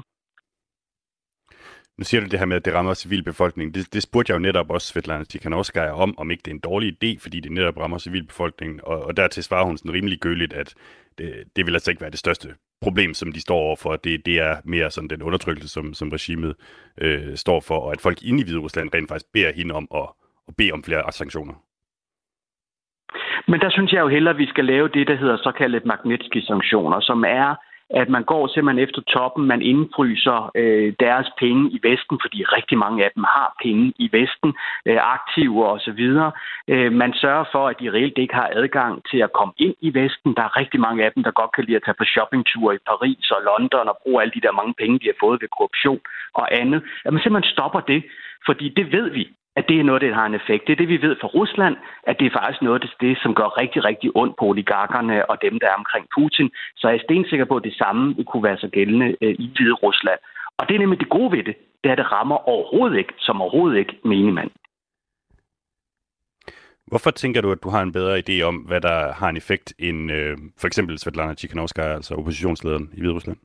Nu 2.00 2.04
siger 2.04 2.20
du 2.20 2.26
det 2.26 2.38
her 2.38 2.46
med, 2.46 2.56
at 2.56 2.64
det 2.64 2.74
rammer 2.74 2.94
civilbefolkningen. 2.94 3.74
Det, 3.74 3.94
det 3.94 4.02
spurgte 4.02 4.30
jeg 4.30 4.34
jo 4.34 4.42
netop 4.42 4.70
også 4.70 4.86
Svetlana 4.86 5.24
Tikhanovskaya 5.24 5.92
om, 5.92 6.18
om 6.18 6.30
ikke 6.30 6.42
det 6.44 6.50
er 6.50 6.54
en 6.54 6.60
dårlig 6.70 6.88
idé, 6.92 7.18
fordi 7.22 7.40
det 7.40 7.52
netop 7.52 7.76
rammer 7.76 7.98
civilbefolkningen. 7.98 8.80
Og, 8.82 8.98
og 9.02 9.16
dertil 9.16 9.42
svarer 9.42 9.64
hun 9.64 9.78
sådan 9.78 9.92
rimelig 9.92 10.18
gøligt, 10.18 10.52
at 10.52 10.74
det, 11.18 11.44
det 11.56 11.66
vil 11.66 11.74
altså 11.74 11.90
ikke 11.90 12.00
være 12.00 12.10
det 12.10 12.18
største 12.18 12.48
problem, 12.82 13.14
som 13.14 13.32
de 13.32 13.40
står 13.40 13.56
overfor. 13.56 13.96
Det, 13.96 14.26
det 14.26 14.38
er 14.38 14.56
mere 14.64 14.90
sådan 14.90 15.10
den 15.10 15.22
undertrykkelse, 15.22 15.68
som, 15.68 15.94
som 15.94 16.08
regimet 16.08 16.54
øh, 17.00 17.36
står 17.36 17.60
for, 17.60 17.78
og 17.78 17.92
at 17.92 18.00
folk 18.00 18.22
inde 18.22 18.40
i 18.40 18.44
Hvide 18.44 18.58
Rusland 18.58 18.90
rent 18.94 19.08
faktisk 19.08 19.32
beder 19.32 19.52
hende 19.52 19.74
om 19.74 19.88
at, 19.94 20.08
at 20.48 20.54
bede 20.58 20.72
om 20.72 20.84
flere 20.84 21.12
sanktioner. 21.12 21.54
Men 23.48 23.60
der 23.60 23.70
synes 23.70 23.92
jeg 23.92 24.00
jo 24.00 24.08
hellere, 24.08 24.34
at 24.34 24.38
vi 24.38 24.46
skal 24.46 24.64
lave 24.64 24.88
det, 24.88 25.06
der 25.08 25.16
hedder 25.16 25.36
såkaldte 25.36 25.80
Magnitsky-sanktioner, 25.84 27.00
som 27.00 27.24
er 27.24 27.54
at 27.90 28.08
man 28.08 28.24
går 28.24 28.46
simpelthen 28.46 28.84
efter 28.84 29.00
toppen, 29.00 29.46
man 29.46 29.62
indfryser 29.62 30.50
øh, 30.54 30.92
deres 31.00 31.28
penge 31.38 31.70
i 31.70 31.78
Vesten, 31.82 32.18
fordi 32.24 32.44
rigtig 32.44 32.78
mange 32.78 33.04
af 33.04 33.10
dem 33.14 33.24
har 33.24 33.54
penge 33.62 33.92
i 33.98 34.08
Vesten, 34.12 34.50
øh, 34.86 34.98
aktiver 35.16 35.66
osv. 35.66 36.02
Øh, 36.68 36.92
man 36.92 37.12
sørger 37.14 37.44
for, 37.52 37.68
at 37.68 37.76
de 37.80 37.90
reelt 37.90 38.18
ikke 38.18 38.34
har 38.34 38.50
adgang 38.52 39.02
til 39.10 39.18
at 39.18 39.32
komme 39.32 39.54
ind 39.56 39.74
i 39.80 39.94
Vesten. 39.94 40.34
Der 40.36 40.42
er 40.42 40.56
rigtig 40.60 40.80
mange 40.80 41.04
af 41.04 41.12
dem, 41.12 41.22
der 41.22 41.30
godt 41.30 41.52
kan 41.54 41.64
lide 41.64 41.76
at 41.76 41.82
tage 41.84 42.00
på 42.00 42.04
shoppingture 42.04 42.74
i 42.74 42.84
Paris 42.90 43.30
og 43.30 43.40
London 43.50 43.88
og 43.88 43.98
bruge 44.02 44.22
alle 44.22 44.32
de 44.36 44.40
der 44.40 44.52
mange 44.52 44.74
penge, 44.80 44.98
de 44.98 45.10
har 45.12 45.18
fået 45.24 45.40
ved 45.42 45.48
korruption 45.48 46.00
og 46.34 46.46
andet. 46.60 46.80
At 47.04 47.12
man 47.12 47.22
simpelthen 47.22 47.52
stopper 47.54 47.80
det, 47.80 48.00
fordi 48.46 48.68
det 48.68 48.92
ved 48.92 49.10
vi, 49.10 49.24
at 49.56 49.64
det 49.68 49.76
er 49.80 49.84
noget, 49.84 50.02
der 50.02 50.14
har 50.14 50.26
en 50.26 50.40
effekt. 50.40 50.66
Det 50.66 50.72
er 50.72 50.80
det, 50.82 50.88
vi 50.88 51.02
ved 51.02 51.16
fra 51.20 51.28
Rusland, 51.28 51.76
at 52.02 52.16
det 52.18 52.26
er 52.26 52.38
faktisk 52.38 52.62
noget 52.62 52.82
af 52.82 52.88
det, 53.00 53.18
som 53.22 53.34
gør 53.34 53.58
rigtig, 53.62 53.84
rigtig 53.84 54.10
ondt 54.14 54.34
på 54.38 54.44
oligarkerne 54.44 55.30
og 55.30 55.36
dem, 55.42 55.54
der 55.60 55.68
er 55.68 55.80
omkring 55.82 56.06
Putin. 56.14 56.50
Så 56.76 56.88
jeg 56.88 56.96
er 56.96 57.06
stensikker 57.06 57.44
på, 57.44 57.56
at 57.56 57.64
det 57.64 57.74
samme 57.82 58.24
kunne 58.24 58.44
være 58.48 58.58
så 58.58 58.68
gældende 58.68 59.16
øh, 59.22 59.34
i 59.44 59.46
Hvide 59.54 59.76
Rusland. 59.84 60.20
Og 60.58 60.68
det 60.68 60.74
er 60.74 60.78
nemlig 60.78 61.00
det 61.00 61.08
gode 61.08 61.32
ved 61.36 61.42
det, 61.48 61.54
det 61.80 61.88
er, 61.88 61.92
at 61.92 61.98
det 61.98 62.12
rammer 62.12 62.48
overhovedet 62.52 62.98
ikke, 62.98 63.14
som 63.18 63.40
overhovedet 63.42 63.78
ikke 63.78 63.94
menigmand. 64.04 64.50
Hvorfor 66.86 67.10
tænker 67.10 67.40
du, 67.40 67.52
at 67.52 67.62
du 67.62 67.68
har 67.68 67.82
en 67.82 67.92
bedre 67.92 68.18
idé 68.18 68.42
om, 68.42 68.56
hvad 68.56 68.80
der 68.80 69.12
har 69.12 69.28
en 69.28 69.36
effekt, 69.36 69.74
end 69.78 70.12
øh, 70.12 70.36
for 70.60 70.66
eksempel 70.66 70.98
Svetlana 70.98 71.34
Tikhanovskaya, 71.34 71.94
altså 71.94 72.14
oppositionslederen 72.14 72.90
i 72.94 73.00
Hvide 73.00 73.14
Rusland? 73.14 73.36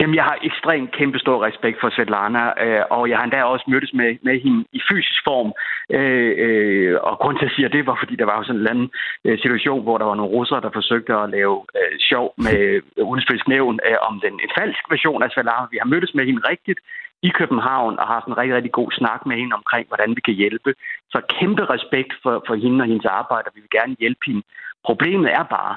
Jamen, 0.00 0.14
jeg 0.14 0.24
har 0.24 0.38
ekstremt 0.42 0.90
kæmpe 0.98 1.18
stor 1.18 1.46
respekt 1.46 1.80
for 1.80 1.90
Svetlana, 1.90 2.44
øh, 2.64 2.84
og 2.90 3.02
jeg 3.08 3.16
har 3.18 3.24
endda 3.24 3.42
også 3.42 3.64
mødtes 3.68 3.92
med, 3.94 4.10
med 4.22 4.40
hende 4.40 4.64
i 4.72 4.80
fysisk 4.90 5.20
form. 5.28 5.50
Øh, 5.96 6.32
øh, 6.44 6.94
og 7.02 7.18
grund 7.18 7.38
til 7.38 7.46
at 7.46 7.52
sige 7.52 7.68
det, 7.68 7.86
var, 7.86 7.96
fordi 8.02 8.16
der 8.16 8.24
var 8.24 8.36
jo 8.36 8.44
sådan 8.44 8.60
en 8.60 8.72
anden 8.72 8.90
øh, 9.24 9.38
situation, 9.38 9.82
hvor 9.82 9.98
der 9.98 10.04
var 10.04 10.14
nogle 10.14 10.36
russere, 10.36 10.60
der 10.60 10.70
forsøgte 10.78 11.12
at 11.14 11.30
lave 11.30 11.56
øh, 11.78 11.98
sjov 12.10 12.34
med 12.36 12.58
øh, 12.98 13.06
udenrigspolitisk 13.08 13.48
nævn 13.48 13.80
øh, 13.88 13.98
om 14.08 14.20
den 14.24 14.34
en 14.44 14.52
falsk 14.58 14.82
version 14.90 15.22
af 15.22 15.30
Svetlana. 15.30 15.66
Vi 15.70 15.78
har 15.82 15.92
mødtes 15.92 16.14
med 16.14 16.24
hende 16.26 16.42
rigtigt 16.52 16.80
i 17.28 17.30
København 17.40 17.98
og 17.98 18.06
har 18.06 18.20
sådan 18.20 18.32
en 18.32 18.38
rigtig, 18.38 18.54
rigtig 18.56 18.72
god 18.72 18.90
snak 18.92 19.20
med 19.26 19.36
hende 19.36 19.54
omkring, 19.60 19.86
hvordan 19.88 20.10
vi 20.16 20.20
kan 20.20 20.34
hjælpe. 20.34 20.70
Så 21.12 21.18
kæmpe 21.38 21.64
respekt 21.74 22.12
for, 22.22 22.44
for 22.46 22.54
hende 22.54 22.82
og 22.82 22.88
hendes 22.92 23.08
arbejde, 23.20 23.46
og 23.48 23.52
vi 23.54 23.60
vil 23.60 23.76
gerne 23.78 23.96
hjælpe 24.02 24.24
hende. 24.26 24.42
Problemet 24.84 25.32
er 25.38 25.44
bare, 25.58 25.74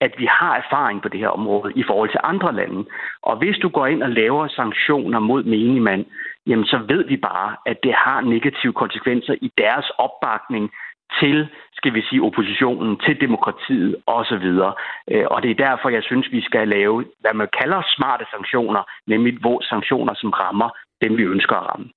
at 0.00 0.12
vi 0.18 0.26
har 0.30 0.56
erfaring 0.56 1.02
på 1.02 1.08
det 1.08 1.20
her 1.20 1.28
område 1.28 1.72
i 1.76 1.82
forhold 1.86 2.10
til 2.10 2.20
andre 2.22 2.54
lande. 2.54 2.84
Og 3.22 3.38
hvis 3.38 3.56
du 3.62 3.68
går 3.68 3.86
ind 3.86 4.02
og 4.02 4.10
laver 4.10 4.48
sanktioner 4.48 5.18
mod 5.18 5.42
menigmand, 5.44 6.04
jamen 6.46 6.66
så 6.66 6.78
ved 6.88 7.04
vi 7.04 7.16
bare, 7.16 7.56
at 7.66 7.78
det 7.82 7.94
har 7.94 8.20
negative 8.20 8.72
konsekvenser 8.72 9.34
i 9.40 9.52
deres 9.58 9.90
opbakning 9.98 10.70
til, 11.20 11.48
skal 11.72 11.94
vi 11.94 12.02
sige, 12.02 12.22
oppositionen, 12.22 12.98
til 13.04 13.20
demokratiet 13.20 13.96
osv. 14.06 14.46
Øh, 15.10 15.26
og 15.30 15.42
det 15.42 15.50
er 15.50 15.64
derfor, 15.66 15.88
jeg 15.88 16.02
synes, 16.02 16.26
vi 16.32 16.40
skal 16.40 16.68
lave, 16.68 17.04
hvad 17.20 17.34
man 17.34 17.48
kalder 17.60 17.82
smarte 17.96 18.24
sanktioner, 18.30 18.82
nemlig 19.06 19.38
hvor 19.40 19.60
sanktioner, 19.60 20.14
som 20.14 20.30
rammer 20.30 20.70
dem, 21.02 21.16
vi 21.16 21.22
ønsker 21.22 21.56
at 21.56 21.66
ramme. 21.70 21.88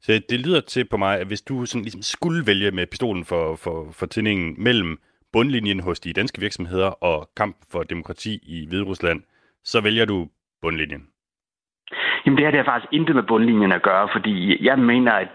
Så 0.00 0.12
det 0.30 0.46
lyder 0.46 0.60
til 0.60 0.84
på 0.90 0.96
mig, 0.96 1.20
at 1.20 1.26
hvis 1.26 1.42
du 1.42 1.66
sådan 1.66 1.82
ligesom 1.82 2.02
skulle 2.02 2.46
vælge 2.46 2.70
med 2.70 2.86
pistolen 2.86 3.24
for, 3.24 3.56
for, 3.56 3.92
for 3.92 4.06
tændingen 4.06 4.54
mellem 4.58 4.98
bundlinjen 5.36 5.80
hos 5.80 6.00
de 6.00 6.12
danske 6.12 6.40
virksomheder 6.40 6.90
og 7.08 7.18
kamp 7.36 7.56
for 7.72 7.82
demokrati 7.82 8.32
i 8.56 8.66
Hviderusland, 8.68 9.20
så 9.64 9.80
vælger 9.80 10.04
du 10.04 10.28
bundlinjen. 10.62 11.02
Jamen 12.22 12.36
det 12.36 12.44
her 12.44 12.50
det 12.50 12.64
faktisk 12.64 12.92
intet 12.92 13.14
med 13.16 13.22
bundlinjen 13.22 13.72
at 13.72 13.82
gøre, 13.82 14.08
fordi 14.12 14.34
jeg 14.68 14.78
mener, 14.78 15.12
at 15.12 15.28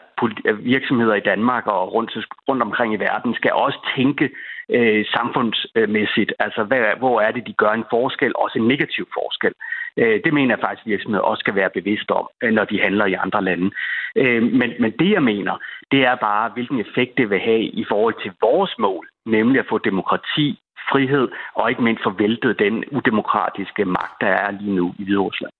virksomheder 0.76 1.16
i 1.16 1.28
Danmark 1.32 1.68
og 1.68 1.94
rundt, 1.94 2.12
rundt 2.50 2.62
omkring 2.62 2.94
i 2.94 3.04
verden 3.08 3.34
skal 3.34 3.54
også 3.54 3.80
tænke 3.96 4.30
øh, 4.70 5.06
samfundsmæssigt. 5.06 6.34
Altså, 6.40 6.64
hvad, 6.64 6.84
hvor 6.98 7.22
er 7.22 7.32
det, 7.32 7.48
de 7.48 7.54
gør 7.54 7.72
en 7.72 7.90
forskel, 7.90 8.32
også 8.36 8.60
en 8.60 8.68
negativ 8.68 9.06
forskel. 9.14 9.54
Øh, 9.98 10.20
det 10.24 10.34
mener 10.34 10.56
jeg 10.56 10.64
faktisk, 10.66 10.86
at 10.86 10.92
virksomheder 10.92 11.24
også 11.24 11.42
skal 11.42 11.56
være 11.56 11.78
bevidste 11.80 12.12
om, 12.12 12.28
øh, 12.44 12.52
når 12.52 12.66
de 12.66 12.82
handler 12.82 13.06
i 13.06 13.14
andre 13.26 13.44
lande. 13.44 13.72
Øh, 14.16 14.44
men, 14.44 14.70
men 14.80 14.92
det, 15.00 15.10
jeg 15.12 15.24
mener, 15.24 15.54
det 15.92 16.02
er 16.06 16.16
bare, 16.16 16.52
hvilken 16.56 16.80
effekt 16.80 17.18
det 17.18 17.30
vil 17.30 17.40
have 17.40 17.64
i 17.64 17.86
forhold 17.90 18.16
til 18.24 18.32
vores 18.42 18.74
mål, 18.80 19.11
nemlig 19.26 19.60
at 19.60 19.66
få 19.70 19.78
demokrati, 19.78 20.60
frihed 20.92 21.28
og 21.56 21.70
ikke 21.70 21.84
mindst 21.84 22.04
forvæltet 22.04 22.60
den 22.60 22.86
udemokratiske 22.92 23.86
magt, 23.86 24.22
der 24.22 24.28
er 24.28 24.52
lige 24.52 24.76
nu 24.76 24.94
i 25.00 25.04
Hviderusland. 25.04 25.52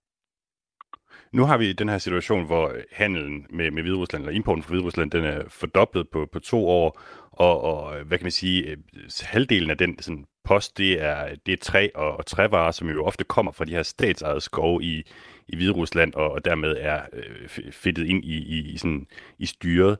Nu 1.32 1.46
har 1.46 1.58
vi 1.58 1.74
den 1.74 1.90
her 1.90 1.98
situation, 1.98 2.46
hvor 2.46 2.72
handelen 2.92 3.48
med, 3.50 3.72
med 3.72 3.84
Hviderusland, 3.84 4.24
eller 4.24 4.36
importen 4.36 4.64
fra 4.64 4.70
Hviderusland, 4.70 5.12
den 5.12 5.24
er 5.24 5.42
fordoblet 5.50 6.10
på, 6.10 6.28
på 6.32 6.40
to 6.40 6.68
år, 6.68 7.02
og, 7.32 7.62
og 7.62 8.04
hvad 8.06 8.18
kan 8.18 8.26
man 8.26 8.32
sige, 8.32 8.70
øh, 8.70 8.78
halvdelen 9.22 9.70
af 9.70 9.78
den 9.78 10.00
sådan, 10.02 10.26
post, 10.44 10.78
det 10.78 11.04
er, 11.04 11.36
det 11.46 11.54
er 11.54 11.58
træ 11.58 11.88
og, 11.96 12.18
og 12.18 12.26
trævarer, 12.26 12.72
som 12.72 12.90
jo 12.90 13.06
ofte 13.06 13.24
kommer 13.24 13.52
fra 13.52 13.66
de 13.66 13.72
her 13.72 13.84
statsejede 13.84 14.42
skove 14.42 14.84
i, 14.84 15.04
i 15.48 15.56
Hviderusland, 15.56 16.14
og, 16.14 16.32
og 16.32 16.46
dermed 16.46 16.76
er 16.80 17.02
øh, 17.14 17.50
fedtet 17.72 18.08
ind 18.08 18.26
i, 18.26 18.38
i, 18.38 18.74
i, 18.74 18.78
sådan, 18.78 19.08
i 19.40 19.46
styret. 19.46 19.98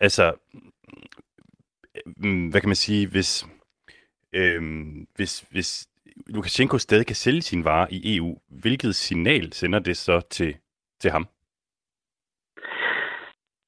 Altså, 0.00 0.32
Mm, 2.16 2.48
hvad 2.48 2.60
kan 2.60 2.68
man 2.68 2.76
sige, 2.76 3.06
hvis, 3.06 3.46
øh, 4.32 4.62
hvis, 5.14 5.44
hvis 5.50 5.88
Lukashenko 6.26 6.78
stadig 6.78 7.06
kan 7.06 7.16
sælge 7.16 7.42
sine 7.42 7.64
varer 7.64 7.86
i 7.90 8.16
EU, 8.16 8.38
hvilket 8.48 8.94
signal 8.94 9.52
sender 9.52 9.78
det 9.78 9.96
så 9.96 10.20
til, 10.30 10.56
til 11.00 11.10
ham? 11.10 11.28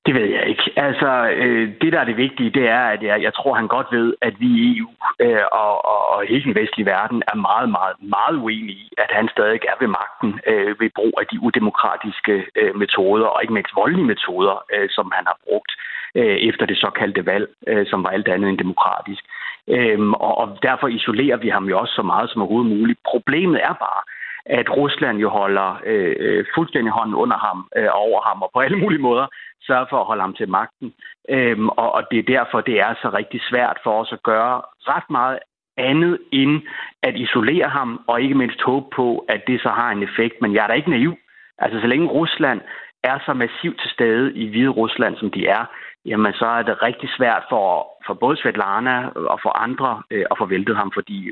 Det 0.06 0.14
ved 0.14 0.28
jeg 0.36 0.46
ikke. 0.46 0.72
Altså, 0.76 1.10
øh, 1.36 1.72
det 1.80 1.92
der 1.92 2.00
er 2.00 2.04
det 2.04 2.16
vigtige, 2.16 2.50
det 2.50 2.68
er, 2.68 2.84
at 2.94 3.02
jeg, 3.02 3.22
jeg 3.22 3.34
tror, 3.34 3.54
han 3.54 3.68
godt 3.68 3.86
ved, 3.90 4.14
at 4.22 4.34
vi 4.40 4.46
i 4.46 4.78
EU 4.78 4.90
øh, 5.20 5.46
og, 5.52 5.84
og, 5.92 6.00
og 6.12 6.26
hele 6.28 6.44
den 6.44 6.54
vestlige 6.54 6.86
verden 6.86 7.22
er 7.32 7.36
meget, 7.48 7.68
meget, 7.70 7.96
meget 8.00 8.36
uenige 8.36 8.78
i, 8.84 8.90
at 8.98 9.10
han 9.10 9.28
stadig 9.28 9.60
er 9.68 9.76
ved 9.80 9.88
magten 10.00 10.40
øh, 10.46 10.80
ved 10.80 10.90
brug 10.94 11.12
af 11.20 11.26
de 11.26 11.42
udemokratiske 11.42 12.44
øh, 12.56 12.76
metoder, 12.76 13.26
og 13.26 13.42
ikke 13.42 13.54
mindst 13.54 13.76
voldelige 13.76 14.06
metoder, 14.06 14.64
øh, 14.74 14.88
som 14.90 15.12
han 15.16 15.24
har 15.26 15.38
brugt 15.46 15.72
øh, 16.14 16.36
efter 16.48 16.66
det 16.66 16.78
såkaldte 16.78 17.26
valg, 17.26 17.48
øh, 17.66 17.86
som 17.86 18.04
var 18.04 18.10
alt 18.10 18.28
andet 18.28 18.48
end 18.48 18.58
demokratisk. 18.58 19.24
Øh, 19.68 19.98
og, 20.10 20.38
og 20.38 20.58
derfor 20.62 20.88
isolerer 20.88 21.36
vi 21.36 21.48
ham 21.48 21.68
jo 21.68 21.78
også 21.78 21.94
så 21.94 22.02
meget 22.02 22.30
som 22.30 22.42
overhovedet 22.42 22.76
muligt. 22.76 22.98
Problemet 23.12 23.60
er 23.62 23.74
bare, 23.86 24.02
at 24.46 24.76
Rusland 24.76 25.18
jo 25.18 25.28
holder 25.28 25.80
øh, 25.86 26.16
øh, 26.18 26.44
fuldstændig 26.54 26.92
hånden 26.92 27.14
under 27.14 27.38
ham, 27.38 27.68
øh, 27.76 27.88
over 27.92 28.20
ham, 28.28 28.42
og 28.42 28.50
på 28.54 28.60
alle 28.60 28.78
mulige 28.78 29.02
måder 29.08 29.26
sørger 29.66 29.86
for 29.90 30.00
at 30.00 30.06
holde 30.06 30.22
ham 30.22 30.34
til 30.34 30.48
magten. 30.48 30.94
Øhm, 31.28 31.68
og, 31.68 31.94
og 31.94 32.02
det 32.10 32.18
er 32.18 32.32
derfor, 32.36 32.60
det 32.60 32.80
er 32.80 32.94
så 33.02 33.08
rigtig 33.08 33.40
svært 33.50 33.78
for 33.84 34.00
os 34.00 34.12
at 34.12 34.22
gøre 34.22 34.62
ret 34.80 35.10
meget 35.10 35.38
andet 35.76 36.18
end 36.32 36.62
at 37.02 37.14
isolere 37.16 37.68
ham, 37.68 38.00
og 38.06 38.22
ikke 38.22 38.34
mindst 38.34 38.62
håbe 38.62 38.86
på, 38.96 39.24
at 39.28 39.40
det 39.46 39.60
så 39.60 39.68
har 39.68 39.90
en 39.90 40.02
effekt. 40.02 40.42
Men 40.42 40.54
jeg 40.54 40.62
er 40.62 40.66
da 40.66 40.74
ikke 40.74 40.90
naiv. 40.90 41.16
Altså, 41.58 41.80
så 41.80 41.86
længe 41.86 42.06
Rusland 42.06 42.60
er 43.02 43.18
så 43.26 43.32
massivt 43.32 43.80
til 43.80 43.90
stede 43.90 44.34
i 44.34 44.48
Hvide 44.48 44.68
Rusland, 44.68 45.16
som 45.16 45.30
de 45.30 45.46
er, 45.46 45.64
jamen 46.04 46.32
så 46.32 46.46
er 46.46 46.62
det 46.62 46.82
rigtig 46.82 47.08
svært 47.16 47.42
for, 47.48 47.66
for 48.06 48.14
både 48.14 48.36
Svetlana 48.36 49.08
og 49.08 49.38
for 49.42 49.58
andre 49.58 50.02
øh, 50.10 50.24
at 50.30 50.38
få 50.38 50.46
væltet 50.46 50.76
ham, 50.76 50.90
fordi 50.94 51.30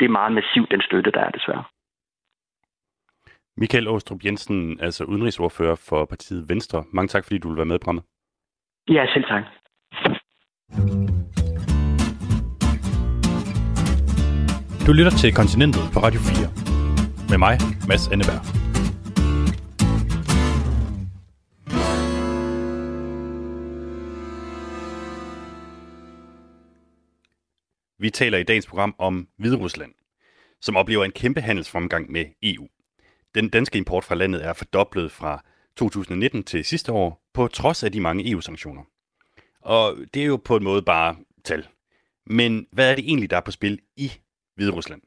det 0.00 0.04
er 0.04 0.18
meget 0.20 0.32
massivt, 0.32 0.70
den 0.70 0.82
støtte, 0.82 1.10
der 1.10 1.20
er 1.20 1.30
desværre. 1.30 1.64
Michael 3.60 3.88
Åstrup 3.88 4.24
Jensen, 4.24 4.80
altså 4.80 5.04
udenrigsordfører 5.04 5.74
for 5.74 6.04
partiet 6.04 6.48
Venstre. 6.48 6.84
Mange 6.92 7.08
tak, 7.08 7.24
fordi 7.24 7.38
du 7.38 7.48
vil 7.48 7.56
være 7.56 7.66
med 7.66 7.76
i 7.76 7.78
programmet. 7.78 8.04
Ja, 8.88 9.06
selv 9.14 9.24
tak. 9.24 9.44
Du 14.86 14.92
lytter 14.92 15.10
til 15.10 15.34
Kontinentet 15.34 15.82
på 15.94 15.98
Radio 16.00 16.20
4. 16.20 16.50
Med 17.30 17.38
mig, 17.38 17.58
Mads 17.88 18.08
Anneberg. 18.12 18.42
Vi 27.98 28.10
taler 28.10 28.38
i 28.38 28.42
dagens 28.42 28.66
program 28.66 28.94
om 28.98 29.28
Hviderusland, 29.38 29.92
som 30.60 30.76
oplever 30.76 31.04
en 31.04 31.12
kæmpe 31.12 31.40
handelsfremgang 31.40 32.12
med 32.12 32.24
EU. 32.42 32.68
Den 33.38 33.48
danske 33.48 33.78
import 33.78 34.04
fra 34.04 34.14
landet 34.14 34.44
er 34.44 34.52
fordoblet 34.52 35.12
fra 35.12 35.44
2019 35.76 36.42
til 36.42 36.64
sidste 36.64 36.92
år, 36.92 37.22
på 37.34 37.48
trods 37.48 37.82
af 37.82 37.92
de 37.92 38.00
mange 38.00 38.30
EU-sanktioner. 38.30 38.82
Og 39.60 39.96
det 40.14 40.22
er 40.22 40.26
jo 40.26 40.36
på 40.36 40.56
en 40.56 40.64
måde 40.64 40.82
bare 40.82 41.16
tal. 41.44 41.66
Men 42.26 42.66
hvad 42.72 42.90
er 42.90 42.94
det 42.94 43.04
egentlig, 43.04 43.30
der 43.30 43.36
er 43.36 43.40
på 43.40 43.50
spil 43.50 43.78
i 43.96 44.12
Hvide 44.56 44.70
Rusland? 44.70 45.02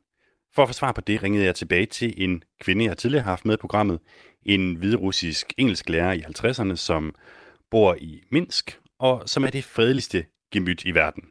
For 0.54 0.64
at 0.64 0.70
få 0.70 0.74
svar 0.74 0.92
på 0.92 1.02
det, 1.02 1.24
ringede 1.24 1.46
jeg 1.46 1.56
tilbage 1.56 1.86
til 1.86 2.14
en 2.18 2.44
kvinde, 2.62 2.86
jeg 2.86 2.98
tidligere 2.98 3.24
har 3.24 3.32
haft 3.32 3.46
med 3.46 3.54
i 3.54 3.58
programmet. 3.58 4.00
En 4.44 4.76
hviderussisk 4.76 5.54
engelsk 5.58 5.90
lærer 5.90 6.12
i 6.12 6.20
50'erne, 6.20 6.76
som 6.76 7.16
bor 7.72 7.96
i 8.02 8.24
Minsk, 8.30 8.80
og 9.00 9.30
som 9.30 9.44
er 9.44 9.50
det 9.50 9.64
fredeligste 9.64 10.26
gemyt 10.54 10.84
i 10.86 10.92
verden. 10.92 11.24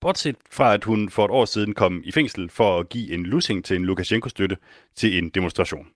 Bortset 0.00 0.36
fra, 0.50 0.74
at 0.74 0.84
hun 0.84 1.08
for 1.08 1.24
et 1.24 1.30
år 1.30 1.44
siden 1.44 1.74
kom 1.74 2.02
i 2.04 2.12
fængsel 2.12 2.50
for 2.50 2.78
at 2.78 2.88
give 2.88 3.14
en 3.14 3.26
lussing 3.26 3.64
til 3.64 3.76
en 3.76 3.84
Lukashenko-støtte 3.84 4.56
til 4.94 5.18
en 5.18 5.28
demonstration. 5.30 5.86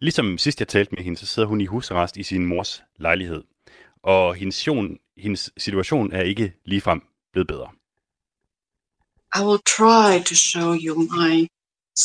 Ligesom 0.00 0.38
sidst 0.38 0.60
jeg 0.60 0.68
talte 0.68 0.94
med 0.94 1.04
hende, 1.04 1.18
så 1.18 1.26
sidder 1.26 1.48
hun 1.48 1.60
i 1.60 1.66
husarrest 1.66 2.16
i 2.16 2.22
sin 2.22 2.46
mors 2.46 2.82
lejlighed. 2.98 3.42
Og 4.02 4.34
hendes, 4.34 4.68
hendes 5.16 5.50
situation 5.58 6.12
er 6.12 6.22
ikke 6.22 6.52
ligefrem 6.64 7.02
blevet 7.32 7.46
bedre. 7.46 7.68
I 9.38 9.42
will 9.48 9.62
try 9.78 10.22
to 10.30 10.34
show 10.34 10.74
you 10.86 10.94
my 10.98 11.48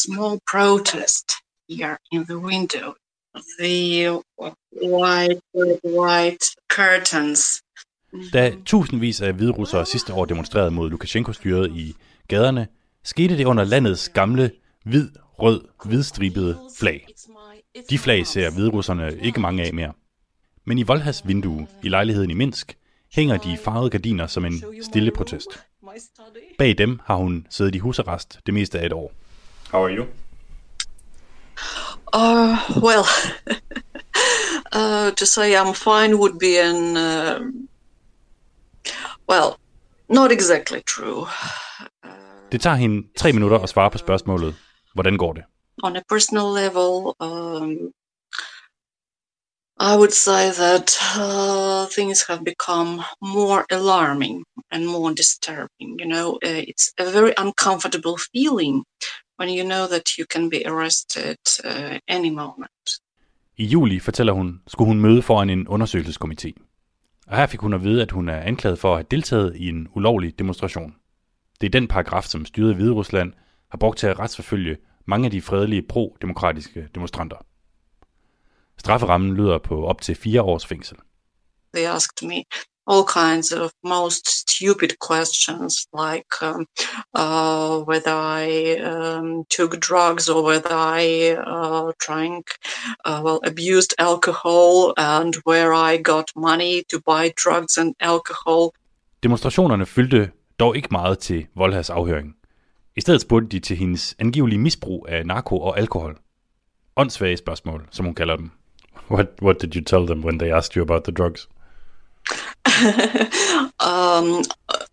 small 0.03 0.39
protest 0.51 1.31
here 1.69 1.97
in 2.11 2.25
the 2.25 2.37
window. 2.37 2.93
The 3.59 4.21
white, 4.83 5.41
white 5.85 6.45
curtains. 6.69 7.63
Da 8.33 8.55
tusindvis 8.65 9.21
af 9.21 9.33
hviderussere 9.33 9.85
sidste 9.85 10.13
år 10.13 10.25
demonstrerede 10.25 10.71
mod 10.71 10.89
Lukashenko-styret 10.89 11.71
i 11.71 11.95
gaderne, 12.27 12.67
skete 13.03 13.37
det 13.37 13.45
under 13.45 13.63
landets 13.63 14.09
gamle 14.09 14.51
hvid, 14.85 15.09
rød, 15.39 15.67
hvidstribede 15.85 16.59
flag. 16.79 17.07
De 17.89 17.97
flag 17.97 18.27
ser 18.27 18.49
hviderusserne 18.49 19.17
ikke 19.21 19.39
mange 19.39 19.63
af 19.63 19.73
mere. 19.73 19.93
Men 20.65 20.77
i 20.77 20.83
Volhas 20.83 21.27
vindue 21.27 21.67
i 21.83 21.89
lejligheden 21.89 22.31
i 22.31 22.33
Minsk 22.33 22.77
hænger 23.13 23.37
de 23.37 23.57
farvede 23.57 23.89
gardiner 23.89 24.27
som 24.27 24.45
en 24.45 24.63
stille 24.83 25.11
protest. 25.11 25.47
Bag 26.57 26.77
dem 26.77 26.99
har 27.05 27.15
hun 27.15 27.47
siddet 27.49 27.75
i 27.75 27.77
husarrest 27.77 28.39
det 28.45 28.53
meste 28.53 28.79
af 28.79 28.85
et 28.85 28.93
år. 28.93 29.11
How 29.71 29.83
are 29.83 29.95
you? 29.95 30.05
Uh, 32.13 32.83
well, 32.83 33.03
uh, 34.79 35.11
to 35.15 35.25
say 35.25 35.55
I'm 35.55 35.73
fine 35.73 36.15
would 36.15 36.39
be 36.39 36.59
an, 36.59 36.97
uh, 36.97 37.47
well, 39.29 39.55
not 40.09 40.31
exactly 40.31 40.79
true. 40.87 41.27
Det 42.51 42.61
tager 42.61 42.75
hende 42.75 43.07
tre 43.17 43.33
minutter 43.33 43.59
at 43.59 43.69
svare 43.69 43.91
på 43.91 43.97
spørgsmålet, 43.97 44.55
hvordan 44.93 45.17
går 45.17 45.33
det? 45.33 45.43
On 45.83 45.95
a 45.95 46.03
personal 46.07 46.51
level, 46.51 47.15
um, 47.19 47.91
I 49.79 49.95
would 49.95 50.13
say 50.13 50.51
that 50.51 50.95
uh, 51.17 51.87
things 51.87 52.23
have 52.27 52.43
become 52.43 53.03
more 53.21 53.65
alarming 53.71 54.43
and 54.71 54.85
more 54.85 55.11
disturbing. 55.13 55.99
You 55.99 56.07
know, 56.13 56.27
uh, 56.45 56.63
it's 56.71 56.93
a 56.99 57.09
very 57.11 57.33
uncomfortable 57.37 58.17
feeling 58.31 58.83
when 59.37 59.49
you 59.49 59.63
know 59.63 59.87
that 59.87 60.17
you 60.17 60.25
can 60.33 60.49
be 60.49 60.61
arrested 60.65 61.39
uh, 61.65 61.97
any 62.07 62.29
moment. 62.29 63.01
I 63.57 63.65
juli, 63.65 63.99
fortæller 63.99 64.33
hun, 64.33 64.61
skulle 64.67 64.87
hun 64.87 64.99
møde 65.01 65.21
foran 65.21 65.49
en 65.49 65.67
undersøgelseskomité. 65.67 66.51
Og 67.27 67.37
her 67.37 67.47
fik 67.47 67.59
hun 67.59 67.73
at 67.73 67.83
vide, 67.83 68.01
at 68.01 68.11
hun 68.11 68.29
er 68.29 68.39
anklaget 68.41 68.79
for 68.79 68.91
at 68.91 68.97
have 68.97 69.07
deltaget 69.11 69.55
i 69.55 69.69
en 69.69 69.87
ulovlig 69.95 70.39
demonstration. 70.39 70.95
Det 71.61 71.67
er 71.67 71.71
den 71.71 71.87
paragraf, 71.87 72.23
som 72.23 72.45
styret 72.45 72.71
i 72.71 72.75
Hviderusland 72.75 73.33
har 73.71 73.77
brugt 73.77 73.97
til 73.97 74.07
at 74.07 74.19
retsforfølge 74.19 74.77
mange 75.05 75.25
af 75.25 75.31
de 75.31 75.41
fredelige 75.41 75.81
pro-demokratiske 75.81 76.87
demonstranter. 76.95 77.37
Strafferammen 78.77 79.37
lyder 79.37 79.57
på 79.57 79.85
op 79.85 80.01
til 80.01 80.15
fire 80.15 80.41
års 80.41 80.65
fængsel. 80.65 80.97
They 81.73 81.85
asked 81.85 82.27
me 82.27 82.43
all 82.87 83.05
kinds 83.05 83.51
of 83.51 83.71
most 83.83 84.27
stupid 84.27 84.91
questions 84.99 85.87
like 85.93 86.41
um, 86.41 86.67
uh, 87.13 87.79
whether 87.89 88.15
I 88.15 88.75
um, 88.81 89.45
took 89.57 89.79
drugs 89.79 90.29
or 90.29 90.43
whether 90.43 90.75
I 90.75 91.35
uh, 91.47 91.91
drank, 92.05 92.45
uh, 93.05 93.21
well, 93.23 93.39
abused 93.45 93.93
alcohol 93.99 94.93
and 94.97 95.35
where 95.45 95.73
I 95.73 95.97
got 95.97 96.31
money 96.35 96.83
to 96.89 96.99
buy 96.99 97.31
drugs 97.43 97.77
and 97.77 97.95
alcohol. 97.99 98.71
Demonstrationerne 99.23 99.85
fyldte 99.85 100.31
dog 100.59 100.75
ikke 100.75 100.87
meget 100.91 101.19
til 101.19 101.47
Volhas 101.55 101.89
afhøring. 101.89 102.35
I 103.01 103.03
stedet 103.03 103.21
spurgte 103.21 103.47
de 103.47 103.59
til 103.59 103.77
hendes 103.77 104.15
angivelige 104.19 104.59
misbrug 104.59 105.05
af 105.09 105.25
narko 105.25 105.59
og 105.59 105.79
alkohol. 105.79 106.17
Åndssvage 106.95 107.37
spørgsmål, 107.37 107.87
som 107.91 108.05
hun 108.05 108.15
kalder 108.15 108.35
dem. 108.35 108.51
What 109.11 109.27
What 109.41 109.61
did 109.61 109.75
you 109.75 109.83
tell 109.83 110.07
them 110.07 110.23
when 110.25 110.39
they 110.39 110.51
asked 110.51 110.75
you 110.75 110.81
about 110.81 111.03
the 111.03 111.13
drugs? 111.13 111.41
um, 113.89 114.27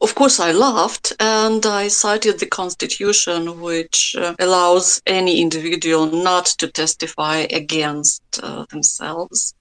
of 0.01 0.11
course, 0.19 0.37
I 0.49 0.53
laughed 0.53 1.07
and 1.21 1.63
I 1.85 1.89
cited 1.89 2.39
the 2.39 2.49
Constitution, 2.61 3.49
which 3.49 4.17
uh, 4.19 4.35
allows 4.39 5.03
any 5.07 5.35
individual 5.45 6.07
not 6.25 6.47
to 6.61 6.67
testify 6.75 7.39
against 7.63 8.23
uh, 8.43 8.65
themselves. 8.71 9.55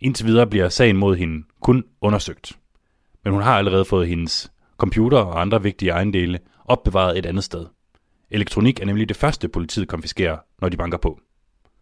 Indtil 0.00 0.26
videre 0.26 0.46
bliver 0.46 0.68
sagen 0.68 0.96
mod 0.96 1.16
hende 1.16 1.44
kun 1.60 1.84
undersøgt. 2.00 2.52
Men 3.24 3.32
hun 3.32 3.42
har 3.42 3.58
allerede 3.58 3.84
fået 3.84 4.08
hendes 4.08 4.50
computer 4.76 5.18
og 5.18 5.40
andre 5.40 5.62
vigtige 5.62 5.90
ejendele 5.90 6.38
opbevaret 6.64 7.18
et 7.18 7.26
andet 7.26 7.44
sted. 7.44 7.66
Elektronik 8.34 8.80
er 8.80 8.84
nemlig 8.84 9.08
det 9.08 9.16
første, 9.16 9.48
politiet 9.48 9.88
konfiskerer, 9.88 10.36
når 10.60 10.68
de 10.68 10.76
banker 10.76 10.98
på. 10.98 11.20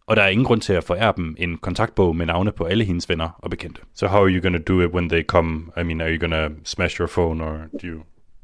Og 0.05 0.15
der 0.15 0.23
er 0.23 0.27
ingen 0.27 0.45
grund 0.45 0.61
til 0.61 0.73
at 0.73 0.83
forære 0.83 1.13
dem 1.17 1.35
en 1.39 1.57
kontaktbog 1.57 2.15
med 2.15 2.25
navne 2.25 2.51
på 2.51 2.63
alle 2.63 2.83
hendes 2.83 3.09
venner 3.09 3.29
og 3.37 3.49
bekendte. 3.49 3.81
So 3.95 4.07
how 4.07 4.19
are 4.19 4.29
you 4.29 4.41
going 4.41 4.65
to 4.65 4.73
do 4.73 4.81
it 4.81 4.91
when 4.93 5.09
they 5.09 5.23
come? 5.23 5.71
I 5.77 5.83
mean, 5.83 6.01
are 6.01 6.09
you 6.09 6.19
going 6.19 6.33
to 6.33 6.69
smash 6.69 6.99
your 6.99 7.07
phone 7.07 7.43
or 7.43 7.57
do 7.81 7.87
you... 7.87 7.99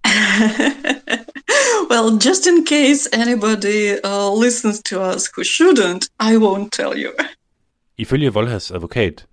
well, 1.91 2.20
just 2.28 2.48
in 2.48 2.65
case 2.65 3.10
anybody 3.13 3.98
uh, 4.04 4.43
listens 4.43 4.82
to 4.84 4.96
us 5.13 5.30
who 5.36 5.43
shouldn't, 5.43 6.04
I 6.20 6.36
won't 6.36 6.70
tell 6.72 6.93
you. 7.04 7.12
Ifølge 8.04 8.34
Volhas 8.34 8.72
advokat 8.72 9.26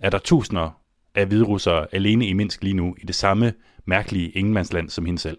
er 0.00 0.10
der 0.10 0.18
tusinder 0.18 0.70
af 1.14 1.26
hviderussere 1.26 1.86
alene 1.92 2.26
i 2.26 2.32
Minsk 2.32 2.62
lige 2.62 2.74
nu 2.74 2.96
i 2.98 3.06
det 3.06 3.14
samme 3.14 3.52
mærkelige 3.84 4.30
ingenmandsland 4.30 4.90
som 4.90 5.06
hende 5.06 5.18
selv. 5.18 5.38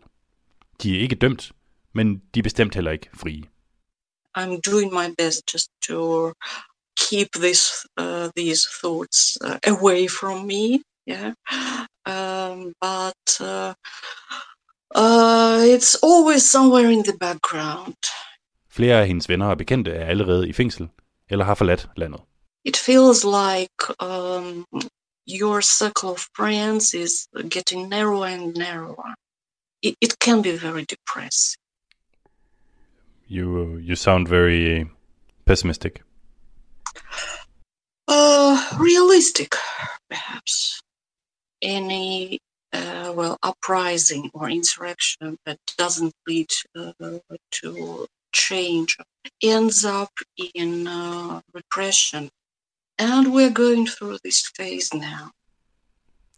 De 0.83 0.97
er 0.97 1.01
ikke 1.01 1.15
dømt, 1.15 1.51
men 1.93 2.21
de 2.33 2.39
er 2.39 2.43
bestemt 2.43 2.75
heller 2.75 2.91
ikke 2.91 3.09
frie. 3.13 3.43
I'm 4.37 4.59
doing 4.71 4.93
my 4.93 5.13
best 5.17 5.41
just 5.53 5.69
to 5.87 6.33
keep 6.95 7.29
this 7.33 7.61
uh, 7.97 8.29
these 8.35 8.61
thoughts 8.81 9.37
uh, 9.41 9.57
away 9.67 10.07
from 10.07 10.45
me. 10.47 10.81
Yeah, 11.05 11.33
um, 12.05 12.73
but 12.81 13.25
uh, 13.39 13.73
uh, 14.95 15.61
it's 15.75 15.95
always 16.03 16.43
somewhere 16.55 16.89
in 16.89 17.03
the 17.03 17.17
background. 17.19 17.97
Flere 18.69 19.01
af 19.01 19.07
hendes 19.07 19.29
venner 19.29 19.45
og 19.45 19.57
bekendte 19.57 19.91
er 19.91 20.05
allerede 20.05 20.49
i 20.49 20.53
fængsel 20.53 20.87
eller 21.29 21.45
har 21.45 21.55
forladt 21.55 21.89
landet. 21.97 22.21
It 22.65 22.77
feels 22.77 23.23
like 23.23 23.79
um, 23.99 24.65
your 25.27 25.61
circle 25.61 26.09
of 26.09 26.19
friends 26.35 26.93
is 26.93 27.27
getting 27.49 27.89
narrower 27.89 28.25
and 28.25 28.55
narrower. 28.55 29.15
It, 29.83 29.95
it 30.01 30.13
can 30.25 30.41
be 30.43 30.57
very 30.57 30.85
depressing. 30.93 31.62
You 33.27 33.77
you 33.77 33.95
sound 33.95 34.27
very 34.27 34.89
pessimistic. 35.45 36.03
Uh, 38.07 38.57
realistic, 38.79 39.55
perhaps. 40.09 40.81
Any 41.61 42.39
uh, 42.73 43.13
well 43.15 43.37
uprising 43.43 44.29
or 44.33 44.49
insurrection 44.49 45.37
that 45.45 45.57
doesn't 45.77 46.13
lead 46.27 46.49
uh, 46.75 47.19
to 47.61 48.07
change 48.33 48.97
ends 49.41 49.85
up 49.85 50.11
in 50.55 50.87
uh, 50.87 51.41
repression, 51.53 52.29
and 52.99 53.33
we're 53.33 53.53
going 53.53 53.87
through 53.87 54.17
this 54.25 54.51
phase 54.57 54.93
now. 54.93 55.31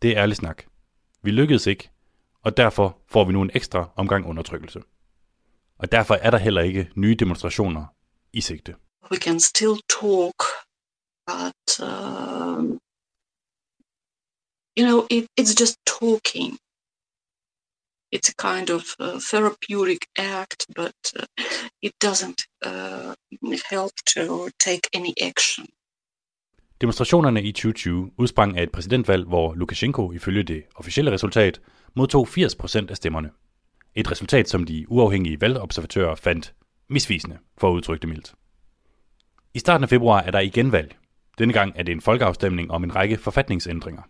Det 0.02 0.12
er 0.17 0.21
ærlig 0.21 0.36
snak. 0.36 0.65
Vi 1.21 1.32
lykkedes 1.32 1.67
ikke, 1.67 1.89
og 2.41 2.58
derfor 2.58 2.98
får 3.08 3.26
vi 3.26 3.34
nu 3.34 3.41
en 3.41 3.52
ekstra 3.54 3.89
omgang 3.95 4.26
undertrykkelse. 4.26 4.80
Og 5.79 5.91
derfor 5.91 6.15
er 6.15 6.31
der 6.31 6.38
heller 6.38 6.61
ikke 6.61 6.89
nye 6.95 7.15
demonstrationer 7.15 7.85
i 8.33 8.41
sigte. 8.41 8.75
We 9.11 9.17
can 9.17 9.39
still 9.39 9.75
talk, 10.01 10.38
but 11.31 11.67
um, 11.91 12.79
you 14.77 14.85
know, 14.88 15.07
it, 15.11 15.27
it's 15.39 15.55
just 15.61 15.75
talking. 15.99 16.59
it's 18.15 18.29
a 18.35 18.38
kind 18.49 18.69
of 18.77 18.83
uh, 18.99 19.19
therapeutic 19.31 20.01
act, 20.41 20.59
but 20.75 20.99
uh, 21.19 21.25
it 21.81 21.93
doesn't 22.07 22.41
uh, 22.69 23.13
help 23.69 23.93
to 24.15 24.49
take 24.59 24.83
any 24.93 25.13
action. 25.21 25.65
Demonstrationerne 26.81 27.43
i 27.43 27.51
2020 27.51 28.11
udsprang 28.17 28.57
af 28.57 28.63
et 28.63 28.71
præsidentvalg, 28.71 29.25
hvor 29.27 29.53
Lukashenko 29.53 30.11
ifølge 30.11 30.43
det 30.43 30.63
officielle 30.75 31.11
resultat 31.11 31.61
modtog 31.95 32.27
80% 32.27 32.89
af 32.89 32.95
stemmerne. 32.97 33.29
Et 33.95 34.12
resultat, 34.12 34.49
som 34.49 34.63
de 34.63 34.86
uafhængige 34.88 35.41
valgobservatører 35.41 36.15
fandt 36.15 36.53
misvisende, 36.89 37.38
for 37.58 37.69
at 37.69 37.73
udtrykke 37.73 38.01
det 38.01 38.10
mildt. 38.10 38.34
I 39.53 39.60
starten 39.60 39.84
af 39.84 39.89
februar 39.89 40.21
er 40.21 40.31
der 40.31 40.39
igen 40.39 40.71
valg. 40.71 40.95
Denne 41.38 41.53
gang 41.53 41.73
er 41.75 41.84
det 41.84 41.91
en 41.91 42.01
folkeafstemning 42.01 42.71
om 42.71 42.84
en 42.84 42.95
række 42.95 43.17
forfatningsændringer. 43.17 44.01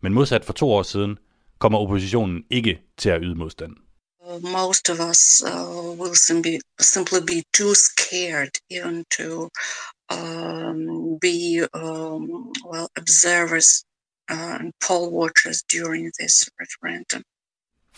Men 0.00 0.14
modsat 0.14 0.44
for 0.44 0.52
to 0.52 0.72
år 0.72 0.82
siden, 0.82 1.18
kommer 1.58 1.78
oppositionen 1.78 2.44
ikke 2.50 2.80
til 2.96 3.08
at 3.08 3.20
yde 3.22 3.34
modstand. 3.34 3.72
Uh, 4.20 4.42
most 4.42 4.90
of 4.90 4.98
us 5.10 5.42
uh, 5.52 6.00
will 6.00 6.16
simply, 6.16 6.58
simply 6.80 7.20
be 7.32 7.42
too 7.58 7.74
scared 7.74 8.52
even 8.70 9.04
to 9.18 9.48
um, 10.16 11.18
be 11.20 11.38
um, 11.74 12.52
well 12.70 12.88
observers 12.96 13.68
uh, 14.30 14.56
and 14.60 14.72
poll 14.86 15.06
watchers 15.20 15.58
during 15.76 16.12
this 16.20 16.34
referendum. 16.60 17.22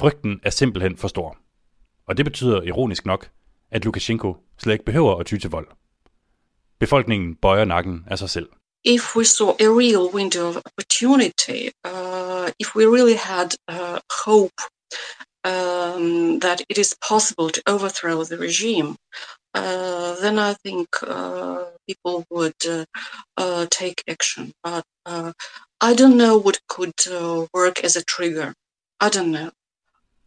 Frygten 0.01 0.41
er 0.43 0.51
simpelthen 0.51 0.97
for 0.97 1.09
stor. 1.09 1.37
Og 2.07 2.17
det 2.17 2.25
betyder 2.25 2.63
ironisk 2.63 3.07
nok, 3.07 3.31
at 3.71 3.85
Lukashenko 3.85 4.37
slet 4.59 4.73
ikke 4.73 4.85
behøver 4.85 5.17
at 5.17 5.27
ty 5.27 5.37
til 5.37 5.51
vold. 5.51 5.69
Befolkningen 6.79 7.37
bøjer 7.37 7.65
nakken 7.65 8.05
af 8.07 8.19
sig 8.19 8.31
selv. 8.31 8.49
If 8.85 9.17
we 9.17 9.25
saw 9.25 9.51
a 9.67 9.69
real 9.83 10.15
window 10.19 10.45
of 10.49 10.57
opportunity, 10.69 11.63
uh, 11.91 12.47
if 12.63 12.69
we 12.77 12.85
really 12.97 13.19
had 13.33 13.49
uh, 13.75 13.99
hope 14.27 14.59
um, 15.53 16.41
that 16.45 16.59
it 16.71 16.79
is 16.79 16.97
possible 17.11 17.49
to 17.57 17.61
overthrow 17.75 18.25
the 18.31 18.39
regime, 18.47 18.91
uh, 19.61 20.13
then 20.23 20.37
I 20.51 20.53
think 20.65 20.89
uh, 21.17 21.63
people 21.89 22.17
would 22.35 22.61
uh, 22.77 22.85
uh, 23.43 23.67
take 23.81 23.99
action. 24.15 24.45
But 24.65 24.85
uh, 25.13 25.33
I 25.89 25.91
don't 26.01 26.17
know 26.23 26.35
what 26.47 26.59
could 26.75 26.99
uh, 27.19 27.47
work 27.59 27.77
as 27.85 27.97
a 27.97 28.05
trigger. 28.15 28.49
I 29.07 29.09
don't 29.17 29.33
know. 29.39 29.51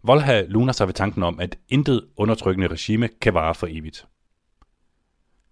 Volha 0.04 0.42
luner 0.42 0.74
sig 0.74 0.88
ved 0.88 0.94
tanken 0.94 1.24
om, 1.24 1.40
at 1.40 1.58
intet 1.70 2.08
undertrykkende 2.18 2.68
regime 2.68 3.10
kan 3.22 3.34
vare 3.34 3.56
for 3.56 3.68
evigt. 3.70 4.06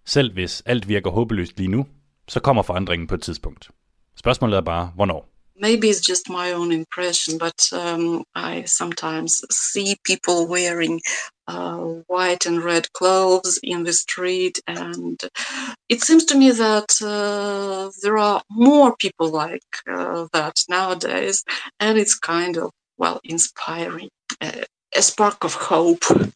Selv 0.04 0.32
hvis 0.32 0.62
alt 0.66 0.88
virker 0.88 1.10
håbeløst 1.10 1.58
lige 1.58 1.70
nu, 1.70 1.86
så 2.28 2.40
kommer 2.40 2.62
forandringen 2.62 3.06
på 3.06 3.14
et 3.14 3.22
tidspunkt. 3.22 3.70
Spørgsmålet 4.16 4.56
er 4.56 4.60
bare, 4.60 4.92
hvornår? 4.94 5.32
maybe 5.62 5.88
it's 5.88 6.00
just 6.00 6.28
my 6.28 6.52
own 6.52 6.72
impression, 6.72 7.38
but 7.38 7.68
um, 7.72 8.24
I 8.34 8.64
sometimes 8.64 9.42
see 9.50 9.96
people 10.04 10.48
wearing 10.48 11.00
uh, 11.46 11.78
white 12.08 12.46
and 12.46 12.62
red 12.62 12.92
clothes 12.92 13.58
in 13.62 13.84
the 13.84 13.92
street, 13.92 14.60
and 14.66 15.20
it 15.88 16.02
seems 16.02 16.24
to 16.26 16.38
me 16.38 16.50
that 16.50 16.90
uh, 17.02 17.90
there 18.02 18.18
are 18.18 18.42
more 18.50 18.96
people 18.96 19.28
like 19.30 19.62
uh, 19.90 20.26
that 20.32 20.56
nowadays, 20.68 21.44
and 21.80 21.96
it's 21.98 22.18
kind 22.18 22.56
of 22.56 22.70
well 22.96 23.20
inspiring, 23.24 24.08
a 24.96 25.00
spark 25.00 25.44
of 25.44 25.54
hope. 25.54 26.30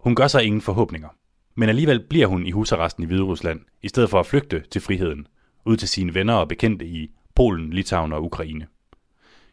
Hun 0.00 0.14
gør 0.14 0.28
sig 0.28 0.44
ingen 0.44 0.62
forhåbninger, 0.62 1.08
men 1.56 1.68
alligevel 1.68 2.00
bliver 2.00 2.26
hun 2.26 2.46
i 2.46 2.50
husarresten 2.50 3.02
i 3.02 3.06
Hvide 3.06 3.22
Rusland, 3.22 3.60
i 3.82 3.88
stedet 3.88 4.10
for 4.10 4.20
at 4.20 4.26
flygte 4.26 4.64
til 4.70 4.80
friheden, 4.80 5.26
ud 5.66 5.76
til 5.76 5.88
sine 5.88 6.14
venner 6.14 6.34
og 6.34 6.48
bekendte 6.48 6.86
i 6.86 7.10
Polen, 7.34 7.72
Litauen 7.72 8.12
og 8.12 8.24
Ukraine. 8.24 8.66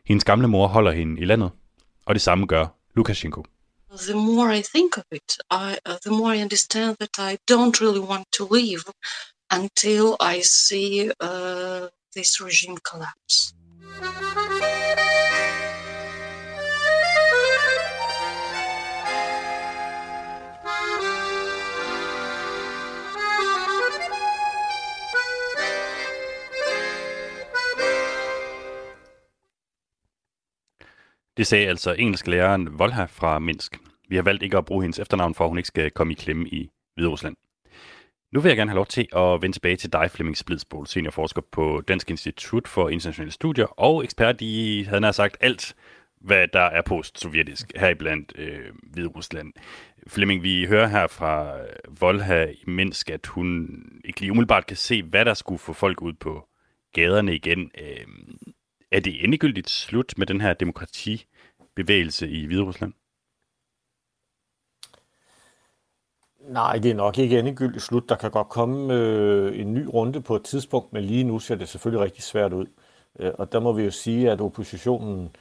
Hendes 0.06 0.24
gamle 0.24 0.48
mor 0.48 0.68
holder 0.68 0.92
hende 0.92 1.22
i 1.22 1.26
landet, 1.26 1.52
og 2.06 2.16
det 2.16 2.22
samme 2.22 2.46
gør 2.46 2.68
Lukashenko. 2.96 3.46
The 3.98 4.14
more 4.14 4.60
I 4.60 4.62
think 4.76 4.98
of 4.98 5.04
it, 5.12 5.38
I, 5.52 5.76
uh, 5.90 5.96
the 6.06 6.12
more 6.12 6.38
I 6.38 6.42
understand 6.42 6.96
that 6.98 7.16
I 7.32 7.38
don't 7.52 7.82
really 7.82 8.04
want 8.12 8.26
to 8.38 8.48
leave 8.56 8.84
until 9.52 10.06
I 10.36 10.42
see 10.42 11.12
uh, 11.22 11.88
this 12.16 12.42
regime 12.42 12.78
collapse. 12.78 13.56
Det 31.38 31.48
sagde 31.48 31.68
altså 31.68 31.94
engelsklæreren 31.94 32.80
Volha 32.80 33.06
fra 33.06 33.40
Minsk. 33.40 33.78
Vi 34.10 34.16
har 34.16 34.24
valgt 34.24 34.44
ikke 34.44 34.58
at 34.58 34.66
bruge 34.66 34.84
hendes 34.84 35.00
efternavn, 35.00 35.36
for 35.36 35.44
at 35.44 35.50
hun 35.50 35.58
ikke 35.58 35.68
skal 35.68 35.92
komme 35.92 36.14
i 36.14 36.16
klemme 36.16 36.48
i 36.48 36.70
Hviderusland. 36.96 37.36
Nu 38.32 38.42
vil 38.42 38.50
jeg 38.50 38.58
gerne 38.58 38.72
have 38.72 38.76
lov 38.76 38.86
til 38.86 39.08
at 39.16 39.42
vende 39.42 39.56
tilbage 39.56 39.76
til 39.76 39.94
dig, 39.94 40.12
Flemming 40.12 40.38
Splidsbol, 40.38 40.88
seniorforsker 40.88 41.42
på 41.52 41.82
Dansk 41.88 42.10
Institut 42.10 42.68
for 42.68 42.90
Internationale 42.90 43.32
Studier 43.32 43.66
og 43.66 44.04
ekspert 44.04 44.42
i, 44.42 44.84
havde 44.88 45.02
nær 45.02 45.12
sagt, 45.12 45.38
alt, 45.42 45.76
hvad 46.22 46.48
der 46.48 46.62
er 46.62 46.82
post-sovjetisk, 46.82 47.72
heriblandt 47.76 48.34
øh, 48.36 48.70
Hviderusland. 48.84 49.54
Flemming, 50.08 50.44
vi 50.44 50.66
hører 50.66 50.88
her 50.88 51.08
fra 51.08 51.58
Volha 52.00 52.46
i 52.46 52.64
Minsk, 52.68 53.10
at 53.10 53.26
hun 53.26 53.82
ikke 54.06 54.20
lige 54.20 54.32
umiddelbart 54.32 54.66
kan 54.66 54.78
se, 54.78 55.04
hvad 55.04 55.26
der 55.26 55.34
skulle 55.34 55.60
få 55.60 55.74
folk 55.74 56.02
ud 56.02 56.14
på 56.14 56.48
gaderne 56.94 57.36
igen. 57.36 57.72
Øh, 57.82 58.06
er 58.96 59.00
det 59.00 59.24
endegyldigt 59.24 59.70
slut 59.70 60.14
med 60.18 60.28
den 60.28 60.42
her 60.42 60.54
demokratibevægelse 60.54 62.30
i 62.30 62.46
Hviderusland? 62.46 62.94
Nej, 66.40 66.78
det 66.78 66.92
er 66.92 66.96
nok 66.96 67.18
ikke 67.18 67.40
endegyldigt 67.40 67.84
slut. 67.84 68.10
Der 68.10 68.16
kan 68.16 68.32
godt 68.32 68.50
komme 68.50 68.94
øh, 68.94 69.60
en 69.60 69.74
ny 69.74 69.86
runde 69.94 70.22
på 70.22 70.36
et 70.36 70.44
tidspunkt, 70.44 70.94
men 70.94 71.04
lige 71.04 71.24
nu 71.24 71.40
ser 71.40 71.56
det 71.56 71.70
selvfølgelig 71.70 72.06
rigtig 72.06 72.24
svært 72.24 72.54
ud. 72.54 72.66
Øh, 73.20 73.32
og 73.38 73.52
der 73.52 73.60
må 73.60 73.74
vi 73.74 73.84
jo 73.84 73.92
sige, 73.92 74.32
at 74.32 74.42
oppositionen 74.42 75.36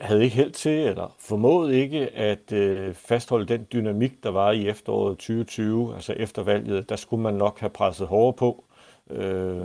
havde 0.00 0.24
ikke 0.24 0.36
held 0.36 0.52
til, 0.52 0.78
eller 0.78 1.16
formået 1.18 1.74
ikke 1.74 2.10
at 2.10 2.52
øh, 2.52 2.94
fastholde 2.94 3.46
den 3.46 3.66
dynamik, 3.72 4.22
der 4.22 4.30
var 4.30 4.50
i 4.50 4.68
efteråret 4.68 5.18
2020, 5.18 5.94
altså 5.94 6.12
efter 6.12 6.42
valget. 6.42 6.88
Der 6.88 6.96
skulle 6.96 7.22
man 7.22 7.34
nok 7.34 7.60
have 7.60 7.70
presset 7.70 8.06
hårdere 8.06 8.36
på. 8.36 8.64
Øh, 9.10 9.62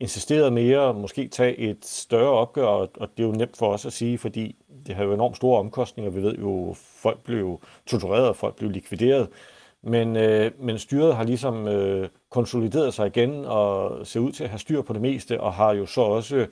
insisteret 0.00 0.52
mere, 0.52 0.94
måske 0.94 1.28
tage 1.28 1.56
et 1.58 1.84
større 1.84 2.30
opgør, 2.30 2.66
og 2.66 3.08
det 3.16 3.22
er 3.22 3.26
jo 3.26 3.32
nemt 3.32 3.56
for 3.56 3.72
os 3.72 3.86
at 3.86 3.92
sige, 3.92 4.18
fordi 4.18 4.56
det 4.86 4.94
har 4.94 5.04
jo 5.04 5.14
enormt 5.14 5.36
store 5.36 5.58
omkostninger. 5.58 6.10
Vi 6.10 6.22
ved 6.22 6.34
jo, 6.34 6.74
folk 6.76 7.24
blev 7.24 7.60
tortureret, 7.86 8.36
folk 8.36 8.56
blev 8.56 8.70
likvideret, 8.70 9.28
men, 9.82 10.16
øh, 10.16 10.50
men 10.58 10.78
styret 10.78 11.16
har 11.16 11.24
ligesom 11.24 11.68
øh, 11.68 12.08
konsolideret 12.30 12.94
sig 12.94 13.06
igen 13.06 13.44
og 13.44 14.06
ser 14.06 14.20
ud 14.20 14.32
til 14.32 14.44
at 14.44 14.50
have 14.50 14.58
styr 14.58 14.82
på 14.82 14.92
det 14.92 15.02
meste, 15.02 15.40
og 15.40 15.54
har 15.54 15.72
jo 15.72 15.86
så 15.86 16.00
også 16.00 16.46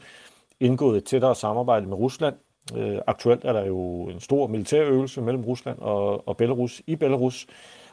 indgået 0.61 0.97
et 0.97 1.05
tættere 1.05 1.35
samarbejde 1.35 1.87
med 1.87 1.97
Rusland. 1.97 2.35
Øh, 2.77 2.99
aktuelt 3.07 3.45
er 3.45 3.53
der 3.53 3.65
jo 3.65 4.09
en 4.09 4.21
stor 4.21 4.47
militærøvelse 4.47 5.23
mellem 5.23 5.45
Rusland 5.45 5.79
og, 5.79 6.29
og 6.29 6.37
Belarus 6.37 6.83
i 6.87 6.97
Belarus, 6.97 7.47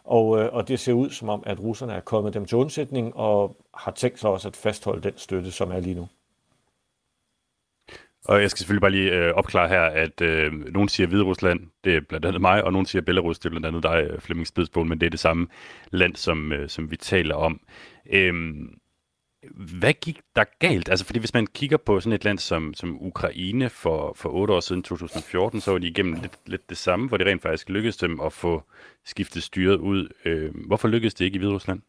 og, 0.04 0.40
øh, 0.40 0.54
og 0.54 0.68
det 0.68 0.80
ser 0.80 0.94
ud 0.94 1.10
som 1.10 1.30
om, 1.30 1.44
at 1.46 1.60
russerne 1.60 1.94
er 1.94 2.00
kommet 2.00 2.34
dem 2.34 2.46
til 2.46 2.58
undsætning 2.58 3.16
og 3.16 3.58
har 3.74 3.92
tænkt 3.92 4.20
sig 4.20 4.30
også 4.30 4.48
at 4.48 4.56
fastholde 4.56 5.02
den 5.02 5.14
støtte, 5.18 5.52
som 5.52 5.72
er 5.72 5.80
lige 5.80 5.96
nu. 5.96 6.08
Og 8.26 8.42
jeg 8.42 8.50
skal 8.50 8.58
selvfølgelig 8.58 8.82
bare 8.82 8.92
lige 8.92 9.12
øh, 9.12 9.34
opklare 9.34 9.68
her, 9.68 9.82
at 9.82 10.22
øh, 10.22 10.54
nogen 10.54 10.90
siger 10.90 11.08
Hvide 11.08 11.24
Rusland, 11.24 11.60
det 11.84 11.96
er 11.96 12.02
blandt 12.10 12.26
andet 12.26 12.42
mig, 12.42 12.64
og 12.64 12.72
nogen 12.72 12.86
siger 12.86 13.02
Belarus, 13.02 13.40
det 13.40 13.46
er 13.46 13.50
blandt 13.50 13.66
andet 13.66 13.84
dig, 13.84 14.08
øh, 14.10 14.20
Flemming 14.20 14.48
Spidsbogen, 14.48 14.90
men 14.90 15.00
det 15.00 15.06
er 15.06 15.10
det 15.10 15.20
samme 15.20 15.48
land, 15.92 16.16
som, 16.16 16.52
øh, 16.54 16.70
som 16.70 16.92
vi 16.92 16.98
taler 16.98 17.36
om. 17.36 17.60
Øh, 18.14 18.34
hvad 19.52 19.94
gik 19.94 20.22
der 20.36 20.44
galt? 20.60 20.90
Altså, 20.90 21.06
fordi 21.06 21.20
hvis 21.20 21.34
man 21.34 21.48
kigger 21.48 21.78
på 21.78 22.00
sådan 22.00 22.14
et 22.14 22.24
land 22.24 22.40
som, 22.40 22.74
som 22.74 22.98
Ukraine 23.02 23.70
for, 23.70 24.14
for 24.16 24.30
otte 24.30 24.54
år 24.54 24.60
siden, 24.60 24.84
2014, 24.84 25.62
så 25.62 25.72
var 25.72 25.78
de 25.78 25.88
igennem 25.88 26.14
lidt, 26.14 26.40
lidt 26.46 26.70
det 26.70 26.78
samme, 26.78 27.08
hvor 27.08 27.18
det 27.18 27.28
rent 27.28 27.42
faktisk 27.42 27.70
lykkedes 27.70 27.98
dem 27.98 28.20
at 28.20 28.34
få 28.34 28.64
skiftet 29.06 29.44
styret 29.44 29.78
ud. 29.78 30.10
Øh, 30.26 30.54
hvorfor 30.68 30.88
lykkedes 30.88 31.14
det 31.14 31.26
ikke 31.26 31.36
i 31.36 31.40
Hviderusland? 31.40 31.82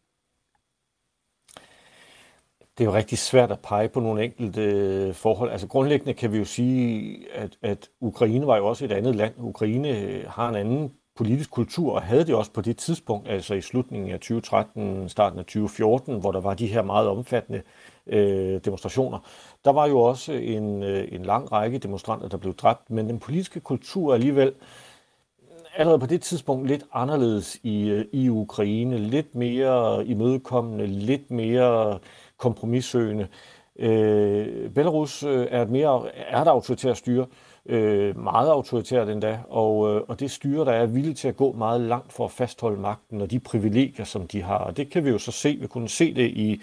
Det 2.77 2.83
er 2.83 2.85
jo 2.85 2.93
rigtig 2.93 3.17
svært 3.17 3.51
at 3.51 3.59
pege 3.59 3.89
på 3.89 3.99
nogle 3.99 4.23
enkelte 4.23 4.61
øh, 4.61 5.13
forhold. 5.13 5.51
Altså 5.51 5.67
grundlæggende 5.67 6.13
kan 6.13 6.31
vi 6.31 6.37
jo 6.37 6.45
sige, 6.45 7.17
at, 7.33 7.57
at 7.61 7.89
Ukraine 7.99 8.47
var 8.47 8.57
jo 8.57 8.65
også 8.65 8.85
et 8.85 8.91
andet 8.91 9.15
land. 9.15 9.33
Ukraine 9.37 9.99
øh, 9.99 10.29
har 10.29 10.49
en 10.49 10.55
anden 10.55 10.91
politisk 11.15 11.51
kultur, 11.51 11.93
og 11.93 12.01
havde 12.01 12.25
det 12.25 12.35
også 12.35 12.51
på 12.51 12.61
det 12.61 12.77
tidspunkt, 12.77 13.29
altså 13.29 13.53
i 13.53 13.61
slutningen 13.61 14.11
af 14.11 14.19
2013, 14.19 15.09
starten 15.09 15.39
af 15.39 15.45
2014, 15.45 16.19
hvor 16.19 16.31
der 16.31 16.41
var 16.41 16.53
de 16.53 16.67
her 16.67 16.81
meget 16.81 17.07
omfattende 17.07 17.61
øh, 18.07 18.59
demonstrationer. 18.65 19.19
Der 19.65 19.71
var 19.71 19.87
jo 19.87 19.99
også 19.99 20.33
en, 20.33 20.83
øh, 20.83 21.07
en 21.11 21.25
lang 21.25 21.51
række 21.51 21.77
demonstranter, 21.77 22.27
der 22.27 22.37
blev 22.37 22.55
dræbt, 22.55 22.89
men 22.89 23.09
den 23.09 23.19
politiske 23.19 23.59
kultur 23.59 24.13
alligevel 24.13 24.47
øh, 24.47 24.53
allerede 25.75 25.99
på 25.99 26.05
det 26.05 26.21
tidspunkt 26.21 26.67
lidt 26.67 26.83
anderledes 26.93 27.57
i, 27.63 27.89
øh, 27.89 28.05
i 28.11 28.29
Ukraine, 28.29 28.97
lidt 28.97 29.35
mere 29.35 30.05
imødekommende, 30.05 30.87
lidt 30.87 31.31
mere 31.31 31.99
kompromissøgende. 32.37 33.27
Øh, 33.79 34.69
Belarus 34.69 35.23
øh, 35.23 35.47
er 35.49 35.61
et 35.61 35.69
mere 35.69 36.09
er 36.15 36.41
et 36.41 36.47
autoritært 36.47 36.97
styre, 36.97 37.21
øh, 37.21 37.54
øh, 37.65 38.19
meget 38.19 38.49
autoritært 38.49 39.09
endda, 39.09 39.39
og, 39.49 39.95
øh, 39.95 40.01
og 40.07 40.19
det 40.19 40.31
styre, 40.31 40.65
der 40.65 40.71
er 40.71 40.85
villige 40.85 41.13
til 41.13 41.27
at 41.27 41.35
gå 41.35 41.51
meget 41.51 41.81
langt 41.81 42.13
for 42.13 42.25
at 42.25 42.31
fastholde 42.31 42.81
magten 42.81 43.21
og 43.21 43.31
de 43.31 43.39
privilegier, 43.39 44.05
som 44.05 44.27
de 44.27 44.41
har. 44.41 44.57
Og 44.57 44.77
det 44.77 44.89
kan 44.89 45.05
vi 45.05 45.09
jo 45.09 45.17
så 45.17 45.31
se, 45.31 45.57
vi 45.61 45.67
kunne 45.67 45.89
se 45.89 46.13
det 46.13 46.27
i, 46.27 46.61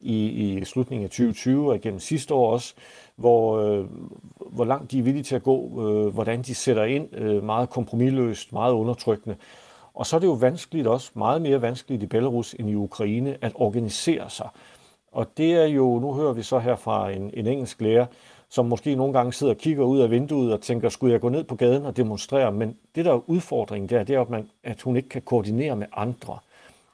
i, 0.00 0.26
i 0.26 0.64
slutningen 0.64 1.04
af 1.04 1.10
2020 1.10 1.68
og 1.68 1.76
igennem 1.76 2.00
sidste 2.00 2.34
år 2.34 2.52
også, 2.52 2.74
hvor, 3.16 3.58
øh, 3.58 3.84
hvor 4.50 4.64
langt 4.64 4.90
de 4.90 4.98
er 4.98 5.02
villige 5.02 5.22
til 5.22 5.36
at 5.36 5.42
gå, 5.42 5.88
øh, 5.88 6.14
hvordan 6.14 6.42
de 6.42 6.54
sætter 6.54 6.84
ind, 6.84 7.16
øh, 7.16 7.44
meget 7.44 7.70
kompromilløst, 7.70 8.52
meget 8.52 8.72
undertrykkende. 8.72 9.36
Og 9.94 10.06
så 10.06 10.16
er 10.16 10.20
det 10.20 10.26
jo 10.26 10.32
vanskeligt 10.32 10.86
også, 10.86 11.10
meget 11.14 11.42
mere 11.42 11.62
vanskeligt 11.62 12.02
i 12.02 12.06
Belarus 12.06 12.54
end 12.58 12.70
i 12.70 12.74
Ukraine, 12.74 13.36
at 13.40 13.52
organisere 13.54 14.30
sig. 14.30 14.48
Og 15.12 15.26
det 15.36 15.52
er 15.52 15.64
jo, 15.64 15.98
nu 15.98 16.14
hører 16.14 16.32
vi 16.32 16.42
så 16.42 16.58
her 16.58 16.76
fra 16.76 17.10
en, 17.10 17.30
en 17.34 17.46
engelsk 17.46 17.80
lærer, 17.80 18.06
som 18.50 18.66
måske 18.66 18.94
nogle 18.94 19.12
gange 19.12 19.32
sidder 19.32 19.52
og 19.52 19.58
kigger 19.58 19.84
ud 19.84 19.98
af 19.98 20.10
vinduet 20.10 20.52
og 20.52 20.60
tænker, 20.60 20.88
skulle 20.88 21.12
jeg 21.12 21.20
gå 21.20 21.28
ned 21.28 21.44
på 21.44 21.54
gaden 21.54 21.86
og 21.86 21.96
demonstrere? 21.96 22.52
Men 22.52 22.76
det, 22.94 23.04
der 23.04 23.12
er 23.12 23.30
udfordringen 23.30 23.88
der, 23.88 24.04
det 24.04 24.16
er, 24.16 24.20
at, 24.20 24.30
man, 24.30 24.48
at 24.64 24.82
hun 24.82 24.96
ikke 24.96 25.08
kan 25.08 25.22
koordinere 25.22 25.76
med 25.76 25.86
andre. 25.92 26.38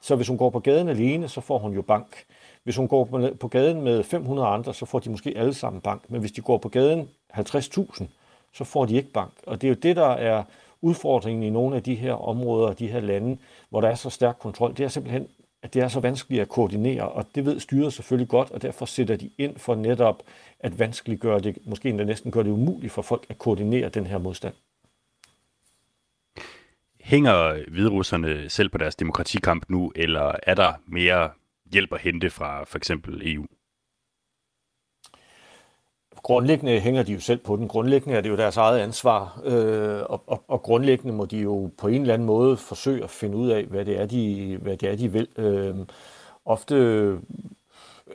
Så 0.01 0.15
hvis 0.15 0.27
hun 0.27 0.37
går 0.37 0.49
på 0.49 0.59
gaden 0.59 0.89
alene, 0.89 1.27
så 1.27 1.41
får 1.41 1.57
hun 1.57 1.73
jo 1.73 1.81
bank. 1.81 2.25
Hvis 2.63 2.75
hun 2.75 2.87
går 2.87 3.31
på 3.39 3.47
gaden 3.47 3.81
med 3.81 4.03
500 4.03 4.47
andre, 4.47 4.73
så 4.73 4.85
får 4.85 4.99
de 4.99 5.09
måske 5.09 5.33
alle 5.35 5.53
sammen 5.53 5.81
bank. 5.81 6.01
Men 6.09 6.19
hvis 6.19 6.31
de 6.31 6.41
går 6.41 6.57
på 6.57 6.69
gaden 6.69 7.09
50.000, 7.33 8.03
så 8.53 8.63
får 8.63 8.85
de 8.85 8.95
ikke 8.95 9.11
bank. 9.11 9.31
Og 9.45 9.61
det 9.61 9.67
er 9.67 9.69
jo 9.69 9.75
det, 9.75 9.95
der 9.95 10.07
er 10.07 10.43
udfordringen 10.81 11.43
i 11.43 11.49
nogle 11.49 11.75
af 11.75 11.83
de 11.83 11.95
her 11.95 12.13
områder 12.13 12.67
og 12.67 12.79
de 12.79 12.87
her 12.87 12.99
lande, 12.99 13.37
hvor 13.69 13.81
der 13.81 13.87
er 13.87 13.95
så 13.95 14.09
stærk 14.09 14.35
kontrol. 14.39 14.77
Det 14.77 14.83
er 14.83 14.87
simpelthen, 14.87 15.27
at 15.63 15.73
det 15.73 15.81
er 15.81 15.87
så 15.87 15.99
vanskeligt 15.99 16.41
at 16.41 16.49
koordinere, 16.49 17.09
og 17.09 17.25
det 17.35 17.45
ved 17.45 17.59
styret 17.59 17.93
selvfølgelig 17.93 18.29
godt, 18.29 18.51
og 18.51 18.61
derfor 18.61 18.85
sætter 18.85 19.15
de 19.15 19.29
ind 19.37 19.57
for 19.57 19.75
netop 19.75 20.23
at 20.59 20.79
vanskeliggøre 20.79 21.39
det, 21.39 21.57
måske 21.65 21.89
endda 21.89 22.03
næsten 22.03 22.31
gør 22.31 22.43
det 22.43 22.51
umuligt 22.51 22.93
for 22.93 23.01
folk 23.01 23.25
at 23.29 23.37
koordinere 23.37 23.89
den 23.89 24.05
her 24.05 24.17
modstand. 24.17 24.53
Hænger 27.01 27.63
hviderusserne 27.71 28.49
selv 28.49 28.69
på 28.69 28.77
deres 28.77 28.95
demokratikamp 28.95 29.69
nu, 29.69 29.91
eller 29.95 30.35
er 30.43 30.53
der 30.53 30.73
mere 30.85 31.29
hjælp 31.71 31.93
at 31.93 32.01
hente 32.01 32.29
fra 32.29 32.63
for 32.63 32.77
eksempel 32.77 33.35
EU? 33.35 33.45
Grundlæggende 36.15 36.79
hænger 36.79 37.03
de 37.03 37.13
jo 37.13 37.19
selv 37.19 37.39
på 37.39 37.55
den. 37.55 37.67
Grundlæggende 37.67 38.17
er 38.17 38.21
det 38.21 38.29
jo 38.29 38.37
deres 38.37 38.57
eget 38.57 38.79
ansvar, 38.79 39.41
øh, 39.45 40.01
og, 40.09 40.23
og, 40.27 40.43
og 40.47 40.61
grundlæggende 40.61 41.13
må 41.13 41.25
de 41.25 41.37
jo 41.37 41.71
på 41.77 41.87
en 41.87 42.01
eller 42.01 42.13
anden 42.13 42.25
måde 42.25 42.57
forsøge 42.57 43.03
at 43.03 43.09
finde 43.09 43.37
ud 43.37 43.49
af, 43.49 43.65
hvad 43.65 43.85
det 43.85 44.01
er, 44.01 44.05
de, 44.05 44.57
hvad 44.61 44.77
det 44.77 44.89
er, 44.89 44.95
de 44.95 45.11
vil. 45.11 45.27
Øh, 45.37 45.75
ofte 46.45 46.75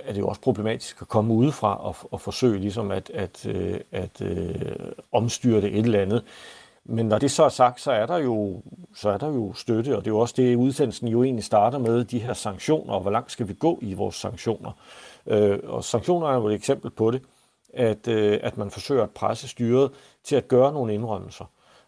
er 0.05 0.12
det 0.12 0.20
jo 0.20 0.28
også 0.28 0.40
problematisk 0.40 1.03
at 1.03 1.09
komme 1.09 1.34
udefra 1.34 1.86
og, 1.86 1.97
og 2.11 2.20
forsøge 2.20 2.59
ligesom 2.59 2.90
at, 2.90 3.11
at, 3.11 3.47
at, 3.47 3.82
at 3.93 4.20
øh, 4.20 4.93
omstyre 5.12 5.61
det 5.61 5.78
et 5.78 5.84
eller 5.84 6.03
andet. 6.03 6.24
Men 6.84 7.07
når 7.07 7.18
det 7.18 7.30
så 7.30 7.45
er 7.45 7.49
sagt, 7.49 7.80
så 7.80 7.93
er 7.93 8.07
der 8.07 8.16
jo, 8.16 8.62
så 8.95 9.09
er 9.09 9.18
der 9.18 9.26
jo 9.26 9.53
støtte, 9.53 9.97
og 9.97 10.05
det 10.05 10.11
er 10.11 10.14
jo 10.14 10.18
også 10.18 10.34
det, 10.36 10.57
udsendelsen 10.57 11.09
jo 11.09 11.22
egentlig 11.22 11.45
starter 11.45 11.78
med, 11.78 12.05
de 12.05 12.18
her 12.18 12.32
sanktioner, 12.32 12.95
og 12.95 13.01
hvor 13.01 13.11
langt 13.11 13.32
skal 13.32 13.49
vi 13.49 13.55
gå 13.55 13.78
i 13.82 13.95
vores 13.95 14.14
sanktioner. 14.14 14.72
Øh, 15.26 15.59
og 15.62 15.84
sanktioner 15.84 16.28
er 16.28 16.34
jo 16.34 16.47
et 16.47 16.55
eksempel 16.55 16.90
på 16.90 17.11
det, 17.11 17.22
at, 17.74 18.09
øh, 18.09 18.40
at 18.43 18.59
man 18.59 18.70
forsøger 18.70 19.03
at 19.03 19.11
presse 19.11 19.49
styret 19.49 19.90
til 20.24 20.36
at 20.36 20.49
gøre 20.49 20.72
nogle 20.72 20.95
indrømmelser. 20.95 21.45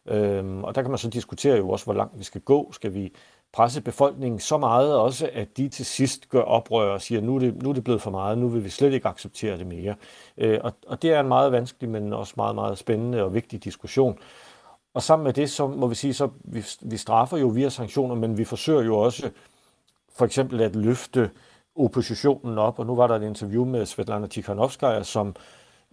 Øh, 0.07 0.59
og 0.59 0.75
der 0.75 0.83
kan 0.83 0.91
man 0.91 0.99
så 0.99 1.09
diskutere 1.09 1.57
jo 1.57 1.71
også, 1.71 1.85
hvor 1.85 1.95
langt 1.95 2.19
vi 2.19 2.25
skal 2.25 2.41
gå. 2.41 2.73
Skal 2.73 2.95
vi 2.95 3.13
presse 3.55 3.81
befolkningen 3.81 4.41
så 4.41 4.59
meget 4.59 4.97
også, 4.97 5.31
at 5.33 5.57
de 5.57 5.69
til 5.69 5.87
sidst 5.87 6.29
gør 6.29 6.41
oprør 6.41 6.93
og 6.93 7.01
siger, 7.01 7.21
nu 7.21 7.35
er 7.35 7.39
det, 7.39 7.63
nu 7.63 7.69
er 7.69 7.73
det 7.73 7.85
blevet 7.85 8.03
for 8.03 8.11
meget, 8.11 8.39
nu 8.39 8.49
vil 8.49 8.65
vi 8.65 8.69
slet 8.69 8.93
ikke 8.93 9.09
acceptere 9.09 9.59
det 9.59 9.67
mere. 9.67 9.95
Øh, 10.39 10.59
og, 10.65 10.73
og 10.87 11.03
det 11.03 11.13
er 11.13 11.21
en 11.21 11.29
meget 11.29 11.53
vanskelig, 11.53 11.91
men 11.91 12.13
også 12.13 12.35
meget, 12.37 12.55
meget 12.55 12.79
spændende 12.79 13.23
og 13.23 13.35
vigtig 13.35 13.65
diskussion. 13.65 14.19
Og 14.95 15.03
sammen 15.03 15.25
med 15.25 15.33
det, 15.33 15.51
så 15.51 15.67
må 15.67 15.87
vi 15.87 15.95
sige, 15.95 16.15
så 16.15 16.29
vi, 16.45 16.65
vi 16.83 16.97
straffer 16.97 17.37
jo 17.37 17.47
via 17.47 17.69
sanktioner, 17.69 18.15
men 18.15 18.39
vi 18.39 18.45
forsøger 18.45 18.83
jo 18.83 18.99
også 18.99 19.31
for 20.17 20.25
eksempel 20.25 20.61
at 20.61 20.77
løfte 20.77 21.31
oppositionen 21.77 22.59
op, 22.59 22.79
og 22.79 22.87
nu 22.87 22.95
var 22.95 23.07
der 23.07 23.17
et 23.17 23.23
interview 23.23 23.65
med 23.65 23.87
Svetlana 23.87 24.27
Tikhanovskaya, 24.27 25.03
som 25.03 25.37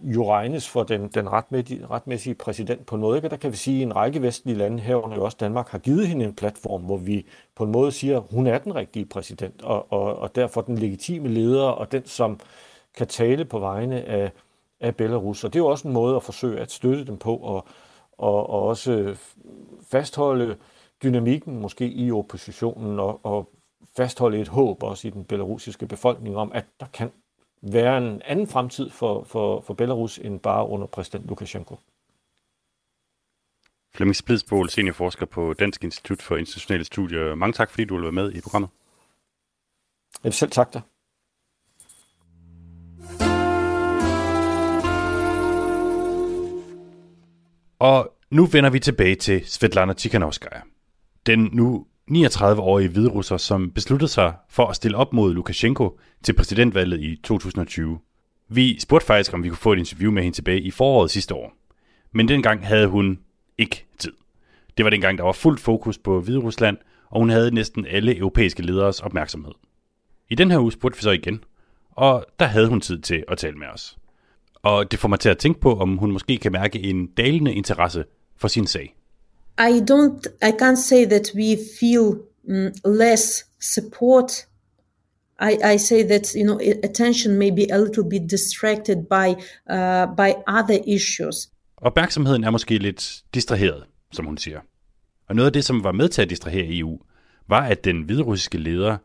jo 0.04 0.32
regnes 0.32 0.70
for 0.70 0.84
den, 0.84 1.08
den 1.08 1.32
retmæssige, 1.32 1.86
retmæssige 1.86 2.36
præsident 2.36 2.86
på 2.86 2.98
noget. 2.98 3.24
Der 3.24 3.38
kan 3.38 3.52
vi 3.52 3.58
sige, 3.58 3.82
at 3.82 3.86
en 3.86 3.96
række 3.96 4.22
vestlige 4.22 4.58
lande, 4.58 4.80
herunder 4.80 5.16
jo 5.16 5.24
også 5.24 5.38
Danmark, 5.40 5.70
har 5.70 5.78
givet 5.78 6.08
hende 6.08 6.26
en 6.26 6.36
platform, 6.36 6.82
hvor 6.82 6.98
vi 6.98 7.26
på 7.56 7.64
en 7.64 7.72
måde 7.72 7.92
siger, 7.92 8.18
at 8.18 8.24
hun 8.32 8.48
er 8.48 8.58
den 8.58 8.76
rigtige 8.76 9.06
præsident, 9.06 9.62
og, 9.62 9.92
og, 9.94 10.20
og 10.20 10.36
derfor 10.36 10.62
den 10.62 10.78
legitime 10.78 11.28
leder, 11.28 11.64
og 11.64 11.92
den, 11.92 12.06
som 12.06 12.40
kan 12.98 13.08
tale 13.08 13.46
på 13.46 13.60
vegne 13.60 14.02
af, 14.02 14.32
af 14.80 14.96
Belarus. 14.96 15.44
Og 15.44 15.54
det 15.54 15.60
er 15.60 15.64
jo 15.64 15.68
også 15.68 15.88
en 15.88 15.94
måde 15.94 16.16
at 16.16 16.24
forsøge 16.24 16.60
at 16.60 16.72
støtte 16.72 17.06
dem 17.06 17.18
på, 17.18 17.36
og, 17.36 17.68
og, 18.18 18.50
og 18.50 18.64
også 18.64 19.16
fastholde 19.92 20.56
dynamikken 21.04 21.60
måske 21.60 21.92
i 21.92 22.12
oppositionen, 22.12 23.00
og, 23.00 23.26
og 23.26 23.50
fastholde 23.98 24.40
et 24.40 24.48
håb 24.48 24.84
også 24.84 25.08
i 25.08 25.12
den 25.12 25.26
belarusiske 25.26 25.88
befolkning 25.88 26.38
om, 26.38 26.52
at 26.54 26.66
der 26.80 26.86
kan 26.94 27.12
være 27.62 27.98
en 27.98 28.22
anden 28.22 28.48
fremtid 28.48 28.90
for, 28.90 29.24
for, 29.24 29.62
for 29.62 29.74
Belarus 29.74 30.18
end 30.18 30.40
bare 30.40 30.68
under 30.68 30.88
præsident 30.88 31.28
Lukashenko. 31.28 31.76
Flemming 33.96 34.16
Splidsbål, 34.16 34.70
seniorforsker 34.70 35.26
på 35.26 35.54
Dansk 35.54 35.84
Institut 35.84 36.22
for 36.22 36.38
Internationale 36.38 36.84
Studier. 36.84 37.36
Mange 37.36 37.54
tak, 37.54 37.70
fordi 37.70 37.86
du 37.86 37.96
vil 37.96 38.04
være 38.04 38.12
med 38.12 38.32
i 38.32 38.42
programmet. 38.42 38.70
Jeg 40.24 40.34
selv 40.34 40.52
tak 40.52 40.74
dig. 40.74 40.82
Og 47.80 48.14
nu 48.32 48.46
vender 48.46 48.70
vi 48.70 48.80
tilbage 48.80 49.16
til 49.16 49.46
Svetlana 49.46 49.94
Tikhanovskaya. 49.94 50.62
Den 51.26 51.50
nu 51.54 51.88
39-årige 52.12 52.90
hvidrusser, 52.90 53.38
som 53.38 53.72
besluttede 53.72 54.12
sig 54.12 54.34
for 54.50 54.68
at 54.68 54.76
stille 54.76 54.98
op 54.98 55.14
mod 55.14 55.34
Lukashenko 55.34 56.00
til 56.24 56.34
præsidentvalget 56.34 57.00
i 57.00 57.16
2020. 57.24 58.00
Vi 58.50 58.80
spurgte 58.80 59.06
faktisk, 59.06 59.34
om 59.34 59.44
vi 59.44 59.50
kunne 59.50 59.58
få 59.58 59.74
et 59.74 59.80
interview 59.80 60.12
med 60.12 60.24
hende 60.24 60.38
tilbage 60.38 60.62
i 60.62 60.72
foråret 60.72 61.12
sidste 61.12 61.36
år. 61.36 61.54
Men 62.12 62.28
dengang 62.28 62.68
havde 62.68 62.88
hun 62.88 63.20
ikke 63.58 63.86
tid. 63.98 64.12
Det 64.78 64.86
var 64.86 64.90
dengang, 64.90 65.18
der 65.18 65.24
var 65.24 65.32
fuldt 65.32 65.60
fokus 65.60 65.98
på 65.98 66.22
Hviderusland, 66.22 66.78
og 67.10 67.20
hun 67.20 67.30
havde 67.30 67.56
næsten 67.56 67.86
alle 67.86 68.18
europæiske 68.18 68.62
lederes 68.62 69.00
opmærksomhed. 69.00 69.54
I 70.30 70.36
den 70.36 70.52
her 70.52 70.60
uge 70.60 70.72
spurgte 70.72 70.98
vi 70.98 71.02
så 71.02 71.12
igen, 71.12 71.44
og 71.92 72.26
der 72.40 72.46
havde 72.46 72.68
hun 72.68 72.82
tid 72.82 73.00
til 73.00 73.24
at 73.28 73.38
tale 73.38 73.58
med 73.58 73.68
os. 73.68 73.98
Og 74.56 74.92
det 74.92 75.00
får 75.00 75.08
mig 75.08 75.20
til 75.20 75.30
at 75.30 75.38
tænke 75.38 75.60
på, 75.60 75.80
om 75.80 75.98
hun 75.98 76.12
måske 76.12 76.38
kan 76.38 76.52
mærke 76.52 76.80
en 76.80 77.08
dalende 77.08 77.54
interesse 77.54 78.06
for 78.38 78.48
sin 78.48 78.68
sag. 78.68 78.96
I 79.60 79.80
don't. 79.80 80.28
I 80.42 80.52
can't 80.52 80.80
say 80.80 81.06
that 81.06 81.32
we 81.36 81.58
feel 81.80 82.06
um, 82.50 82.72
less 82.86 83.44
support. 83.60 84.48
I, 85.40 85.74
I 85.74 85.78
say 85.78 86.04
that 86.04 86.36
you 86.36 86.44
know 86.44 86.60
attention 86.84 87.38
may 87.38 87.52
be 87.52 87.66
a 87.72 87.78
little 87.78 88.10
bit 88.10 88.30
distracted 88.30 88.98
by 89.10 89.28
uh, 89.70 90.06
by 90.16 90.30
other 90.48 90.80
issues. 90.88 91.50
Opmærksomheden 91.78 92.44
er 92.44 92.50
måske 92.50 92.78
lidt 92.78 93.24
distraheret, 93.34 93.84
som 94.12 94.26
hun 94.26 94.38
siger. 94.38 94.60
Og 95.28 95.36
noget 95.36 95.48
af 95.48 95.54
det, 95.54 95.66
som 95.66 95.84
var 95.84 95.92
med 95.92 96.10
til 96.10 96.22
at 96.22 96.30
distrahere 96.30 96.78
EU, 96.78 97.00
var, 97.48 97.62
at 97.62 97.84
den 97.84 98.02
hviderussiske 98.02 98.58
leder, 98.58 98.98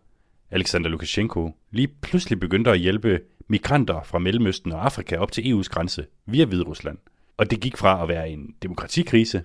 Alexander 0.51 0.91
Lukashenko, 0.91 1.51
lige 1.71 1.89
pludselig 2.03 2.41
begyndte 2.41 2.71
at 2.71 2.79
hjælpe 2.79 3.21
migranter 3.49 4.03
fra 4.03 4.19
Mellemøsten 4.19 4.73
og 4.73 4.85
Afrika 4.85 5.17
op 5.17 5.33
til 5.33 5.43
EU's 5.43 5.69
grænse 5.69 6.07
via 6.27 6.45
Hviderusland. 6.45 6.99
Og 7.37 7.51
det 7.51 7.61
gik 7.61 7.77
fra 7.77 8.03
at 8.03 8.09
være 8.09 8.31
en 8.31 8.55
demokratikrise 8.63 9.43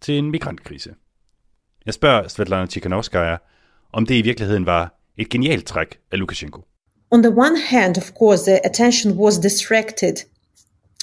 til 0.00 0.18
en 0.18 0.30
migrantkrise. 0.30 0.94
Jeg 1.86 1.94
spørger 1.94 2.28
Svetlana 2.28 2.66
Tikhanovskaya, 2.66 3.36
om 3.92 4.06
det 4.06 4.14
i 4.14 4.22
virkeligheden 4.22 4.66
var 4.66 5.00
et 5.16 5.28
genialt 5.28 5.66
træk 5.66 5.98
af 6.12 6.18
Lukashenko. 6.18 6.60
On 7.10 7.22
the 7.22 7.32
one 7.32 7.60
hand, 7.60 7.98
of 7.98 8.12
course, 8.12 8.50
the 8.50 8.66
attention 8.66 9.12
was 9.12 9.38
distracted 9.38 10.16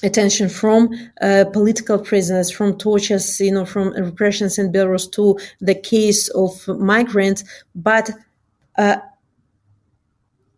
attention 0.04 0.50
from 0.50 0.90
uh, 1.22 1.46
political 1.54 2.00
prisoners, 2.00 2.52
from 2.52 2.78
tortures, 2.78 3.40
you 3.40 3.52
know, 3.52 3.66
from 3.66 3.94
repressions 3.94 4.58
in 4.58 4.72
Belarus 4.72 5.12
to 5.12 5.38
the 5.60 5.76
case 5.76 6.30
of 6.30 6.68
migrants. 6.68 7.44
But 7.76 8.10
uh, 8.78 8.98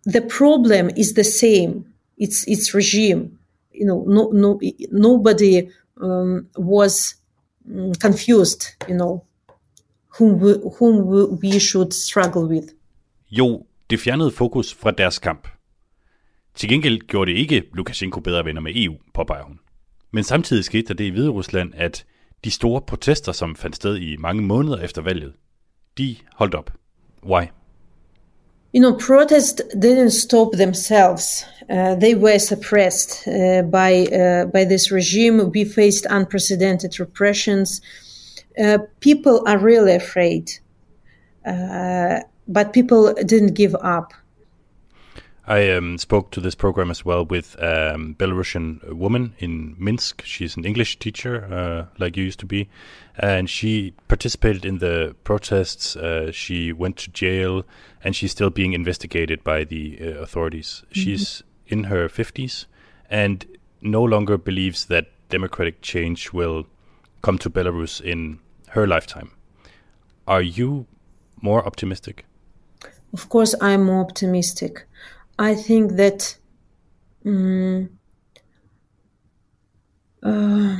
the 0.06 0.22
problem 0.22 0.90
is 0.96 1.14
the 1.14 1.24
same. 1.24 1.86
It's 2.18 2.48
its 2.48 2.74
regime. 2.74 3.38
You 3.72 3.86
know, 3.86 4.04
no, 4.08 4.30
no, 4.32 4.60
nobody 4.92 5.70
um, 6.02 6.48
was 6.58 7.16
Mm, 7.66 7.94
confused, 7.94 8.62
you 8.90 8.96
know, 8.96 9.24
whom 10.20 10.42
we, 10.42 10.54
whom 10.80 10.96
we 11.44 11.60
should 11.60 11.94
struggle 11.94 12.42
with. 12.42 12.68
Jo, 13.32 13.66
det 13.90 14.00
fjernede 14.00 14.32
fokus 14.32 14.74
fra 14.74 14.92
deres 14.92 15.20
kamp. 15.20 15.48
Til 16.56 16.70
gengæld 16.70 17.00
gjorde 17.08 17.32
det 17.32 17.38
ikke 17.38 17.64
Lukashenko 17.74 18.20
bedre 18.20 18.46
venner 18.46 18.62
med 18.62 18.72
EU, 18.76 18.96
påpeger 19.14 19.44
hun. 19.44 19.60
Men 20.12 20.24
samtidig 20.24 20.64
skete 20.64 20.88
der 20.88 20.94
det 20.94 21.04
i 21.04 21.10
Hvide 21.10 21.30
Rusland, 21.30 21.74
at 21.76 22.06
de 22.44 22.52
store 22.52 22.82
protester, 22.82 23.32
som 23.32 23.56
fandt 23.56 23.76
sted 23.76 23.98
i 23.98 24.16
mange 24.18 24.42
måneder 24.42 24.78
efter 24.78 25.02
valget, 25.02 25.34
de 25.98 26.16
holdt 26.34 26.56
op. 26.56 26.72
Why? 27.26 27.46
You 28.74 28.82
know, 28.82 28.94
protests 28.96 29.62
didn't 29.78 30.10
stop 30.12 30.54
themselves. 30.54 31.46
Uh, 31.70 31.94
they 31.94 32.16
were 32.16 32.40
suppressed 32.40 33.28
uh, 33.28 33.62
by 33.62 34.08
uh, 34.08 34.46
by 34.46 34.66
this 34.66 34.92
regime. 34.92 35.52
We 35.52 35.64
faced 35.64 36.08
unprecedented 36.10 37.00
repressions. 37.00 37.82
Uh, 38.58 38.80
people 39.00 39.44
are 39.48 39.60
really 39.60 39.94
afraid, 39.94 40.52
uh, 41.46 42.22
but 42.48 42.74
people 42.74 43.14
didn't 43.14 43.54
give 43.54 43.76
up. 43.76 44.12
I 45.46 45.72
um, 45.72 45.98
spoke 45.98 46.32
to 46.32 46.40
this 46.40 46.56
program 46.56 46.90
as 46.90 47.04
well 47.04 47.26
with 47.26 47.62
um, 47.62 48.16
Belarusian 48.18 48.94
woman 48.94 49.36
in 49.40 49.76
Minsk. 49.78 50.24
She's 50.24 50.56
an 50.56 50.64
English 50.64 51.00
teacher, 51.00 51.46
uh, 51.46 51.94
like 52.00 52.16
you 52.16 52.24
used 52.24 52.40
to 52.40 52.46
be, 52.46 52.70
and 53.18 53.50
she 53.50 53.94
participated 54.08 54.64
in 54.64 54.78
the 54.78 55.16
protests. 55.26 55.98
Uh, 55.98 56.32
she 56.32 56.72
went 56.72 56.96
to 56.98 57.12
jail, 57.12 57.66
and 58.04 58.16
she's 58.16 58.32
still 58.32 58.50
being 58.50 58.72
investigated 58.72 59.44
by 59.44 59.66
the 59.66 60.00
uh, 60.00 60.06
authorities. 60.22 60.84
Mm-hmm. 60.86 61.02
She's 61.02 61.44
in 61.68 61.86
her 61.86 62.08
fifties 62.08 62.68
and 63.10 63.46
no 63.82 64.04
longer 64.04 64.38
believes 64.38 64.86
that 64.86 65.08
democratic 65.30 65.82
change 65.82 66.34
will 66.34 66.66
come 67.22 67.38
to 67.38 67.50
Belarus 67.50 68.02
in 68.02 68.40
her 68.70 68.88
lifetime. 68.88 69.32
Are 70.28 70.42
you 70.42 70.88
more 71.42 71.66
optimistic? 71.66 72.26
Of 73.14 73.30
course, 73.30 73.54
I'm 73.62 73.84
more 73.84 74.02
optimistic. 74.02 74.88
I 75.40 75.56
think 75.56 75.92
that 75.92 76.38
um, 77.26 77.90
uh, 80.26 80.78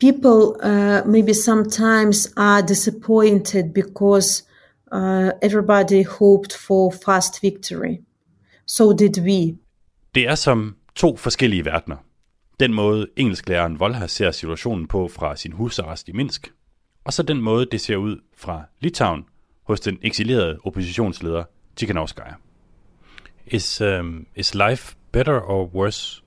people 0.00 0.56
uh, 0.62 1.02
maybe 1.06 1.32
sometimes 1.32 2.32
are 2.36 2.62
disappointed 2.62 3.72
because 3.74 4.44
uh, 4.92 5.30
everybody 5.42 6.02
hoped 6.02 6.52
for 6.52 6.92
fast 7.04 7.40
victory. 7.42 7.98
So 8.66 8.92
did 8.92 9.18
we. 9.18 9.58
Det 10.14 10.28
er 10.28 10.34
som 10.34 10.76
to 10.94 11.16
forskellige 11.16 11.64
verdener. 11.64 11.96
Den 12.60 12.74
måde 12.74 13.06
engelsklæreren 13.16 13.80
Volha 13.80 14.06
ser 14.06 14.30
situationen 14.30 14.86
på 14.86 15.08
fra 15.08 15.36
sin 15.36 15.52
husarrest 15.52 16.08
i 16.08 16.12
Minsk, 16.12 16.52
og 17.04 17.12
så 17.12 17.22
den 17.22 17.40
måde, 17.40 17.66
det 17.66 17.80
ser 17.80 17.96
ud 17.96 18.16
fra 18.36 18.62
Litauen 18.80 19.24
hos 19.62 19.80
den 19.80 19.98
eksilerede 20.02 20.58
oppositionsleder 20.64 21.44
Tikhanovskaya. 21.76 22.34
Is, 23.46 23.80
um, 23.80 24.26
is 24.34 24.54
life 24.54 24.96
better 25.12 25.40
or 25.40 25.66
worse 25.66 26.22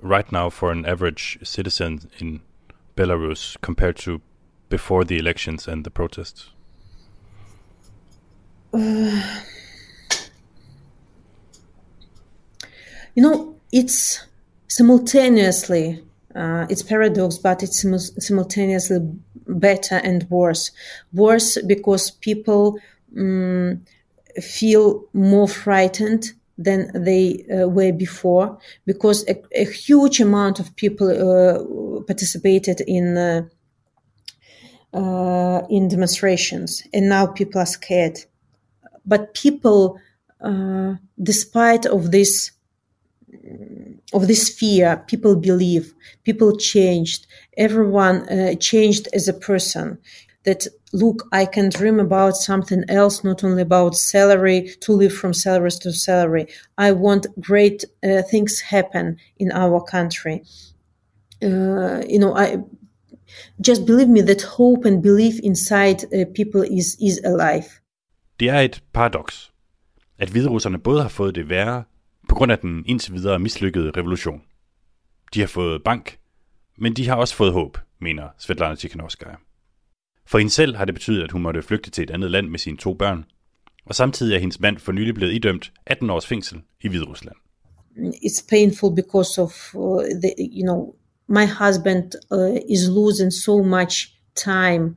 right 0.00 0.30
now 0.30 0.50
for 0.50 0.70
an 0.70 0.84
average 0.84 1.38
citizen 1.42 2.10
in 2.18 2.40
Belarus 2.96 3.56
compared 3.60 3.96
to 3.96 4.20
before 4.68 5.04
the 5.04 5.18
elections 5.18 5.66
and 5.66 5.84
the 5.84 5.90
protests? 5.90 6.50
Uh, 8.72 8.78
you 13.14 13.22
know, 13.22 13.56
it's 13.72 14.24
simultaneously, 14.68 16.04
uh, 16.34 16.66
it's 16.68 16.82
paradox, 16.82 17.38
but 17.38 17.62
it's 17.62 17.84
simultaneously 18.18 18.98
better 19.46 19.96
and 19.96 20.28
worse. 20.30 20.70
Worse 21.12 21.58
because 21.62 22.10
people 22.10 22.78
um, 23.16 23.84
feel 24.40 25.04
more 25.12 25.48
frightened 25.48 26.32
than 26.58 26.90
they 26.92 27.44
uh, 27.50 27.68
were 27.68 27.92
before 27.92 28.58
because 28.84 29.26
a, 29.28 29.36
a, 29.54 29.64
huge 29.64 30.20
amount 30.20 30.58
of 30.58 30.74
people 30.74 31.08
uh, 31.08 32.02
participated 32.02 32.82
in 32.86 33.16
uh, 33.16 33.42
uh 34.92 35.62
in 35.70 35.86
demonstrations 35.88 36.82
and 36.92 37.08
now 37.08 37.26
people 37.26 37.60
are 37.60 37.66
scared. 37.66 38.18
But 39.06 39.34
people 39.34 39.98
uh, 40.40 40.94
despite 41.22 41.86
of 41.86 42.10
this 42.10 42.50
of 44.12 44.26
this 44.26 44.48
fear 44.48 45.04
people 45.06 45.36
believe 45.36 45.94
people 46.24 46.56
changed. 46.56 47.26
Everyone 47.56 48.28
uh, 48.28 48.54
changed 48.54 49.08
as 49.12 49.28
a 49.28 49.32
person 49.32 49.98
that 50.48 50.62
look 51.02 51.18
i 51.40 51.44
can 51.54 51.66
dream 51.78 51.98
about 52.08 52.34
something 52.48 52.82
else 53.00 53.16
not 53.30 53.44
only 53.46 53.62
about 53.68 53.92
salary 53.94 54.60
to 54.84 54.90
live 55.02 55.14
from 55.20 55.32
salaries 55.44 55.78
to 55.84 55.90
salary 55.92 56.44
i 56.86 56.88
want 57.04 57.22
great 57.48 57.78
uh, 58.06 58.22
things 58.30 58.52
happen 58.74 59.06
in 59.42 59.48
our 59.62 59.78
country 59.94 60.36
uh, 61.48 61.98
you 62.12 62.18
know 62.22 62.32
i 62.44 62.46
just 63.68 63.82
believe 63.90 64.10
me 64.16 64.22
that 64.30 64.42
hope 64.58 64.82
and 64.88 65.02
belief 65.02 65.34
inside 65.50 65.98
uh, 66.04 66.24
people 66.38 66.62
is 66.78 66.96
is 67.08 67.16
alive 67.24 67.68
Det 68.40 68.48
er 68.48 68.60
et 68.60 68.82
paradoks, 68.92 69.52
at 70.18 70.28
hviderusserne 70.28 70.78
både 70.78 71.02
har 71.02 71.08
fået 71.08 71.34
det 71.34 71.48
værre 71.48 71.84
på 72.28 72.34
grund 72.34 72.52
af 72.52 72.58
den 72.58 72.84
indtil 72.86 73.12
videre 73.12 73.38
mislykkede 73.38 73.90
revolution. 73.96 74.42
De 75.34 75.40
har 75.40 75.46
fået 75.46 75.82
bank, 75.84 76.18
men 76.78 76.92
de 76.96 77.08
har 77.08 77.16
også 77.16 77.34
fået 77.34 77.52
håb, 77.52 77.78
mener 78.00 78.28
Svetlana 78.38 78.74
Tikhanovskaya. 78.74 79.34
For 80.30 80.38
hende 80.38 80.52
selv 80.52 80.76
har 80.76 80.84
det 80.84 80.94
betydet, 80.94 81.24
at 81.24 81.32
hun 81.32 81.42
måtte 81.42 81.62
flygte 81.62 81.90
til 81.90 82.02
et 82.02 82.10
andet 82.10 82.30
land 82.30 82.48
med 82.48 82.58
sine 82.58 82.76
to 82.76 82.94
børn, 82.94 83.24
og 83.86 83.94
samtidig 83.94 84.34
er 84.34 84.38
hendes 84.38 84.60
mand 84.60 84.78
for 84.78 84.92
nylig 84.92 85.14
blevet 85.14 85.32
idømt 85.32 85.72
18 85.86 86.10
års 86.10 86.26
fængsel 86.26 86.60
i 86.80 86.88
Hviderusland. 86.88 87.36
It's 87.98 88.46
painful 88.50 88.94
because 88.94 89.40
of 89.40 89.74
uh, 89.74 90.02
the, 90.22 90.32
you 90.38 90.62
know, 90.62 90.94
my 91.28 91.46
husband 91.64 92.12
uh, 92.30 92.74
is 92.74 92.88
losing 92.88 93.32
so 93.32 93.62
much 93.62 93.94
time 94.34 94.96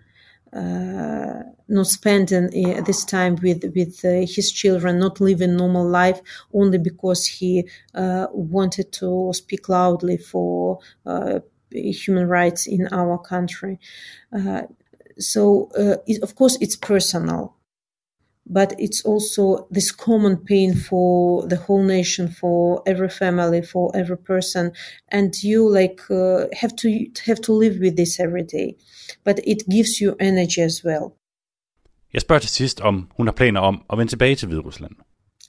uh, 0.53 1.41
not 1.67 1.87
spending 1.87 2.45
uh, 2.65 2.83
this 2.83 3.05
time 3.05 3.35
with 3.43 3.63
with 3.75 4.05
uh, 4.05 4.27
his 4.35 4.51
children, 4.61 4.99
not 4.99 5.21
living 5.21 5.55
normal 5.55 5.85
life, 6.01 6.19
only 6.53 6.77
because 6.77 7.25
he 7.39 7.63
uh, 7.95 8.27
wanted 8.33 8.91
to 8.91 9.31
speak 9.33 9.69
loudly 9.69 10.17
for 10.17 10.79
uh, 11.05 11.39
human 12.05 12.27
rights 12.27 12.67
in 12.67 12.87
our 12.91 13.17
country. 13.17 13.79
Uh, 15.17 15.21
so, 15.21 15.69
it, 16.07 16.23
of 16.23 16.35
course, 16.35 16.57
it's 16.61 16.75
personal, 16.75 17.55
but 18.45 18.73
it's 18.79 19.05
also 19.05 19.67
this 19.71 19.91
common 19.91 20.37
pain 20.37 20.75
for 20.75 21.47
the 21.47 21.57
whole 21.57 21.83
nation, 21.83 22.29
for 22.39 22.83
every 22.85 23.09
family, 23.09 23.61
for 23.61 23.91
every 23.95 24.17
person, 24.17 24.71
and 25.11 25.33
you 25.43 25.69
like 25.79 26.01
have 26.53 26.75
to 26.75 26.87
have 27.25 27.41
to 27.41 27.53
live 27.53 27.79
with 27.79 27.95
this 27.95 28.19
every 28.19 28.43
day. 28.43 28.75
But 29.23 29.39
it 29.43 29.63
gives 29.69 30.01
you 30.01 30.15
energy 30.19 30.61
as 30.61 30.81
well. 30.83 31.13
Jeg 32.13 32.21
spørger 32.21 32.39
til 32.39 32.49
sidst, 32.49 32.81
om 32.81 33.09
hun 33.17 33.27
har 33.27 33.33
planer 33.33 33.59
om 33.59 33.81
at 33.91 33.97
vende 33.97 34.11
tilbage 34.11 34.35
til 34.35 34.47
Hviderusland. 34.47 34.91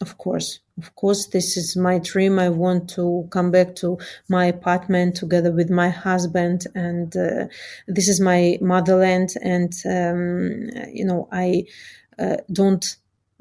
Of 0.02 0.18
course, 0.18 0.58
of 0.78 0.96
course, 0.96 1.28
this 1.28 1.56
is 1.56 1.76
my 1.76 2.00
dream. 2.00 2.40
I 2.40 2.48
want 2.48 2.90
to 2.96 3.28
come 3.30 3.52
back 3.52 3.76
to 3.76 3.98
my 4.28 4.46
apartment 4.46 5.14
together 5.14 5.52
with 5.52 5.70
my 5.70 5.90
husband, 5.90 6.66
and 6.74 7.16
uh, 7.16 7.46
this 7.86 8.08
is 8.08 8.18
my 8.20 8.58
motherland. 8.60 9.30
And 9.40 9.72
um, 9.86 10.70
you 10.98 11.04
know, 11.04 11.28
I 11.30 11.66
uh, 12.18 12.38
don't 12.50 12.84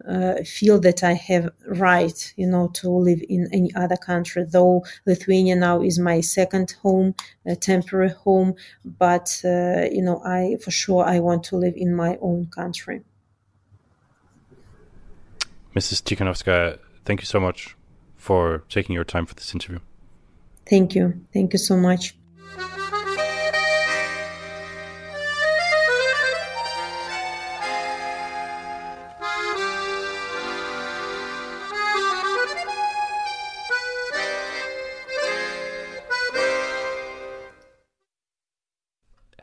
uh, 0.08 0.36
feel 0.44 0.80
that 0.82 1.04
I 1.04 1.14
have 1.14 1.50
right, 1.66 2.20
you 2.38 2.46
know, 2.46 2.68
to 2.80 2.90
live 2.92 3.24
in 3.28 3.50
any 3.52 3.74
other 3.74 3.98
country. 3.98 4.46
Though 4.48 4.86
Lithuania 5.08 5.56
now 5.56 5.82
is 5.82 5.98
my 5.98 6.22
second 6.22 6.76
home, 6.84 7.16
a 7.44 7.56
temporary 7.56 8.14
home, 8.26 8.54
but 8.86 9.42
uh, 9.44 9.88
you 9.92 10.04
know, 10.04 10.22
I 10.24 10.58
for 10.64 10.70
sure 10.70 11.04
I 11.06 11.18
want 11.22 11.44
to 11.46 11.58
live 11.58 11.74
in 11.76 11.96
my 11.96 12.20
own 12.22 12.52
country. 12.60 13.02
Mrs. 15.76 16.04
Tikhanovskaya, 16.04 16.78
thank 17.06 17.22
you 17.22 17.26
so 17.26 17.40
much 17.40 17.76
for 18.18 18.64
taking 18.70 18.94
your 18.94 19.06
time 19.06 19.26
for 19.26 19.36
this 19.36 19.54
interview. 19.54 19.80
Thank 20.70 20.96
you. 20.96 21.14
Thank 21.34 21.54
you 21.54 21.60
so 21.60 21.78
much. 21.78 22.16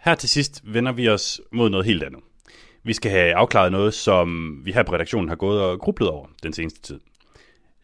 Her 0.01 0.15
til 0.15 0.29
sidst 0.29 0.63
vender 0.65 0.93
vi 0.93 1.09
os 1.09 1.41
mod 1.53 1.71
noget 1.71 1.87
helt 1.87 2.03
andet. 2.03 2.21
Vi 2.83 2.93
skal 2.93 3.11
have 3.11 3.35
afklaret 3.35 3.73
noget, 3.73 3.95
som 3.95 4.61
vi 4.65 4.73
her 4.73 4.83
på 4.83 4.93
redaktionen 4.93 5.29
har 5.29 5.37
gået 5.37 5.63
og 5.63 5.81
grublet 5.81 6.09
over 6.09 6.27
den 6.43 6.53
seneste 6.53 6.83
tid. 6.83 7.01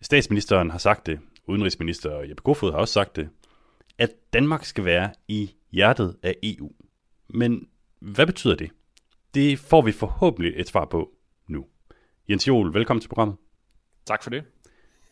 Statsministeren 0.03 0.71
har 0.71 0.79
sagt 0.79 1.07
det, 1.07 1.21
udenrigsminister 1.47 2.21
Jeppe 2.21 2.43
Kofod 2.43 2.73
har 2.73 2.79
også 2.79 2.95
sagt 2.95 3.17
det, 3.17 3.29
at 3.99 4.11
Danmark 4.33 4.65
skal 4.65 4.85
være 4.85 5.11
i 5.29 5.51
hjertet 5.73 6.17
af 6.23 6.35
EU. 6.43 6.73
Men 7.29 7.69
hvad 8.01 8.27
betyder 8.27 8.55
det? 8.55 8.71
Det 9.35 9.59
får 9.59 9.83
vi 9.83 9.93
forhåbentlig 9.93 10.53
et 10.57 10.69
svar 10.69 10.85
på 10.85 11.11
nu. 11.49 11.67
Jens 12.31 12.49
Jol, 12.49 12.75
velkommen 12.75 13.01
til 13.01 13.09
programmet. 13.09 13.37
Tak 14.07 14.23
for 14.23 14.31
det. 14.31 14.45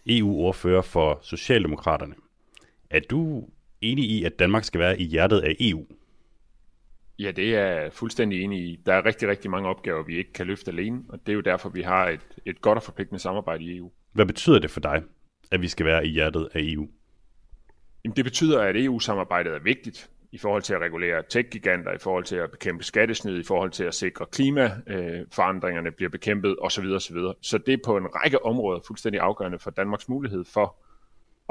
EU-ordfører 0.07 0.83
for 0.83 1.19
Socialdemokraterne. 1.23 2.15
Er 2.91 3.01
du 3.11 3.49
enig 3.81 4.05
i, 4.05 4.25
at 4.25 4.39
Danmark 4.39 4.65
skal 4.65 4.81
være 4.81 5.01
i 5.01 5.05
hjertet 5.05 5.41
af 5.41 5.57
EU? 5.61 5.87
Ja, 7.19 7.31
det 7.31 7.57
er 7.57 7.67
jeg 7.67 7.93
fuldstændig 7.93 8.43
enig 8.43 8.59
i. 8.59 8.81
Der 8.87 8.95
er 8.95 9.07
rigtig, 9.07 9.29
rigtig 9.29 9.51
mange 9.51 9.69
opgaver, 9.69 10.03
vi 10.03 10.17
ikke 10.17 10.33
kan 10.33 10.47
løfte 10.47 10.71
alene, 10.71 11.03
og 11.09 11.21
det 11.27 11.33
er 11.33 11.35
jo 11.35 11.41
derfor, 11.41 11.69
vi 11.69 11.83
har 11.83 12.09
et, 12.09 12.21
et 12.47 12.61
godt 12.61 12.77
og 12.77 12.83
forpligtende 12.83 13.19
samarbejde 13.19 13.65
i 13.65 13.77
EU. 13.77 13.93
Hvad 14.13 14.27
betyder 14.27 14.59
det 14.59 14.71
for 14.71 14.81
dig, 14.81 15.03
at 15.51 15.63
vi 15.63 15.69
skal 15.69 15.87
være 15.87 16.07
i 16.07 16.09
hjertet 16.09 16.49
af 16.55 16.61
EU? 16.63 16.89
Jamen, 18.05 18.17
det 18.17 18.25
betyder, 18.25 18.61
at 18.63 18.77
EU-samarbejdet 18.77 19.55
er 19.55 19.59
vigtigt 19.59 20.11
i 20.33 20.39
forhold 20.39 20.63
til 20.63 20.75
at 20.75 20.81
regulere 20.81 21.23
tech-giganter, 21.29 21.93
i 21.93 21.99
forhold 21.99 22.25
til 22.25 22.37
at 22.37 22.51
bekæmpe 22.51 22.85
skattesnyd, 22.85 23.41
i 23.41 23.45
forhold 23.45 23.71
til 23.71 23.85
at 23.85 23.95
sikre 23.95 24.27
klimaforandringerne 24.27 25.91
bliver 25.91 26.11
bekæmpet 26.11 26.57
osv. 26.61 26.85
osv. 26.85 27.17
Så 27.41 27.59
det 27.59 27.75
er 27.75 27.79
på 27.85 27.97
en 27.97 28.07
række 28.07 28.45
områder 28.45 28.81
fuldstændig 28.87 29.21
afgørende 29.21 29.59
for 29.59 29.71
Danmarks 29.71 30.09
mulighed 30.09 30.45
for 30.45 30.77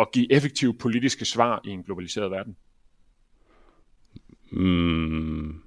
at 0.02 0.12
give 0.12 0.34
effektive 0.34 0.74
politiske 0.74 1.26
svar 1.26 1.62
i 1.66 1.70
en 1.70 1.84
globaliseret 1.84 2.32
verden. 2.32 2.56
Mm, 4.52 5.62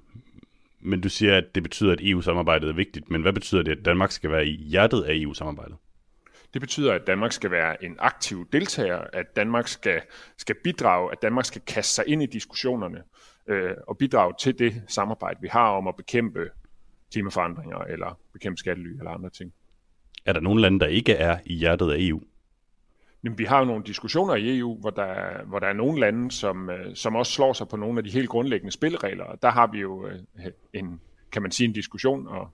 men 0.81 1.01
du 1.01 1.09
siger, 1.09 1.37
at 1.37 1.55
det 1.55 1.63
betyder, 1.63 1.93
at 1.93 1.99
EU-samarbejdet 2.03 2.69
er 2.69 2.73
vigtigt, 2.73 3.11
men 3.11 3.23
hvad 3.23 3.33
betyder 3.33 3.63
det, 3.63 3.79
at 3.79 3.85
Danmark 3.85 4.11
skal 4.11 4.31
være 4.31 4.47
i 4.47 4.57
hjertet 4.57 5.03
af 5.03 5.15
EU-samarbejdet? 5.15 5.77
Det 6.53 6.61
betyder, 6.61 6.93
at 6.93 7.07
Danmark 7.07 7.33
skal 7.33 7.51
være 7.51 7.85
en 7.85 7.97
aktiv 7.99 8.49
deltager, 8.53 9.05
at 9.13 9.37
Danmark 9.37 9.69
skal, 9.69 10.01
skal 10.37 10.57
bidrage, 10.65 11.13
at 11.13 11.23
Danmark 11.23 11.45
skal 11.45 11.63
kaste 11.67 11.95
sig 11.95 12.05
ind 12.09 12.23
i 12.23 12.27
diskussionerne 12.27 13.03
øh, 13.47 13.75
og 13.87 13.99
bidrage 13.99 14.35
til 14.41 14.59
det 14.59 14.83
samarbejde, 14.89 15.39
vi 15.41 15.49
har 15.49 15.69
om 15.69 15.89
at 15.89 15.97
bekæmpe 15.97 16.51
klimaforandringer 17.13 17.79
eller 17.79 18.19
bekæmpe 18.33 18.57
skattely 18.57 18.89
eller 18.99 19.11
andre 19.11 19.31
ting. 19.31 19.53
Er 20.25 20.33
der 20.33 20.41
nogle 20.41 20.63
lande, 20.63 20.81
der 20.81 20.87
ikke 20.87 21.13
er 21.13 21.39
i 21.47 21.55
hjertet 21.55 21.91
af 21.91 21.97
EU? 21.99 22.21
Jamen, 23.25 23.39
vi 23.39 23.45
har 23.45 23.59
jo 23.59 23.65
nogle 23.65 23.85
diskussioner 23.85 24.35
i 24.35 24.59
EU, 24.59 24.81
hvor 24.81 24.91
der, 24.91 25.45
hvor 25.47 25.59
der 25.59 25.67
er 25.67 25.73
nogle 25.73 26.01
lande, 26.01 26.31
som, 26.31 26.71
øh, 26.71 26.95
som 26.95 27.17
også 27.17 27.33
slår 27.33 27.53
sig 27.53 27.69
på 27.69 27.77
nogle 27.77 27.99
af 27.99 28.05
de 28.05 28.11
helt 28.11 28.29
grundlæggende 28.29 28.73
spilregler. 28.73 29.25
Og 29.25 29.43
der 29.43 29.51
har 29.51 29.67
vi 29.67 29.81
jo 29.81 30.07
øh, 30.07 30.19
en, 30.73 31.01
kan 31.33 31.43
man 31.43 31.51
sige, 31.51 31.67
en 31.67 31.73
diskussion, 31.73 32.27
og, 32.27 32.51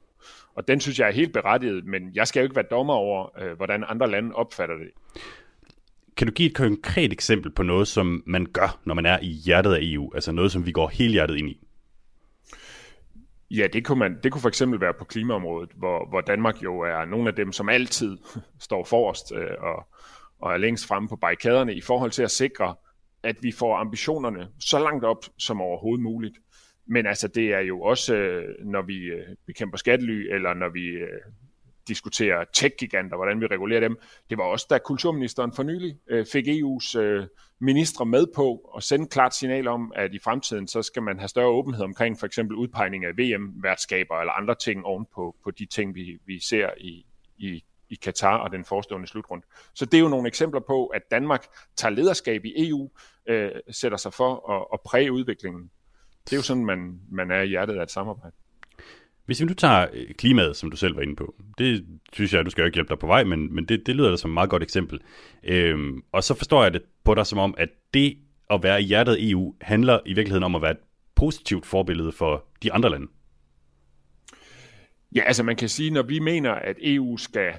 og 0.55 0.69
den 0.69 0.81
synes 0.81 0.99
jeg 0.99 1.09
er 1.09 1.13
helt 1.13 1.33
berettiget, 1.33 1.87
men 1.87 2.11
jeg 2.15 2.29
skal 2.29 2.41
jo 2.41 2.45
ikke 2.45 2.57
være 2.57 2.67
dommer 2.71 2.95
over, 2.95 3.43
øh, 3.43 3.57
hvordan 3.57 3.85
andre 3.89 4.11
lande 4.11 4.35
opfatter 4.35 4.77
det. 4.77 4.91
Kan 6.17 6.27
du 6.27 6.33
give 6.33 6.49
et 6.49 6.57
konkret 6.57 7.13
eksempel 7.13 7.53
på 7.53 7.63
noget, 7.63 7.89
som 7.89 8.23
man 8.27 8.47
gør, 8.47 8.81
når 8.85 8.95
man 8.95 9.07
er 9.07 9.19
i 9.23 9.29
hjertet 9.29 9.75
af 9.75 9.79
EU? 9.83 10.15
Altså 10.15 10.33
noget, 10.33 10.53
som 10.53 10.67
vi 10.67 10.73
går 10.73 10.89
helt 10.89 11.13
hjertet 11.13 11.37
ind 11.37 11.49
i? 11.49 11.61
Ja, 13.51 13.67
det 13.73 13.85
kunne, 13.85 13.99
man, 13.99 14.19
det 14.23 14.33
kunne 14.33 14.43
for 14.43 14.49
eksempel 14.49 14.81
være 14.81 14.95
på 14.95 15.05
klimaområdet, 15.05 15.71
hvor, 15.77 16.09
hvor 16.09 16.21
Danmark 16.21 16.63
jo 16.63 16.81
er 16.81 17.05
nogle 17.05 17.29
af 17.29 17.35
dem, 17.35 17.53
som 17.53 17.69
altid 17.69 18.19
står 18.59 18.85
forrest 18.85 19.33
øh, 19.33 19.57
og, 19.59 19.87
og 20.43 20.53
er 20.53 20.57
længst 20.57 20.87
fremme 20.87 21.09
på 21.09 21.17
barrikaderne 21.17 21.75
i 21.75 21.81
forhold 21.81 22.11
til 22.11 22.23
at 22.23 22.31
sikre, 22.31 22.75
at 23.23 23.37
vi 23.43 23.53
får 23.53 23.77
ambitionerne 23.77 24.49
så 24.61 24.79
langt 24.79 25.05
op 25.05 25.25
som 25.39 25.61
overhovedet 25.61 26.03
muligt. 26.03 26.39
Men 26.87 27.07
altså, 27.07 27.29
det 27.29 27.55
er 27.55 27.61
jo 27.61 27.81
også, 27.81 28.15
øh, 28.15 28.67
når 28.67 28.83
vi 28.83 29.05
øh, 29.05 29.27
bekæmper 29.47 29.79
skattely, 29.79 30.35
eller 30.35 30.55
når 30.55 30.69
vi 30.69 30.87
øh, 30.87 31.21
diskuterer 31.89 32.45
tech-giganter, 32.53 33.17
hvordan 33.17 33.41
vi 33.41 33.47
regulerer 33.47 33.81
dem. 33.81 33.97
Det 34.31 34.39
var 34.39 34.45
også, 34.45 34.67
da 34.71 34.79
kulturministeren 34.79 35.53
for 35.53 35.63
nylig 35.63 35.97
fik 36.33 36.49
EU's 36.49 36.99
ministre 37.61 38.07
med 38.07 38.27
på 38.35 38.73
at 38.77 38.83
sende 38.83 39.09
klart 39.09 39.35
signal 39.35 39.69
om, 39.69 39.93
at 39.97 40.15
i 40.15 40.19
fremtiden 40.19 40.69
så 40.69 40.83
skal 40.83 41.03
man 41.03 41.19
have 41.19 41.29
større 41.29 41.49
åbenhed 41.49 41.85
omkring 41.85 42.19
for 42.19 42.27
eksempel 42.27 42.57
udpegning 42.57 43.05
af 43.05 43.19
VM-værtskaber 43.19 44.21
eller 44.21 44.33
andre 44.33 44.55
ting 44.55 44.85
ovenpå 44.85 45.37
på 45.45 45.51
de 45.51 45.67
ting, 45.67 45.95
vi, 45.95 46.19
vi 46.27 46.41
ser 46.41 46.71
i, 46.79 47.07
i 47.39 47.65
i 47.91 47.95
Katar 47.95 48.37
og 48.37 48.53
den 48.53 48.65
forestående 48.65 49.07
slutrund. 49.07 49.43
Så 49.75 49.85
det 49.85 49.95
er 49.95 50.03
jo 50.03 50.09
nogle 50.09 50.29
eksempler 50.29 50.61
på, 50.61 50.87
at 50.87 51.03
Danmark 51.11 51.47
tager 51.77 51.93
lederskab 51.93 52.45
i 52.45 52.69
EU, 52.69 52.91
øh, 53.29 53.51
sætter 53.71 53.99
sig 53.99 54.13
for 54.13 54.51
at, 54.53 54.67
at 54.73 54.81
præge 54.81 55.13
udviklingen. 55.13 55.71
Det 56.25 56.33
er 56.33 56.37
jo 56.37 56.43
sådan, 56.43 56.65
man, 56.65 57.01
man 57.11 57.31
er 57.31 57.41
i 57.41 57.47
hjertet 57.47 57.79
af 57.79 57.83
et 57.83 57.91
samarbejde. 57.91 58.37
Hvis 59.27 59.41
vi 59.41 59.47
nu 59.47 59.55
tager 59.55 59.87
øh, 59.93 60.15
klimaet, 60.15 60.57
som 60.57 60.71
du 60.71 60.77
selv 60.77 60.97
var 60.97 61.03
inde 61.03 61.17
på, 61.17 61.35
det 61.59 61.87
synes 62.13 62.35
jeg, 62.35 62.45
du 62.45 62.51
skal 62.51 62.63
jo 62.63 62.67
ikke 62.67 62.77
hjælpe 62.77 62.89
dig 62.89 62.99
på 62.99 63.07
vej, 63.07 63.25
men, 63.25 63.55
men 63.55 63.65
det, 63.65 63.87
det 63.87 63.97
lyder 63.97 64.11
da 64.11 64.17
som 64.17 64.31
et 64.31 64.35
meget 64.35 64.51
godt 64.51 64.63
eksempel. 64.63 65.01
Øhm, 65.45 66.03
og 66.13 66.25
så 66.25 66.35
forstår 66.35 66.63
jeg 66.63 66.73
det 66.73 66.83
på 67.05 67.15
dig 67.15 67.27
som 67.27 67.39
om, 67.39 67.55
at 67.59 67.69
det 67.95 68.19
at 68.51 68.63
være 68.63 68.83
i 68.83 68.85
hjertet 68.85 69.13
af 69.13 69.19
EU 69.21 69.55
handler 69.61 70.01
i 70.07 70.13
virkeligheden 70.13 70.45
om 70.45 70.55
at 70.55 70.63
være 70.63 70.71
et 70.71 70.81
positivt 71.15 71.67
forbillede 71.67 72.13
for 72.13 72.45
de 72.63 72.73
andre 72.73 72.91
lande. 72.91 73.07
Ja, 75.15 75.21
altså 75.21 75.43
man 75.43 75.57
kan 75.57 75.69
sige, 75.69 75.91
når 75.91 76.03
vi 76.03 76.19
mener, 76.19 76.53
at 76.53 76.77
EU 76.83 77.17
skal 77.17 77.53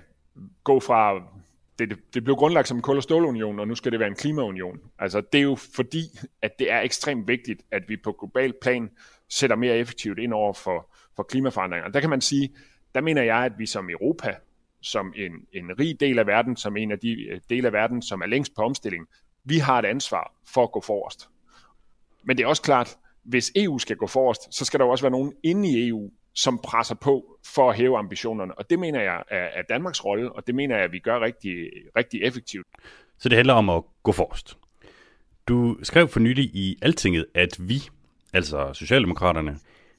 gå 0.64 0.80
fra, 0.80 1.22
det, 1.80 1.98
det 2.14 2.24
blev 2.24 2.36
grundlagt 2.36 2.68
som 2.68 2.78
en 2.78 2.82
kul- 2.82 2.98
og 2.98 3.04
stålunion, 3.04 3.60
og 3.60 3.68
nu 3.68 3.76
skal 3.76 3.92
det 3.92 4.00
være 4.00 4.10
en 4.10 4.16
klimaunion. 4.16 4.80
Altså 5.00 5.22
det 5.34 5.38
er 5.38 5.44
jo 5.44 5.56
fordi, 5.56 6.02
at 6.42 6.60
det 6.60 6.72
er 6.72 6.80
ekstremt 6.80 7.28
vigtigt, 7.28 7.62
at 7.72 7.84
vi 7.88 7.98
på 7.98 8.12
global 8.20 8.54
plan 8.62 8.90
sætter 9.30 9.56
mere 9.56 9.78
effektivt 9.78 10.20
ind 10.20 10.34
over 10.34 10.54
for, 10.54 10.90
for 11.16 11.24
klimaforandringer. 11.24 11.90
Der 11.90 12.00
kan 12.00 12.10
man 12.10 12.22
sige, 12.22 12.50
der 12.96 13.02
mener 13.02 13.24
jeg, 13.24 13.38
at 13.38 13.54
vi 13.58 13.66
som 13.66 13.90
Europa, 13.90 14.36
som 14.82 15.14
en, 15.16 15.32
en 15.54 15.80
rig 15.80 16.00
del 16.00 16.20
af 16.20 16.28
verden, 16.28 16.56
som 16.58 16.78
en 16.78 16.92
af 16.92 17.00
de 17.00 17.28
øh, 17.28 17.42
dele 17.50 17.68
af 17.68 17.74
verden, 17.74 18.02
som 18.02 18.22
er 18.22 18.26
længst 18.26 18.56
på 18.56 18.62
omstilling, 18.62 19.08
vi 19.44 19.58
har 19.58 19.80
et 19.80 19.86
ansvar 19.86 20.34
for 20.46 20.64
at 20.64 20.72
gå 20.72 20.82
forrest. 20.82 21.30
Men 22.24 22.38
det 22.38 22.44
er 22.44 22.48
også 22.48 22.62
klart, 22.62 22.98
hvis 23.24 23.52
EU 23.56 23.80
skal 23.80 23.96
gå 23.96 24.08
forrest, 24.08 24.54
så 24.56 24.66
skal 24.66 24.80
der 24.80 24.86
jo 24.86 24.92
også 24.92 25.04
være 25.04 25.12
nogen 25.12 25.34
inde 25.44 25.70
i 25.70 25.88
EU, 25.88 26.12
som 26.36 26.60
presser 26.64 26.96
på 26.96 27.38
for 27.46 27.70
at 27.70 27.76
hæve 27.76 27.98
ambitionerne. 27.98 28.58
Og 28.58 28.70
det 28.70 28.80
mener 28.80 29.02
jeg 29.02 29.24
er, 29.30 29.48
er 29.54 29.62
Danmarks 29.70 30.06
rolle, 30.06 30.32
og 30.32 30.48
det 30.48 30.56
mener 30.56 30.76
jeg, 30.76 30.84
at 30.84 30.92
vi 30.92 31.00
gør 31.00 31.20
rigtig, 31.20 31.70
rigtig 31.96 32.24
effektivt. 32.24 32.68
Så 33.20 33.30
det 33.30 33.36
handler 33.36 33.54
om 33.54 33.70
at 33.70 33.84
gå 34.04 34.12
forrest. 34.12 34.58
Du 35.48 35.78
skrev 35.84 36.08
for 36.08 36.20
nylig 36.20 36.44
i 36.44 36.78
Altinget, 36.82 37.26
at 37.34 37.58
vi, 37.60 37.76
altså 38.34 38.74
Socialdemokraterne, 38.74 39.58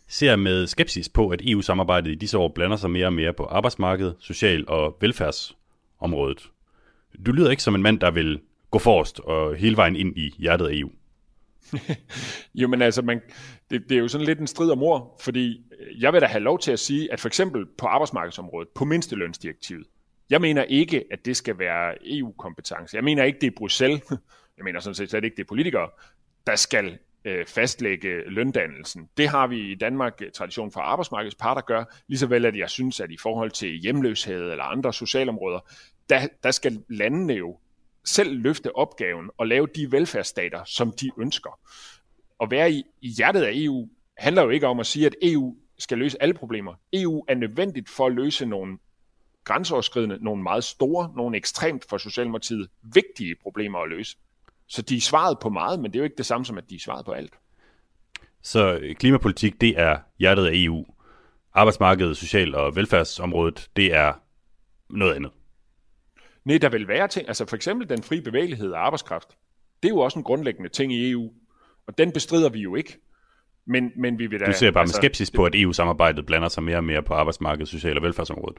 ser 0.09 0.37
med 0.37 0.67
skepsis 0.67 1.09
på, 1.09 1.29
at 1.29 1.41
EU-samarbejdet 1.45 2.11
i 2.11 2.15
disse 2.15 2.39
år 2.39 2.49
blander 2.49 2.77
sig 2.77 2.91
mere 2.91 3.07
og 3.07 3.13
mere 3.13 3.33
på 3.33 3.45
arbejdsmarkedet, 3.45 4.17
social- 4.21 4.69
og 4.69 4.97
velfærdsområdet. 5.01 6.51
Du 7.27 7.33
lyder 7.33 7.51
ikke 7.51 7.63
som 7.63 7.75
en 7.75 7.83
mand, 7.83 8.01
der 8.01 8.11
vil 8.11 8.41
gå 8.71 8.79
forrest 8.79 9.21
og 9.21 9.57
hele 9.57 9.77
vejen 9.77 9.97
ind 9.97 10.19
i 10.19 10.35
hjertet 10.39 10.67
af 10.67 10.73
EU. 10.73 10.91
jo, 12.55 12.69
men 12.69 12.83
altså, 12.83 13.03
man, 13.03 13.21
det, 13.71 13.83
det 13.89 13.95
er 13.95 13.99
jo 14.01 14.09
sådan 14.09 14.27
lidt 14.27 14.39
en 14.39 14.47
strid 14.47 14.71
om 14.71 14.83
ord, 14.83 15.21
fordi 15.21 15.65
jeg 15.99 16.13
vil 16.13 16.21
da 16.21 16.27
have 16.27 16.43
lov 16.43 16.59
til 16.59 16.73
at 16.73 16.79
sige, 16.79 17.13
at 17.13 17.21
for 17.21 17.29
eksempel 17.29 17.67
på 17.79 17.87
arbejdsmarkedsområdet, 17.87 18.69
på 18.69 18.85
mindstelønsdirektivet, 18.85 19.87
jeg 20.31 20.41
mener 20.41 20.63
ikke, 20.63 21.05
at 21.11 21.25
det 21.25 21.37
skal 21.37 21.59
være 21.59 21.95
EU-kompetence. 22.05 22.97
Jeg 22.97 23.05
mener 23.05 23.25
ikke, 23.25 23.39
det 23.41 23.47
er 23.47 23.57
Bruxelles, 23.57 24.03
jeg 24.57 24.65
mener 24.65 24.81
sådan 24.81 24.95
set 24.95 25.11
slet 25.11 25.25
ikke, 25.25 25.37
det 25.37 25.43
er 25.43 25.49
politikere, 25.49 25.89
der 26.47 26.57
skal 26.57 26.99
øh, 27.25 27.47
fastlægge 27.47 28.31
løndannelsen. 28.31 29.09
Det 29.17 29.29
har 29.29 29.47
vi 29.47 29.73
i 29.73 29.75
Danmark 29.75 30.23
øh, 30.23 30.31
tradition 30.33 30.73
for 30.73 30.81
arbejdsmarkedets 30.81 31.35
parter 31.35 31.61
gør, 31.61 31.85
lige 32.09 32.19
så 32.19 32.27
vel 32.27 32.45
at 32.45 32.57
jeg 32.57 32.71
synes, 32.71 33.01
at 33.01 33.11
i 33.11 33.17
forhold 33.23 33.51
til 33.51 33.69
hjemløshed 33.69 34.51
eller 34.51 34.65
andre 34.65 34.93
socialområder, 34.93 35.61
der, 36.09 36.21
der 36.43 36.51
skal 36.51 36.83
landene 36.89 37.33
jo 37.33 37.59
selv 38.05 38.39
løfte 38.41 38.77
opgaven 38.77 39.31
og 39.39 39.47
lave 39.47 39.67
de 39.67 39.93
velfærdsstater, 39.93 40.65
som 40.65 40.93
de 40.93 41.11
ønsker. 41.19 41.59
At 42.41 42.51
være 42.51 42.73
i, 42.73 42.85
i 43.01 43.09
hjertet 43.09 43.43
af 43.43 43.53
EU 43.55 43.89
handler 44.19 44.43
jo 44.43 44.49
ikke 44.49 44.67
om 44.67 44.81
at 44.81 44.87
sige, 44.87 45.07
at 45.07 45.15
EU 45.23 45.57
skal 45.79 45.99
løse 45.99 46.23
alle 46.23 46.35
problemer. 46.35 46.75
EU 46.93 47.25
er 47.29 47.35
nødvendigt 47.35 47.89
for 47.89 48.07
at 48.07 48.13
løse 48.13 48.47
nogle 48.47 48.79
grænseoverskridende, 49.45 50.19
nogle 50.25 50.43
meget 50.43 50.65
store, 50.65 51.13
nogle 51.17 51.37
ekstremt 51.37 51.85
for 51.89 51.99
Socialdemokratiet 51.99 52.69
vigtige 52.83 53.37
problemer 53.43 53.79
at 53.79 53.89
løse. 53.89 54.17
Så 54.67 54.83
de 54.83 54.97
er 54.97 55.01
svaret 55.01 55.39
på 55.39 55.49
meget, 55.49 55.81
men 55.81 55.93
det 55.93 55.99
er 55.99 56.01
jo 56.01 56.05
ikke 56.05 56.17
det 56.17 56.27
samme 56.27 56.45
som, 56.45 56.59
at 56.59 56.71
de 56.71 56.75
er 56.75 56.81
svaret 56.81 57.05
på 57.05 57.13
alt. 57.13 57.33
Så 58.43 58.81
klimapolitik, 58.99 59.61
det 59.61 59.79
er 59.79 59.99
hjertet 60.19 60.47
af 60.47 60.53
EU. 60.55 60.85
Arbejdsmarkedet, 61.55 62.17
social- 62.17 62.55
og 62.55 62.77
velfærdsområdet, 62.77 63.71
det 63.77 63.95
er 63.95 64.13
noget 64.91 65.15
andet. 65.15 65.31
Nej, 66.45 66.59
der 66.59 66.69
vil 66.69 66.89
være 66.89 67.09
ting, 67.09 67.29
altså 67.29 67.47
for 67.47 67.57
eksempel 67.57 67.89
den 67.89 68.03
frie 68.03 68.23
bevægelighed 68.23 68.73
af 68.73 68.79
arbejdskraft. 68.79 69.29
Det 69.83 69.89
er 69.89 69.93
jo 69.93 69.99
også 69.99 70.19
en 70.19 70.25
grundlæggende 70.25 70.69
ting 70.69 70.93
i 70.93 71.11
EU, 71.11 71.31
og 71.87 71.99
den 71.99 72.13
bestrider 72.13 72.49
vi 72.49 72.61
jo 72.61 72.75
ikke. 72.75 72.99
Men, 73.67 73.93
men 73.97 74.19
vi 74.19 74.27
vil 74.27 74.41
da, 74.41 74.45
du 74.45 74.53
ser 74.53 74.71
bare 74.71 74.81
altså, 74.81 74.97
med 74.97 75.03
skepsis 75.03 75.31
på, 75.31 75.45
at 75.45 75.55
EU-samarbejdet 75.55 76.27
blander 76.27 76.49
sig 76.49 76.63
mere 76.63 76.77
og 76.77 76.85
mere 76.85 77.03
på 77.03 77.15
arbejdsmarkedet, 77.15 77.69
social- 77.69 77.97
og 77.97 78.03
velfærdsområdet. 78.03 78.59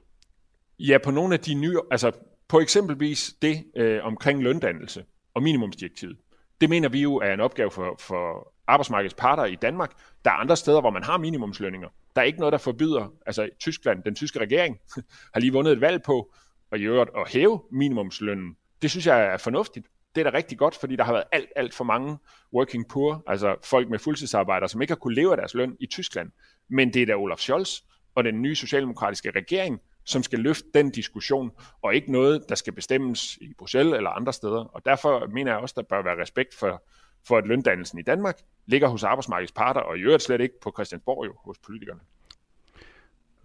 Ja, 0.79 0.97
på 1.03 1.11
nogle 1.11 1.33
af 1.33 1.39
de 1.39 1.53
nye, 1.53 1.77
altså 1.91 2.11
på 2.47 2.59
eksempelvis 2.59 3.33
det 3.41 3.63
øh, 3.75 3.99
omkring 4.03 4.43
løndannelse 4.43 5.03
og 5.33 5.43
minimumsdirektivet. 5.43 6.17
Det 6.61 6.69
mener 6.69 6.89
vi 6.89 7.01
jo 7.01 7.15
er 7.15 7.33
en 7.33 7.39
opgave 7.39 7.71
for, 7.71 7.95
for 7.99 8.53
arbejdsmarkedets 8.67 9.13
parter 9.13 9.45
i 9.45 9.55
Danmark. 9.55 9.91
Der 10.25 10.31
er 10.31 10.35
andre 10.35 10.57
steder, 10.57 10.81
hvor 10.81 10.89
man 10.89 11.03
har 11.03 11.17
minimumslønninger. 11.17 11.87
Der 12.15 12.21
er 12.21 12.25
ikke 12.25 12.39
noget, 12.39 12.51
der 12.51 12.57
forbyder, 12.57 13.13
altså 13.25 13.49
Tyskland, 13.59 14.03
den 14.03 14.15
tyske 14.15 14.39
regering, 14.39 14.77
har 15.33 15.39
lige 15.39 15.53
vundet 15.53 15.73
et 15.73 15.81
valg 15.81 16.03
på, 16.03 16.33
og 16.73 16.79
i 16.79 16.83
øvrigt 16.83 17.11
at 17.17 17.29
hæve 17.29 17.61
minimumslønnen. 17.71 18.57
Det 18.81 18.91
synes 18.91 19.07
jeg 19.07 19.25
er 19.25 19.37
fornuftigt. 19.37 19.87
Det 20.15 20.25
er 20.25 20.31
da 20.31 20.37
rigtig 20.37 20.57
godt, 20.57 20.75
fordi 20.75 20.95
der 20.95 21.03
har 21.03 21.13
været 21.13 21.23
alt, 21.31 21.49
alt 21.55 21.73
for 21.73 21.83
mange 21.83 22.17
working 22.53 22.87
poor, 22.87 23.23
altså 23.27 23.55
folk 23.63 23.89
med 23.89 23.99
fuldtidsarbejder, 23.99 24.67
som 24.67 24.81
ikke 24.81 24.91
har 24.91 24.95
kunne 24.95 25.15
leve 25.15 25.31
af 25.31 25.37
deres 25.37 25.53
løn 25.53 25.77
i 25.79 25.85
Tyskland. 25.85 26.31
Men 26.69 26.93
det 26.93 27.01
er 27.01 27.05
da 27.05 27.15
Olaf 27.15 27.37
Scholz 27.37 27.81
og 28.15 28.23
den 28.23 28.41
nye 28.41 28.55
socialdemokratiske 28.55 29.31
regering, 29.31 29.81
som 30.05 30.23
skal 30.23 30.39
løfte 30.39 30.67
den 30.73 30.91
diskussion, 30.91 31.51
og 31.81 31.95
ikke 31.95 32.11
noget, 32.11 32.45
der 32.49 32.55
skal 32.55 32.73
bestemmes 32.73 33.37
i 33.37 33.53
Bruxelles 33.57 33.93
eller 33.93 34.09
andre 34.09 34.33
steder. 34.33 34.63
Og 34.63 34.85
derfor 34.85 35.27
mener 35.27 35.51
jeg 35.51 35.59
også, 35.59 35.73
der 35.77 35.83
bør 35.83 36.03
være 36.03 36.21
respekt 36.21 36.55
for, 36.55 36.83
for, 37.27 37.37
at 37.37 37.47
løndannelsen 37.47 37.99
i 37.99 38.03
Danmark 38.03 38.39
ligger 38.65 38.87
hos 38.87 39.03
arbejdsmarkedets 39.03 39.51
parter, 39.51 39.81
og 39.81 39.97
i 39.97 40.01
øvrigt 40.01 40.23
slet 40.23 40.41
ikke 40.41 40.59
på 40.61 40.71
Christiansborg 40.75 41.25
jo, 41.25 41.33
hos 41.45 41.57
politikerne. 41.57 41.99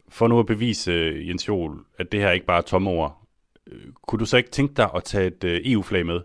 For 0.08 0.28
nu 0.28 0.38
at 0.38 0.46
bevise, 0.46 0.92
Jens 1.28 1.48
Jol, 1.48 1.78
at 1.98 2.12
det 2.12 2.20
her 2.20 2.30
ikke 2.30 2.46
bare 2.46 2.58
er 2.58 2.62
tomme 2.62 2.90
ord, 2.90 3.22
øh, 3.72 3.82
kunne 4.08 4.18
du 4.18 4.24
så 4.24 4.36
ikke 4.36 4.50
tænke 4.50 4.74
dig 4.74 4.90
at 4.94 5.04
tage 5.04 5.26
et 5.26 5.44
øh, 5.44 5.60
EU-flag 5.64 6.06
med, 6.06 6.20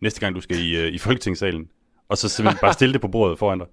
næste 0.00 0.20
gang 0.20 0.34
du 0.34 0.40
skal 0.40 0.56
i, 0.58 0.76
øh, 0.76 0.92
i 0.92 0.98
Folketingssalen, 0.98 1.68
og 2.08 2.16
så 2.18 2.28
simpelthen 2.28 2.60
bare 2.60 2.72
stille 2.72 2.92
det 2.92 3.00
på 3.00 3.08
bordet 3.08 3.38
foran 3.38 3.58
dig? 3.58 3.66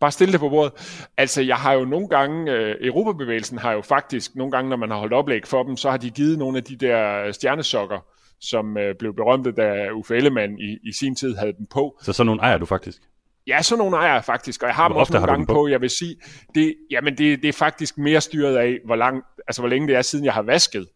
Bare 0.00 0.10
stille 0.10 0.32
det 0.32 0.40
på 0.40 0.48
bordet. 0.48 0.72
Altså, 1.16 1.42
jeg 1.42 1.56
har 1.56 1.72
jo 1.72 1.84
nogle 1.84 2.08
gange, 2.08 2.52
øh, 2.52 2.76
Europabevægelsen 2.80 3.58
har 3.58 3.72
jo 3.72 3.80
faktisk, 3.80 4.36
nogle 4.36 4.52
gange, 4.52 4.70
når 4.70 4.76
man 4.76 4.90
har 4.90 4.98
holdt 4.98 5.12
oplæg 5.12 5.46
for 5.46 5.62
dem, 5.62 5.76
så 5.76 5.90
har 5.90 5.96
de 5.96 6.10
givet 6.10 6.38
nogle 6.38 6.56
af 6.56 6.64
de 6.64 6.76
der 6.76 7.32
stjernesokker, 7.32 7.98
som 8.40 8.78
øh, 8.78 8.94
blev 8.98 9.14
berømte, 9.16 9.52
da 9.52 9.90
Uffe 9.90 10.16
Ellemann 10.16 10.58
i, 10.58 10.78
i 10.88 10.92
sin 10.92 11.14
tid 11.14 11.36
havde 11.36 11.52
dem 11.52 11.66
på. 11.66 11.98
Så 12.02 12.12
sådan 12.12 12.26
nogle 12.26 12.42
ejer 12.42 12.58
du 12.58 12.66
faktisk? 12.66 13.02
Ja, 13.46 13.62
sådan 13.62 13.78
nogle 13.78 13.96
ejer 13.96 14.12
jeg 14.12 14.24
faktisk, 14.24 14.62
og 14.62 14.66
jeg 14.68 14.74
har 14.74 14.88
dem 14.88 14.96
også 14.96 15.12
nogle 15.12 15.26
gange 15.26 15.46
på? 15.46 15.52
på. 15.52 15.68
Jeg 15.68 15.80
vil 15.80 15.90
sige, 15.90 16.16
det, 16.54 16.74
jamen 16.90 17.18
det, 17.18 17.42
det 17.42 17.48
er 17.48 17.52
faktisk 17.52 17.98
mere 17.98 18.20
styret 18.20 18.56
af, 18.56 18.78
hvor, 18.84 18.96
lang, 18.96 19.22
altså, 19.46 19.62
hvor 19.62 19.68
længe 19.68 19.88
det 19.88 19.96
er, 19.96 20.02
siden 20.02 20.24
jeg 20.24 20.32
har 20.32 20.42
vasket. 20.42 20.86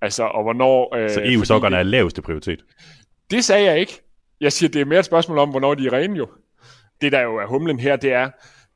Altså, 0.00 0.22
og 0.22 0.42
hvornår... 0.42 0.96
Øh, 0.96 1.10
så 1.10 1.20
EU-sokkerne 1.24 1.76
er 1.76 1.82
laveste 1.82 2.22
prioritet? 2.22 2.64
Det 3.30 3.44
sagde 3.44 3.64
jeg 3.64 3.80
ikke. 3.80 4.00
Jeg 4.40 4.52
siger, 4.52 4.70
det 4.70 4.80
er 4.80 4.84
mere 4.84 4.98
et 4.98 5.04
spørgsmål 5.04 5.38
om, 5.38 5.50
hvornår 5.50 5.74
de 5.74 5.86
er 5.86 5.92
rene 5.92 6.16
jo. 6.16 6.28
Det, 7.00 7.12
der 7.12 7.20
jo 7.20 7.36
er 7.36 7.46
humlen 7.46 7.78
her, 7.78 7.96
det 7.96 8.12
er, 8.12 8.30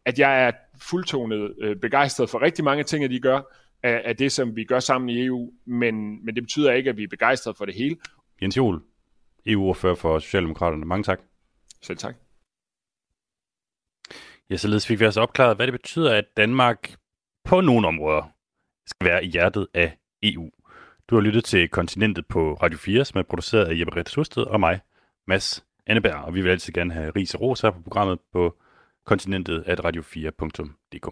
at 0.05 0.18
jeg 0.18 0.47
er 0.47 0.53
fuldtonet 0.83 1.55
øh, 1.61 1.77
begejstret 1.77 2.31
for 2.31 2.43
rigtig 2.43 2.64
mange 2.64 2.85
ting, 2.85 3.05
at 3.05 3.11
de 3.11 3.20
gør, 3.20 3.41
af, 3.83 4.03
af 4.05 4.16
det, 4.16 4.33
som 4.33 4.57
vi 4.57 4.64
gør 4.64 4.81
sammen 4.81 5.09
i 5.09 5.24
EU, 5.24 5.51
men, 5.66 6.24
men 6.24 6.35
det 6.35 6.43
betyder 6.43 6.72
ikke, 6.72 6.91
at 6.91 6.97
vi 6.97 7.03
er 7.03 7.09
begejstret 7.09 7.57
for 7.57 7.64
det 7.64 7.74
hele. 7.74 7.97
Jens 8.43 8.57
Jol, 8.57 8.83
EU-ordfører 9.47 9.95
for 9.95 10.18
Socialdemokraterne. 10.18 10.85
Mange 10.85 11.03
tak. 11.03 11.20
Selv 11.83 11.99
tak. 11.99 12.14
Ja, 14.51 14.57
således 14.57 14.87
fik 14.87 15.01
vi 15.01 15.07
også 15.07 15.21
opklaret, 15.21 15.57
hvad 15.57 15.67
det 15.67 15.73
betyder, 15.73 16.15
at 16.15 16.25
Danmark 16.37 16.95
på 17.45 17.61
nogle 17.61 17.89
områder 17.89 18.23
skal 18.87 19.09
være 19.09 19.25
i 19.25 19.29
hjertet 19.29 19.67
af 19.75 19.99
EU. 20.23 20.51
Du 21.11 21.15
har 21.15 21.23
lyttet 21.23 21.45
til 21.45 21.69
Kontinentet 21.69 22.27
på 22.27 22.55
Radio 22.55 22.79
4, 22.79 23.05
som 23.05 23.19
er 23.19 23.23
produceret 23.23 23.65
af 23.65 23.79
Jeppe 23.79 23.97
Rette 23.97 24.45
og 24.45 24.61
mig, 24.61 24.81
Mads 25.27 25.65
Anneberg, 25.87 26.15
og 26.15 26.35
vi 26.35 26.43
vil 26.43 26.51
altid 26.51 26.73
gerne 26.73 26.93
have 26.93 27.11
ris 27.11 27.35
og 27.35 27.41
ros 27.41 27.61
her 27.61 27.71
på 27.71 27.81
programmet 27.81 28.19
på 28.33 28.57
kontinentet 29.07 29.65
at 29.67 29.81
radio4.dk. 29.81 31.09